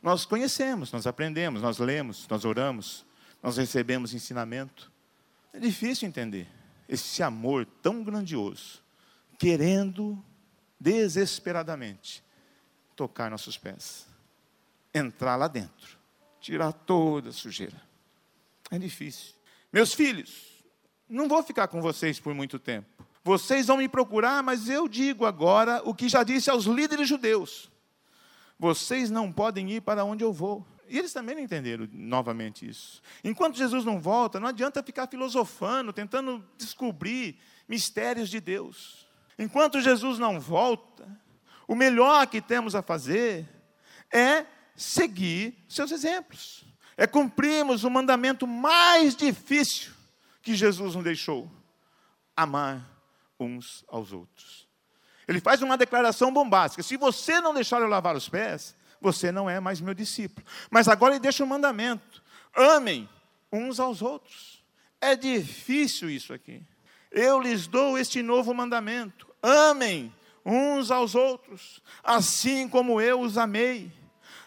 Nós 0.02 0.24
conhecemos, 0.24 0.90
nós 0.92 1.06
aprendemos, 1.06 1.60
nós 1.60 1.78
lemos, 1.78 2.26
nós 2.28 2.44
oramos, 2.44 3.04
nós 3.42 3.58
recebemos 3.58 4.14
ensinamento. 4.14 4.90
É 5.52 5.58
difícil 5.58 6.08
entender 6.08 6.48
esse 6.88 7.22
amor 7.22 7.66
tão 7.82 8.02
grandioso, 8.02 8.82
querendo 9.38 10.22
desesperadamente 10.78 12.24
tocar 12.96 13.30
nossos 13.30 13.58
pés, 13.58 14.06
entrar 14.94 15.36
lá 15.36 15.48
dentro, 15.48 15.98
tirar 16.40 16.72
toda 16.72 17.28
a 17.28 17.32
sujeira. 17.32 17.80
É 18.70 18.78
difícil. 18.78 19.34
Meus 19.72 19.92
filhos, 19.92 20.64
não 21.08 21.28
vou 21.28 21.42
ficar 21.42 21.68
com 21.68 21.82
vocês 21.82 22.18
por 22.18 22.34
muito 22.34 22.58
tempo. 22.58 23.06
Vocês 23.30 23.68
vão 23.68 23.76
me 23.76 23.88
procurar, 23.88 24.42
mas 24.42 24.68
eu 24.68 24.88
digo 24.88 25.24
agora 25.24 25.80
o 25.84 25.94
que 25.94 26.08
já 26.08 26.24
disse 26.24 26.50
aos 26.50 26.64
líderes 26.64 27.08
judeus: 27.08 27.70
vocês 28.58 29.08
não 29.08 29.30
podem 29.30 29.70
ir 29.70 29.82
para 29.82 30.04
onde 30.04 30.24
eu 30.24 30.32
vou. 30.32 30.66
E 30.88 30.98
eles 30.98 31.12
também 31.12 31.36
não 31.36 31.42
entenderam 31.42 31.88
novamente 31.92 32.68
isso. 32.68 33.00
Enquanto 33.22 33.56
Jesus 33.56 33.84
não 33.84 34.00
volta, 34.00 34.40
não 34.40 34.48
adianta 34.48 34.82
ficar 34.82 35.06
filosofando, 35.06 35.92
tentando 35.92 36.44
descobrir 36.58 37.38
mistérios 37.68 38.28
de 38.28 38.40
Deus. 38.40 39.06
Enquanto 39.38 39.80
Jesus 39.80 40.18
não 40.18 40.40
volta, 40.40 41.06
o 41.68 41.76
melhor 41.76 42.26
que 42.26 42.40
temos 42.40 42.74
a 42.74 42.82
fazer 42.82 43.48
é 44.12 44.44
seguir 44.74 45.56
seus 45.68 45.92
exemplos. 45.92 46.64
É 46.96 47.06
cumprirmos 47.06 47.84
o 47.84 47.90
mandamento 47.90 48.44
mais 48.44 49.14
difícil 49.14 49.92
que 50.42 50.56
Jesus 50.56 50.96
nos 50.96 51.04
deixou? 51.04 51.48
Amar 52.36 52.89
uns 53.44 53.84
aos 53.88 54.12
outros. 54.12 54.68
Ele 55.26 55.40
faz 55.40 55.62
uma 55.62 55.76
declaração 55.76 56.32
bombástica: 56.32 56.82
se 56.82 56.96
você 56.96 57.40
não 57.40 57.54
deixar 57.54 57.80
eu 57.80 57.88
lavar 57.88 58.16
os 58.16 58.28
pés, 58.28 58.74
você 59.00 59.30
não 59.30 59.48
é 59.48 59.60
mais 59.60 59.80
meu 59.80 59.94
discípulo. 59.94 60.46
Mas 60.70 60.88
agora 60.88 61.14
ele 61.14 61.20
deixa 61.20 61.44
um 61.44 61.46
mandamento: 61.46 62.22
amem 62.54 63.08
uns 63.52 63.78
aos 63.78 64.02
outros. 64.02 64.62
É 65.00 65.16
difícil 65.16 66.10
isso 66.10 66.32
aqui. 66.32 66.62
Eu 67.10 67.40
lhes 67.40 67.66
dou 67.66 67.96
este 67.96 68.22
novo 68.22 68.52
mandamento: 68.52 69.26
amem 69.42 70.12
uns 70.44 70.90
aos 70.90 71.14
outros, 71.14 71.82
assim 72.02 72.68
como 72.68 73.00
eu 73.00 73.20
os 73.20 73.38
amei. 73.38 73.92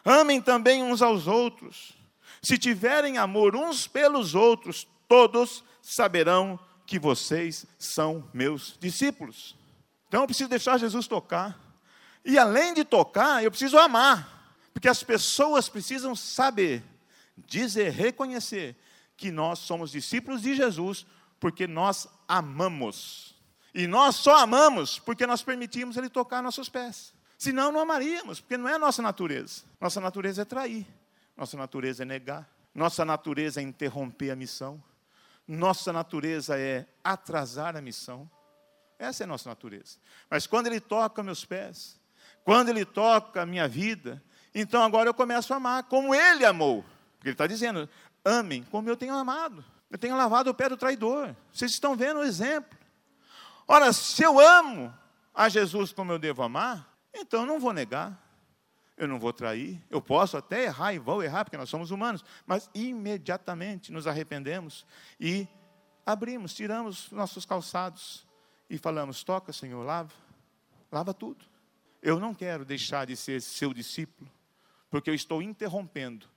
Amem 0.05 0.41
também 0.41 0.83
uns 0.83 1.01
aos 1.01 1.27
outros. 1.27 1.93
Se 2.41 2.57
tiverem 2.57 3.17
amor 3.17 3.55
uns 3.55 3.87
pelos 3.87 4.35
outros, 4.35 4.85
todos 5.07 5.63
saberão 5.81 6.59
que 6.85 6.99
vocês 6.99 7.65
são 7.77 8.27
meus 8.33 8.77
discípulos. 8.79 9.55
Então 10.07 10.21
eu 10.21 10.27
preciso 10.27 10.49
deixar 10.49 10.77
Jesus 10.77 11.07
tocar. 11.07 11.59
E 12.23 12.37
além 12.37 12.73
de 12.73 12.83
tocar, 12.83 13.43
eu 13.43 13.49
preciso 13.51 13.77
amar. 13.77 14.55
Porque 14.73 14.87
as 14.87 15.03
pessoas 15.03 15.69
precisam 15.69 16.15
saber, 16.15 16.83
dizer, 17.37 17.91
reconhecer 17.91 18.75
que 19.15 19.31
nós 19.31 19.59
somos 19.59 19.91
discípulos 19.91 20.41
de 20.41 20.55
Jesus, 20.55 21.05
porque 21.39 21.67
nós 21.67 22.07
amamos. 22.27 23.35
E 23.73 23.87
nós 23.87 24.15
só 24.15 24.37
amamos 24.37 24.99
porque 24.99 25.25
nós 25.25 25.41
permitimos 25.41 25.97
Ele 25.97 26.09
tocar 26.09 26.41
nossos 26.41 26.69
pés. 26.69 27.13
Senão 27.37 27.71
não 27.71 27.81
amaríamos, 27.81 28.39
porque 28.39 28.57
não 28.57 28.69
é 28.69 28.75
a 28.75 28.79
nossa 28.79 29.01
natureza. 29.01 29.63
Nossa 29.81 29.99
natureza 29.99 30.43
é 30.43 30.45
trair, 30.45 30.87
nossa 31.35 31.57
natureza 31.57 32.03
é 32.03 32.05
negar, 32.05 32.49
nossa 32.73 33.03
natureza 33.03 33.59
é 33.59 33.63
interromper 33.63 34.31
a 34.31 34.35
missão, 34.35 34.81
nossa 35.47 35.91
natureza 35.91 36.57
é 36.57 36.85
atrasar 37.03 37.75
a 37.75 37.81
missão. 37.81 38.29
Essa 38.97 39.23
é 39.23 39.25
a 39.25 39.27
nossa 39.27 39.49
natureza. 39.49 39.97
Mas 40.29 40.47
quando 40.47 40.67
Ele 40.67 40.79
toca 40.79 41.21
meus 41.21 41.43
pés, 41.43 41.99
quando 42.43 42.69
Ele 42.69 42.85
toca 42.85 43.41
a 43.41 43.45
minha 43.45 43.67
vida, 43.67 44.23
então 44.53 44.81
agora 44.83 45.09
eu 45.09 45.13
começo 45.13 45.53
a 45.53 45.57
amar 45.57 45.83
como 45.83 46.13
Ele 46.13 46.45
amou. 46.45 46.83
Porque 47.13 47.29
Ele 47.29 47.33
está 47.33 47.47
dizendo: 47.47 47.89
amem 48.23 48.63
como 48.63 48.89
eu 48.89 48.95
tenho 48.95 49.13
amado. 49.13 49.63
Eu 49.91 49.97
tenho 49.97 50.17
lavado 50.17 50.49
o 50.49 50.53
pé 50.53 50.69
do 50.69 50.77
traidor. 50.77 51.35
Vocês 51.51 51.71
estão 51.71 51.95
vendo 51.95 52.19
o 52.19 52.23
exemplo. 52.23 52.77
Ora, 53.67 53.93
se 53.93 54.23
eu 54.23 54.39
amo 54.39 54.93
a 55.33 55.49
Jesus 55.49 55.91
como 55.91 56.11
eu 56.11 56.19
devo 56.19 56.41
amar, 56.41 56.87
então 57.13 57.45
não 57.45 57.59
vou 57.59 57.71
negar, 57.71 58.19
eu 58.97 59.07
não 59.07 59.19
vou 59.19 59.33
trair. 59.33 59.81
Eu 59.89 60.01
posso 60.01 60.37
até 60.37 60.65
errar 60.65 60.93
e 60.93 60.99
vou 60.99 61.23
errar, 61.23 61.43
porque 61.43 61.57
nós 61.57 61.69
somos 61.69 61.91
humanos, 61.91 62.23
mas 62.45 62.69
imediatamente 62.73 63.91
nos 63.91 64.07
arrependemos 64.07 64.85
e 65.19 65.47
abrimos, 66.05 66.53
tiramos 66.53 67.11
nossos 67.11 67.45
calçados 67.45 68.25
e 68.69 68.77
falamos: 68.77 69.23
Toca, 69.23 69.51
Senhor, 69.51 69.83
lava, 69.83 70.13
lava 70.91 71.13
tudo. 71.13 71.45
Eu 72.01 72.19
não 72.19 72.33
quero 72.33 72.65
deixar 72.65 73.05
de 73.05 73.15
ser 73.15 73.41
seu 73.41 73.73
discípulo, 73.73 74.29
porque 74.89 75.09
eu 75.09 75.15
estou 75.15 75.41
interrompendo 75.41 76.27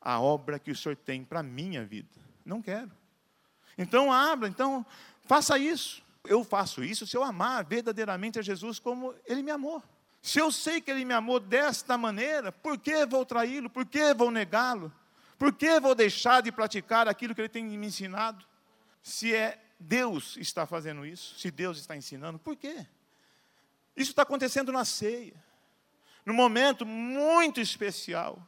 a 0.00 0.20
obra 0.20 0.58
que 0.58 0.70
o 0.70 0.76
Senhor 0.76 0.96
tem 0.96 1.24
para 1.24 1.40
a 1.40 1.44
minha 1.44 1.84
vida. 1.84 2.10
Não 2.44 2.60
quero. 2.60 2.90
Então 3.78 4.12
abra, 4.12 4.48
então 4.48 4.84
faça 5.24 5.58
isso. 5.58 6.02
Eu 6.24 6.44
faço 6.44 6.84
isso 6.84 7.06
se 7.06 7.16
eu 7.16 7.22
amar 7.22 7.64
verdadeiramente 7.64 8.38
a 8.38 8.42
Jesus 8.42 8.78
como 8.78 9.14
Ele 9.26 9.42
me 9.42 9.50
amou. 9.50 9.82
Se 10.22 10.38
eu 10.38 10.52
sei 10.52 10.80
que 10.80 10.88
Ele 10.88 11.04
me 11.04 11.12
amou 11.12 11.40
desta 11.40 11.98
maneira, 11.98 12.52
por 12.52 12.78
que 12.78 13.04
vou 13.04 13.26
traí-lo? 13.26 13.68
Por 13.68 13.84
que 13.84 14.14
vou 14.14 14.30
negá-lo? 14.30 14.92
Por 15.36 15.52
que 15.52 15.80
vou 15.80 15.96
deixar 15.96 16.40
de 16.40 16.52
praticar 16.52 17.08
aquilo 17.08 17.34
que 17.34 17.40
Ele 17.40 17.48
tem 17.48 17.64
me 17.64 17.88
ensinado? 17.88 18.46
Se 19.02 19.34
é 19.34 19.60
Deus 19.80 20.36
está 20.36 20.64
fazendo 20.64 21.04
isso, 21.04 21.36
se 21.36 21.50
Deus 21.50 21.76
está 21.76 21.96
ensinando, 21.96 22.38
por 22.38 22.54
quê? 22.54 22.86
Isso 23.96 24.12
está 24.12 24.22
acontecendo 24.22 24.70
na 24.70 24.84
ceia, 24.84 25.34
num 26.24 26.34
momento 26.34 26.86
muito 26.86 27.60
especial. 27.60 28.46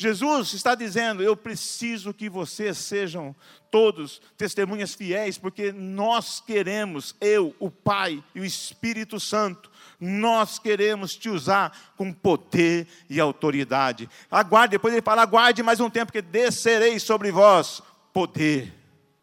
Jesus 0.00 0.54
está 0.54 0.74
dizendo: 0.74 1.22
Eu 1.22 1.36
preciso 1.36 2.14
que 2.14 2.30
vocês 2.30 2.78
sejam 2.78 3.36
todos 3.70 4.18
testemunhas 4.34 4.94
fiéis, 4.94 5.36
porque 5.36 5.72
nós 5.72 6.40
queremos, 6.40 7.14
eu, 7.20 7.54
o 7.58 7.70
Pai 7.70 8.24
e 8.34 8.40
o 8.40 8.44
Espírito 8.44 9.20
Santo, 9.20 9.70
nós 10.00 10.58
queremos 10.58 11.14
te 11.14 11.28
usar 11.28 11.92
com 11.98 12.10
poder 12.14 12.88
e 13.10 13.20
autoridade. 13.20 14.08
Aguarde, 14.30 14.70
depois 14.70 14.94
ele 14.94 15.02
fala: 15.02 15.20
aguarde 15.20 15.62
mais 15.62 15.80
um 15.80 15.90
tempo, 15.90 16.12
que 16.12 16.22
descerei 16.22 16.98
sobre 16.98 17.30
vós 17.30 17.82
poder. 18.10 18.72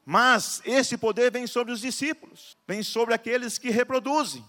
Mas 0.06 0.62
esse 0.64 0.96
poder 0.96 1.32
vem 1.32 1.48
sobre 1.48 1.74
os 1.74 1.82
discípulos, 1.82 2.56
vem 2.68 2.84
sobre 2.84 3.16
aqueles 3.16 3.58
que 3.58 3.72
reproduzem. 3.72 4.46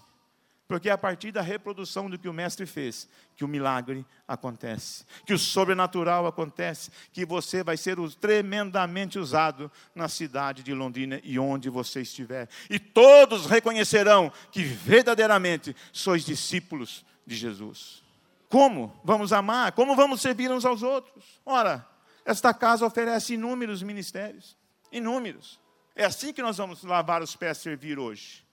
Porque 0.69 0.87
é 0.87 0.91
a 0.91 0.97
partir 0.99 1.31
da 1.31 1.41
reprodução 1.41 2.07
do 2.07 2.19
que 2.19 2.29
o 2.29 2.33
mestre 2.33 2.67
fez, 2.67 3.09
que 3.35 3.43
o 3.43 3.47
milagre 3.47 4.05
acontece, 4.27 5.03
que 5.25 5.33
o 5.33 5.39
sobrenatural 5.39 6.27
acontece, 6.27 6.91
que 7.11 7.25
você 7.25 7.63
vai 7.63 7.75
ser 7.75 7.97
tremendamente 8.21 9.17
usado 9.17 9.71
na 9.95 10.07
cidade 10.07 10.61
de 10.61 10.71
Londrina 10.71 11.19
e 11.23 11.39
onde 11.39 11.71
você 11.71 12.01
estiver. 12.01 12.47
E 12.69 12.77
todos 12.77 13.47
reconhecerão 13.47 14.31
que 14.51 14.61
verdadeiramente 14.61 15.75
sois 15.91 16.23
discípulos 16.23 17.03
de 17.25 17.35
Jesus. 17.35 18.03
Como 18.47 18.95
vamos 19.03 19.33
amar? 19.33 19.71
Como 19.71 19.95
vamos 19.95 20.21
servir 20.21 20.51
uns 20.51 20.65
aos 20.65 20.83
outros? 20.83 21.41
Ora, 21.47 21.83
esta 22.23 22.53
casa 22.53 22.85
oferece 22.85 23.33
inúmeros 23.33 23.81
ministérios, 23.81 24.55
inúmeros. 24.91 25.59
É 25.95 26.05
assim 26.05 26.31
que 26.31 26.43
nós 26.43 26.57
vamos 26.57 26.83
lavar 26.83 27.23
os 27.23 27.35
pés 27.35 27.57
servir 27.57 27.97
hoje 27.97 28.47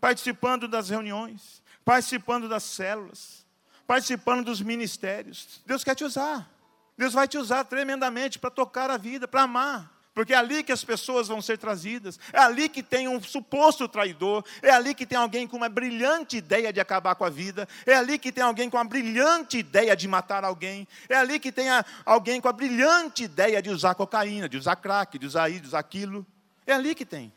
participando 0.00 0.68
das 0.68 0.88
reuniões, 0.88 1.62
participando 1.84 2.48
das 2.48 2.62
células, 2.62 3.46
participando 3.86 4.44
dos 4.44 4.60
ministérios. 4.60 5.62
Deus 5.64 5.82
quer 5.82 5.94
te 5.94 6.04
usar. 6.04 6.48
Deus 6.96 7.12
vai 7.12 7.28
te 7.28 7.38
usar 7.38 7.64
tremendamente 7.64 8.38
para 8.38 8.50
tocar 8.50 8.90
a 8.90 8.96
vida, 8.96 9.28
para 9.28 9.42
amar. 9.42 9.98
Porque 10.12 10.34
é 10.34 10.36
ali 10.36 10.64
que 10.64 10.72
as 10.72 10.82
pessoas 10.82 11.28
vão 11.28 11.40
ser 11.40 11.58
trazidas, 11.58 12.18
é 12.32 12.40
ali 12.40 12.68
que 12.68 12.82
tem 12.82 13.06
um 13.06 13.22
suposto 13.22 13.86
traidor, 13.86 14.44
é 14.60 14.68
ali 14.68 14.92
que 14.92 15.06
tem 15.06 15.16
alguém 15.16 15.46
com 15.46 15.56
uma 15.56 15.68
brilhante 15.68 16.38
ideia 16.38 16.72
de 16.72 16.80
acabar 16.80 17.14
com 17.14 17.24
a 17.24 17.30
vida, 17.30 17.68
é 17.86 17.94
ali 17.94 18.18
que 18.18 18.32
tem 18.32 18.42
alguém 18.42 18.68
com 18.68 18.76
uma 18.76 18.84
brilhante 18.84 19.58
ideia 19.58 19.96
de 19.96 20.08
matar 20.08 20.42
alguém, 20.42 20.88
é 21.08 21.14
ali 21.14 21.38
que 21.38 21.52
tem 21.52 21.68
alguém 22.04 22.40
com 22.40 22.48
a 22.48 22.52
brilhante 22.52 23.22
ideia 23.22 23.62
de 23.62 23.70
usar 23.70 23.94
cocaína, 23.94 24.48
de 24.48 24.56
usar 24.56 24.74
crack, 24.74 25.16
de 25.20 25.24
usar 25.24 25.48
isso, 25.50 25.60
de 25.60 25.68
usar 25.68 25.78
aquilo. 25.78 26.26
É 26.66 26.72
ali 26.72 26.96
que 26.96 27.06
tem. 27.06 27.32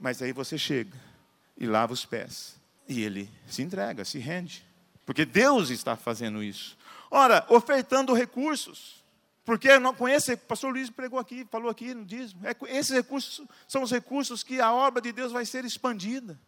Mas 0.00 0.20
aí 0.20 0.32
você 0.32 0.58
chega 0.58 1.13
e 1.56 1.66
lava 1.66 1.92
os 1.92 2.04
pés. 2.04 2.56
E 2.88 3.02
ele 3.02 3.30
se 3.46 3.62
entrega, 3.62 4.04
se 4.04 4.18
rende. 4.18 4.64
Porque 5.06 5.24
Deus 5.24 5.70
está 5.70 5.96
fazendo 5.96 6.42
isso. 6.42 6.76
Ora, 7.10 7.44
ofertando 7.48 8.12
recursos. 8.12 9.02
Porque 9.44 9.68
com 9.96 10.08
esse, 10.08 10.32
o 10.32 10.38
pastor 10.38 10.72
Luiz 10.72 10.88
pregou 10.88 11.18
aqui, 11.18 11.46
falou 11.50 11.70
aqui 11.70 11.92
no 11.92 12.04
dízimo. 12.04 12.40
É, 12.46 12.56
esses 12.76 12.90
recursos 12.90 13.46
são 13.68 13.82
os 13.82 13.90
recursos 13.90 14.42
que 14.42 14.60
a 14.60 14.72
obra 14.72 15.02
de 15.02 15.12
Deus 15.12 15.30
vai 15.30 15.44
ser 15.44 15.64
expandida. 15.64 16.38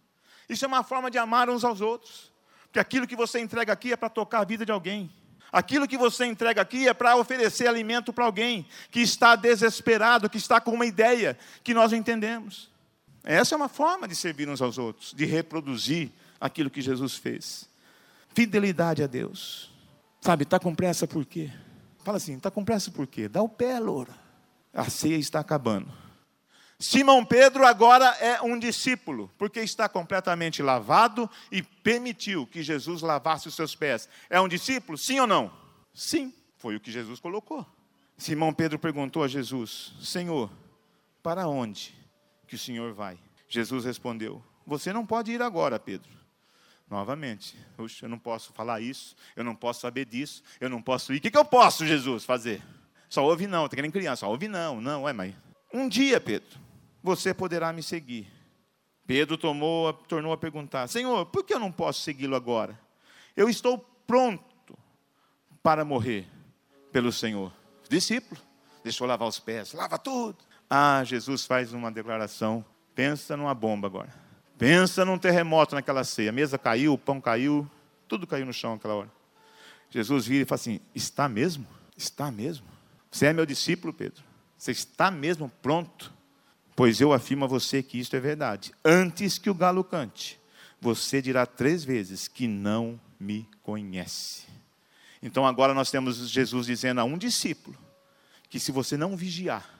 Isso 0.49 0.65
é 0.65 0.69
uma 0.69 0.83
forma 0.83 1.11
de 1.11 1.19
amar 1.19 1.51
uns 1.51 1.65
aos 1.65 1.81
outros. 1.81 2.33
Porque 2.65 2.79
aquilo 2.79 3.07
que 3.07 3.17
você 3.17 3.39
entrega 3.39 3.73
aqui 3.73 3.93
é 3.93 3.97
para 3.97 4.09
tocar 4.09 4.41
a 4.41 4.45
vida 4.45 4.65
de 4.65 4.73
alguém. 4.73 5.13
Aquilo 5.53 5.87
que 5.87 5.97
você 5.97 6.27
entrega 6.27 6.63
aqui 6.63 6.89
é 6.89 6.95
para 6.95 7.17
oferecer 7.17 7.69
alimento 7.69 8.13
para 8.13 8.25
alguém 8.25 8.67
que 8.91 9.01
está 9.01 9.37
desesperado, 9.37 10.29
que 10.29 10.39
está 10.39 10.61
com 10.61 10.73
uma 10.73 10.87
ideia 10.87 11.39
que 11.63 11.73
nós 11.73 11.93
não 11.93 11.99
entendemos. 11.99 12.71
Essa 13.27 13.57
é 13.57 13.57
uma 13.57 13.68
forma 13.68 14.07
de 14.07 14.14
servir 14.14 14.49
uns 14.49 14.62
aos 14.62 14.79
outros, 14.79 15.12
de 15.12 15.24
reproduzir 15.24 16.12
aquilo 16.41 16.70
que 16.70 16.81
Jesus 16.81 17.16
fez. 17.16 17.68
Fidelidade 18.33 19.03
a 19.03 19.09
Deus. 19.09 19.68
Sabe, 20.20 20.45
está 20.45 20.61
com 20.61 20.72
pressa 20.72 21.09
por 21.09 21.27
quê? 21.27 21.51
Fala 22.05 22.18
assim, 22.18 22.37
está 22.37 22.53
com 22.53 22.64
pressa 22.64 22.89
por 22.89 23.05
quê? 23.05 23.29
Dá 23.29 23.43
o 23.43 23.49
pé, 23.49 23.81
loura. 23.81 24.14
A 24.72 24.89
ceia 24.89 25.16
está 25.16 25.41
acabando. 25.41 25.93
Simão 26.79 27.24
Pedro 27.24 27.66
agora 27.66 28.07
é 28.20 28.41
um 28.43 28.57
discípulo, 28.57 29.29
porque 29.37 29.59
está 29.59 29.89
completamente 29.89 30.62
lavado 30.62 31.29
e 31.51 31.62
permitiu 31.62 32.47
que 32.47 32.62
Jesus 32.62 33.03
lavasse 33.03 33.49
os 33.49 33.57
seus 33.57 33.74
pés. 33.74 34.09
É 34.31 34.41
um 34.41 34.47
discípulo, 34.47 34.97
sim 34.97 35.18
ou 35.18 35.27
não? 35.27 35.51
Sim, 35.93 36.33
foi 36.59 36.77
o 36.77 36.81
que 36.81 36.93
Jesus 36.93 37.18
colocou. 37.18 37.66
Simão 38.16 38.53
Pedro 38.53 38.79
perguntou 38.79 39.24
a 39.24 39.29
Jesus: 39.29 39.95
Senhor, 40.01 40.49
para 41.24 41.49
onde? 41.49 42.06
Que 42.47 42.55
o 42.55 42.59
Senhor 42.59 42.93
vai? 42.93 43.19
Jesus 43.49 43.85
respondeu: 43.85 44.43
Você 44.67 44.93
não 44.93 45.05
pode 45.05 45.33
ir 45.33 45.43
agora, 45.43 45.79
Pedro. 45.79 46.11
Novamente, 46.89 47.57
eu 48.01 48.09
não 48.09 48.19
posso 48.19 48.53
falar 48.53 48.81
isso, 48.81 49.17
eu 49.35 49.43
não 49.43 49.57
posso 49.57 49.81
saber 49.81 50.05
disso, 50.05 50.43
eu 50.61 50.71
não 50.71 50.81
posso 50.81 51.13
ir. 51.13 51.17
O 51.17 51.21
que, 51.21 51.33
que 51.33 51.39
eu 51.39 51.45
posso, 51.45 51.85
Jesus, 51.85 52.25
fazer? 52.25 52.63
Só 53.09 53.25
ouve 53.25 53.49
não, 53.49 53.65
está 53.65 53.75
querendo 53.75 53.93
criança, 53.93 54.21
só 54.21 54.31
ouve 54.31 54.47
não, 54.47 54.81
não, 54.81 55.09
é, 55.09 55.13
mãe. 55.13 55.35
Um 55.73 55.89
dia, 55.89 56.21
Pedro, 56.21 56.61
você 57.03 57.35
poderá 57.35 57.73
me 57.73 57.83
seguir. 57.83 58.31
Pedro 59.05 59.37
tomou, 59.37 59.93
tornou 59.93 60.33
a 60.33 60.37
perguntar: 60.37 60.87
Senhor, 60.89 61.27
por 61.27 61.45
que 61.45 61.55
eu 61.55 61.59
não 61.59 61.73
posso 61.73 62.03
segui-lo 62.03 62.37
agora? 62.37 62.79
Eu 63.37 63.49
estou 63.49 63.79
pronto 64.07 64.79
para 65.63 65.85
morrer 65.85 66.27
pelo 66.93 67.11
Senhor. 67.11 67.53
Discípulo, 67.89 68.41
deixou 68.83 69.07
lavar 69.07 69.29
os 69.29 69.39
pés, 69.41 69.73
lava 69.73 69.99
tudo. 69.99 70.39
Ah, 70.69 71.03
Jesus 71.05 71.45
faz 71.47 71.73
uma 71.73 71.91
declaração 71.91 72.64
Pensa 72.97 73.37
numa 73.37 73.55
bomba 73.55 73.87
agora. 73.87 74.09
Pensa 74.57 75.05
num 75.05 75.19
terremoto 75.19 75.75
naquela 75.75 76.03
ceia. 76.03 76.31
A 76.31 76.33
mesa 76.33 76.57
caiu, 76.57 76.95
o 76.95 76.99
pão 76.99 77.21
caiu, 77.21 77.71
tudo 78.09 78.27
caiu 78.27 78.47
no 78.47 78.55
chão 78.55 78.73
naquela 78.73 78.95
hora. 78.95 79.12
Jesus 79.91 80.27
vira 80.27 80.45
e 80.45 80.47
fala 80.47 80.59
assim: 80.59 80.81
Está 80.95 81.29
mesmo? 81.29 81.67
Está 81.95 82.33
mesmo? 82.33 82.67
Você 83.11 83.27
é 83.27 83.35
meu 83.35 83.45
discípulo, 83.45 83.93
Pedro? 83.93 84.25
Você 84.57 84.73
está 84.73 85.11
mesmo 85.11 85.53
pronto? 85.61 86.11
Pois 86.75 86.99
eu 86.99 87.12
afirmo 87.12 87.45
a 87.45 87.49
você 87.49 87.83
que 87.83 88.01
isto 88.01 88.17
é 88.17 88.21
verdade. 88.21 88.73
Antes 88.83 89.37
que 89.37 89.51
o 89.51 89.55
galo 89.55 89.85
cante, 89.85 90.41
você 90.81 91.21
dirá 91.21 91.45
três 91.45 91.85
vezes 91.85 92.29
que 92.29 92.49
não 92.49 92.99
me 93.21 93.47
conhece. 93.62 94.47
Então 95.23 95.47
agora 95.47 95.75
nós 95.75 95.91
temos 95.91 96.31
Jesus 96.31 96.67
dizendo 96.67 97.01
a 97.03 97.05
um 97.05 97.19
discípulo 97.19 97.77
que 98.49 98.59
se 98.59 98.73
você 98.73 98.97
não 98.97 99.17
vigiar, 99.17 99.76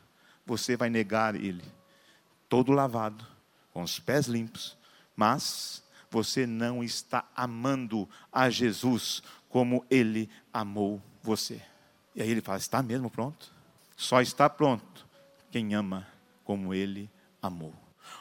você 0.47 0.76
vai 0.76 0.88
negar 0.88 1.34
ele, 1.34 1.64
todo 2.49 2.72
lavado, 2.72 3.26
com 3.72 3.82
os 3.82 3.99
pés 3.99 4.26
limpos, 4.26 4.78
mas 5.14 5.82
você 6.11 6.47
não 6.47 6.82
está 6.82 7.28
amando 7.34 8.09
a 8.32 8.49
Jesus 8.49 9.22
como 9.49 9.84
ele 9.90 10.30
amou 10.53 11.03
você. 11.22 11.61
E 12.14 12.22
aí 12.22 12.30
ele 12.30 12.40
fala: 12.40 12.59
está 12.59 12.82
mesmo 12.82 13.11
pronto? 13.11 13.53
Só 13.97 14.20
está 14.20 14.49
pronto 14.49 15.07
quem 15.51 15.74
ama 15.74 16.07
como 16.44 16.72
ele 16.72 17.11
amou. 17.42 17.74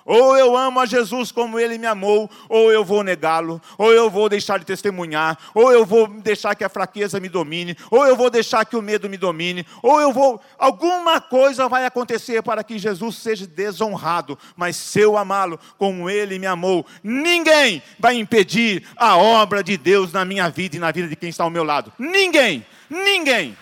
Ou 0.06 0.38
eu 0.38 0.56
amo 0.56 0.80
a 0.80 0.86
Jesus 0.86 1.32
como 1.32 1.60
ele 1.60 1.80
me 1.80 1.88
amou, 1.88 2.30
ou 2.48 2.72
eu 2.72 2.86
vou 2.86 3.04
negá-lo, 3.04 3.60
ou 3.76 3.92
eu 3.92 4.08
vou 4.08 4.30
deixar 4.30 4.60
de 4.60 4.66
testemunhar, 4.66 5.36
ou 5.52 5.72
eu 5.72 5.84
vou 5.84 6.08
deixar 6.08 6.54
que 6.54 6.64
a 6.64 6.70
fraqueza 6.70 7.20
me 7.20 7.28
domine, 7.28 7.76
ou 7.90 8.06
eu 8.06 8.16
vou 8.16 8.30
deixar 8.30 8.66
que 8.66 8.76
o 8.76 8.84
medo 8.84 9.10
me 9.10 9.18
domine, 9.18 9.66
ou 9.82 10.00
eu 10.00 10.14
vou. 10.14 10.40
Alguma 10.60 11.20
coisa 11.20 11.68
vai 11.68 11.88
acontecer 11.88 12.44
para 12.44 12.64
que 12.64 12.78
Jesus 12.78 13.16
seja 13.16 13.48
desonrado, 13.48 14.38
mas 14.56 14.76
se 14.76 15.00
eu 15.00 15.18
amá-lo 15.18 15.60
como 15.76 16.08
ele 16.08 16.38
me 16.38 16.46
amou, 16.46 16.86
ninguém 17.04 17.82
vai 17.98 18.16
impedir 18.16 18.84
a 18.96 19.18
obra 19.18 19.64
de 19.64 19.76
Deus 19.76 20.14
na 20.14 20.24
minha 20.24 20.50
vida 20.50 20.76
e 20.76 20.80
na 20.80 20.92
vida 20.92 21.08
de 21.08 21.16
quem 21.16 21.30
está 21.30 21.44
ao 21.44 21.50
meu 21.50 21.64
lado. 21.64 21.92
Ninguém, 21.98 22.64
ninguém, 22.88 23.58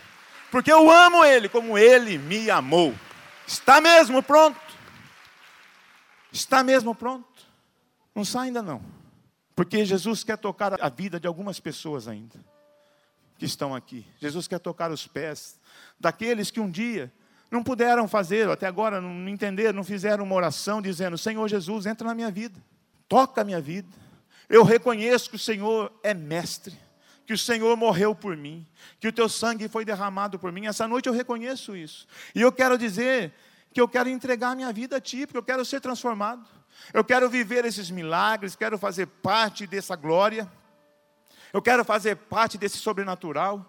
porque 0.51 0.71
eu 0.71 0.91
amo 0.91 1.23
ele 1.23 1.47
como 1.47 1.77
ele 1.77 2.17
me 2.17 2.51
amou. 2.51 2.93
Está 3.47 3.79
mesmo 3.81 4.21
pronto? 4.21 4.62
Está 6.33 6.63
mesmo 6.63 6.95
pronto? 6.95 7.45
Não 8.15 8.25
sai 8.25 8.47
ainda 8.47 8.63
não. 8.63 8.83
Porque 9.55 9.85
Jesus 9.85 10.23
quer 10.23 10.37
tocar 10.37 10.83
a 10.83 10.89
vida 10.89 11.19
de 11.19 11.27
algumas 11.27 11.59
pessoas 11.59 12.07
ainda 12.07 12.39
que 13.37 13.45
estão 13.45 13.75
aqui. 13.75 14.03
Jesus 14.19 14.47
quer 14.47 14.59
tocar 14.59 14.91
os 14.91 15.05
pés 15.05 15.59
daqueles 15.99 16.49
que 16.49 16.59
um 16.59 16.69
dia 16.69 17.13
não 17.51 17.63
puderam 17.63 18.07
fazer, 18.07 18.49
até 18.49 18.65
agora 18.65 18.99
não 18.99 19.29
entenderam, 19.29 19.73
não 19.73 19.83
fizeram 19.83 20.23
uma 20.23 20.33
oração 20.33 20.81
dizendo: 20.81 21.19
Senhor 21.19 21.47
Jesus, 21.47 21.85
entra 21.85 22.07
na 22.07 22.15
minha 22.15 22.31
vida, 22.31 22.59
toca 23.07 23.41
a 23.41 23.43
minha 23.43 23.61
vida. 23.61 23.87
Eu 24.49 24.63
reconheço 24.63 25.29
que 25.29 25.35
o 25.35 25.39
Senhor 25.39 25.93
é 26.01 26.15
mestre, 26.15 26.75
que 27.27 27.33
o 27.33 27.37
Senhor 27.37 27.77
morreu 27.77 28.15
por 28.15 28.35
mim, 28.35 28.65
que 28.99 29.07
o 29.07 29.13
teu 29.13 29.29
sangue 29.29 29.67
foi 29.67 29.85
derramado 29.85 30.39
por 30.39 30.51
mim. 30.51 30.65
Essa 30.65 30.87
noite 30.87 31.07
eu 31.07 31.13
reconheço 31.13 31.77
isso. 31.77 32.07
E 32.33 32.41
eu 32.41 32.51
quero 32.51 32.75
dizer 32.75 33.31
que 33.73 33.81
eu 33.81 33.87
quero 33.87 34.07
entregar 34.07 34.55
minha 34.55 34.71
vida 34.71 34.97
a 34.97 35.01
Ti, 35.01 35.25
porque 35.25 35.37
eu 35.37 35.43
quero 35.43 35.65
ser 35.65 35.81
transformado. 35.81 36.45
Eu 36.93 37.03
quero 37.03 37.29
viver 37.29 37.65
esses 37.65 37.89
milagres, 37.89 38.55
quero 38.55 38.77
fazer 38.77 39.07
parte 39.07 39.65
dessa 39.65 39.95
glória. 39.95 40.49
Eu 41.51 41.61
quero 41.61 41.83
fazer 41.83 42.15
parte 42.15 42.57
desse 42.57 42.77
sobrenatural. 42.77 43.65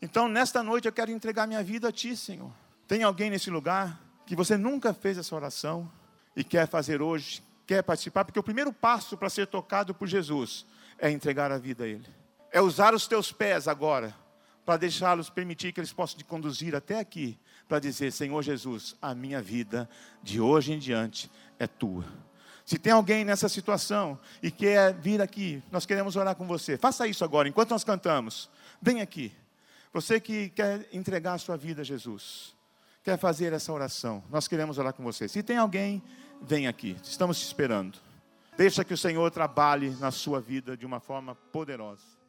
Então, 0.00 0.28
nesta 0.28 0.62
noite, 0.62 0.86
eu 0.86 0.92
quero 0.92 1.10
entregar 1.10 1.46
minha 1.46 1.62
vida 1.62 1.88
a 1.88 1.92
Ti, 1.92 2.16
Senhor. 2.16 2.50
Tem 2.86 3.02
alguém 3.02 3.28
nesse 3.28 3.50
lugar 3.50 4.00
que 4.24 4.36
você 4.36 4.56
nunca 4.56 4.94
fez 4.94 5.18
essa 5.18 5.34
oração 5.34 5.90
e 6.36 6.44
quer 6.44 6.68
fazer 6.68 7.02
hoje, 7.02 7.42
quer 7.66 7.82
participar? 7.82 8.24
Porque 8.24 8.38
o 8.38 8.42
primeiro 8.42 8.72
passo 8.72 9.16
para 9.16 9.28
ser 9.28 9.46
tocado 9.48 9.92
por 9.92 10.06
Jesus 10.06 10.64
é 10.98 11.10
entregar 11.10 11.50
a 11.50 11.58
vida 11.58 11.84
a 11.84 11.88
Ele. 11.88 12.06
É 12.52 12.60
usar 12.60 12.94
os 12.94 13.06
teus 13.06 13.32
pés 13.32 13.66
agora 13.66 14.14
para 14.64 14.76
deixá-los 14.76 15.28
permitir 15.28 15.72
que 15.72 15.80
eles 15.80 15.92
possam 15.92 16.18
te 16.18 16.24
conduzir 16.24 16.74
até 16.74 16.98
aqui 16.98 17.38
para 17.70 17.78
dizer: 17.78 18.10
Senhor 18.10 18.42
Jesus, 18.42 18.96
a 19.00 19.14
minha 19.14 19.40
vida 19.40 19.88
de 20.20 20.40
hoje 20.40 20.72
em 20.72 20.78
diante 20.78 21.30
é 21.56 21.68
tua. 21.68 22.04
Se 22.66 22.76
tem 22.78 22.92
alguém 22.92 23.24
nessa 23.24 23.48
situação 23.48 24.18
e 24.42 24.50
quer 24.50 24.92
vir 24.94 25.22
aqui, 25.22 25.62
nós 25.70 25.86
queremos 25.86 26.16
orar 26.16 26.34
com 26.34 26.48
você. 26.48 26.76
Faça 26.76 27.06
isso 27.06 27.24
agora, 27.24 27.48
enquanto 27.48 27.70
nós 27.70 27.84
cantamos. 27.84 28.50
Vem 28.82 29.00
aqui. 29.00 29.32
Você 29.92 30.18
que 30.18 30.50
quer 30.50 30.88
entregar 30.92 31.34
a 31.34 31.38
sua 31.38 31.56
vida 31.56 31.82
a 31.82 31.84
Jesus, 31.84 32.56
quer 33.04 33.16
fazer 33.16 33.52
essa 33.52 33.72
oração, 33.72 34.22
nós 34.30 34.48
queremos 34.48 34.76
orar 34.76 34.92
com 34.92 35.04
você. 35.04 35.28
Se 35.28 35.40
tem 35.40 35.56
alguém, 35.56 36.02
vem 36.42 36.66
aqui. 36.66 36.96
Estamos 37.04 37.38
te 37.38 37.44
esperando. 37.44 37.98
Deixa 38.56 38.84
que 38.84 38.94
o 38.94 38.98
Senhor 38.98 39.30
trabalhe 39.30 39.90
na 40.00 40.10
sua 40.10 40.40
vida 40.40 40.76
de 40.76 40.84
uma 40.84 40.98
forma 40.98 41.36
poderosa. 41.52 42.19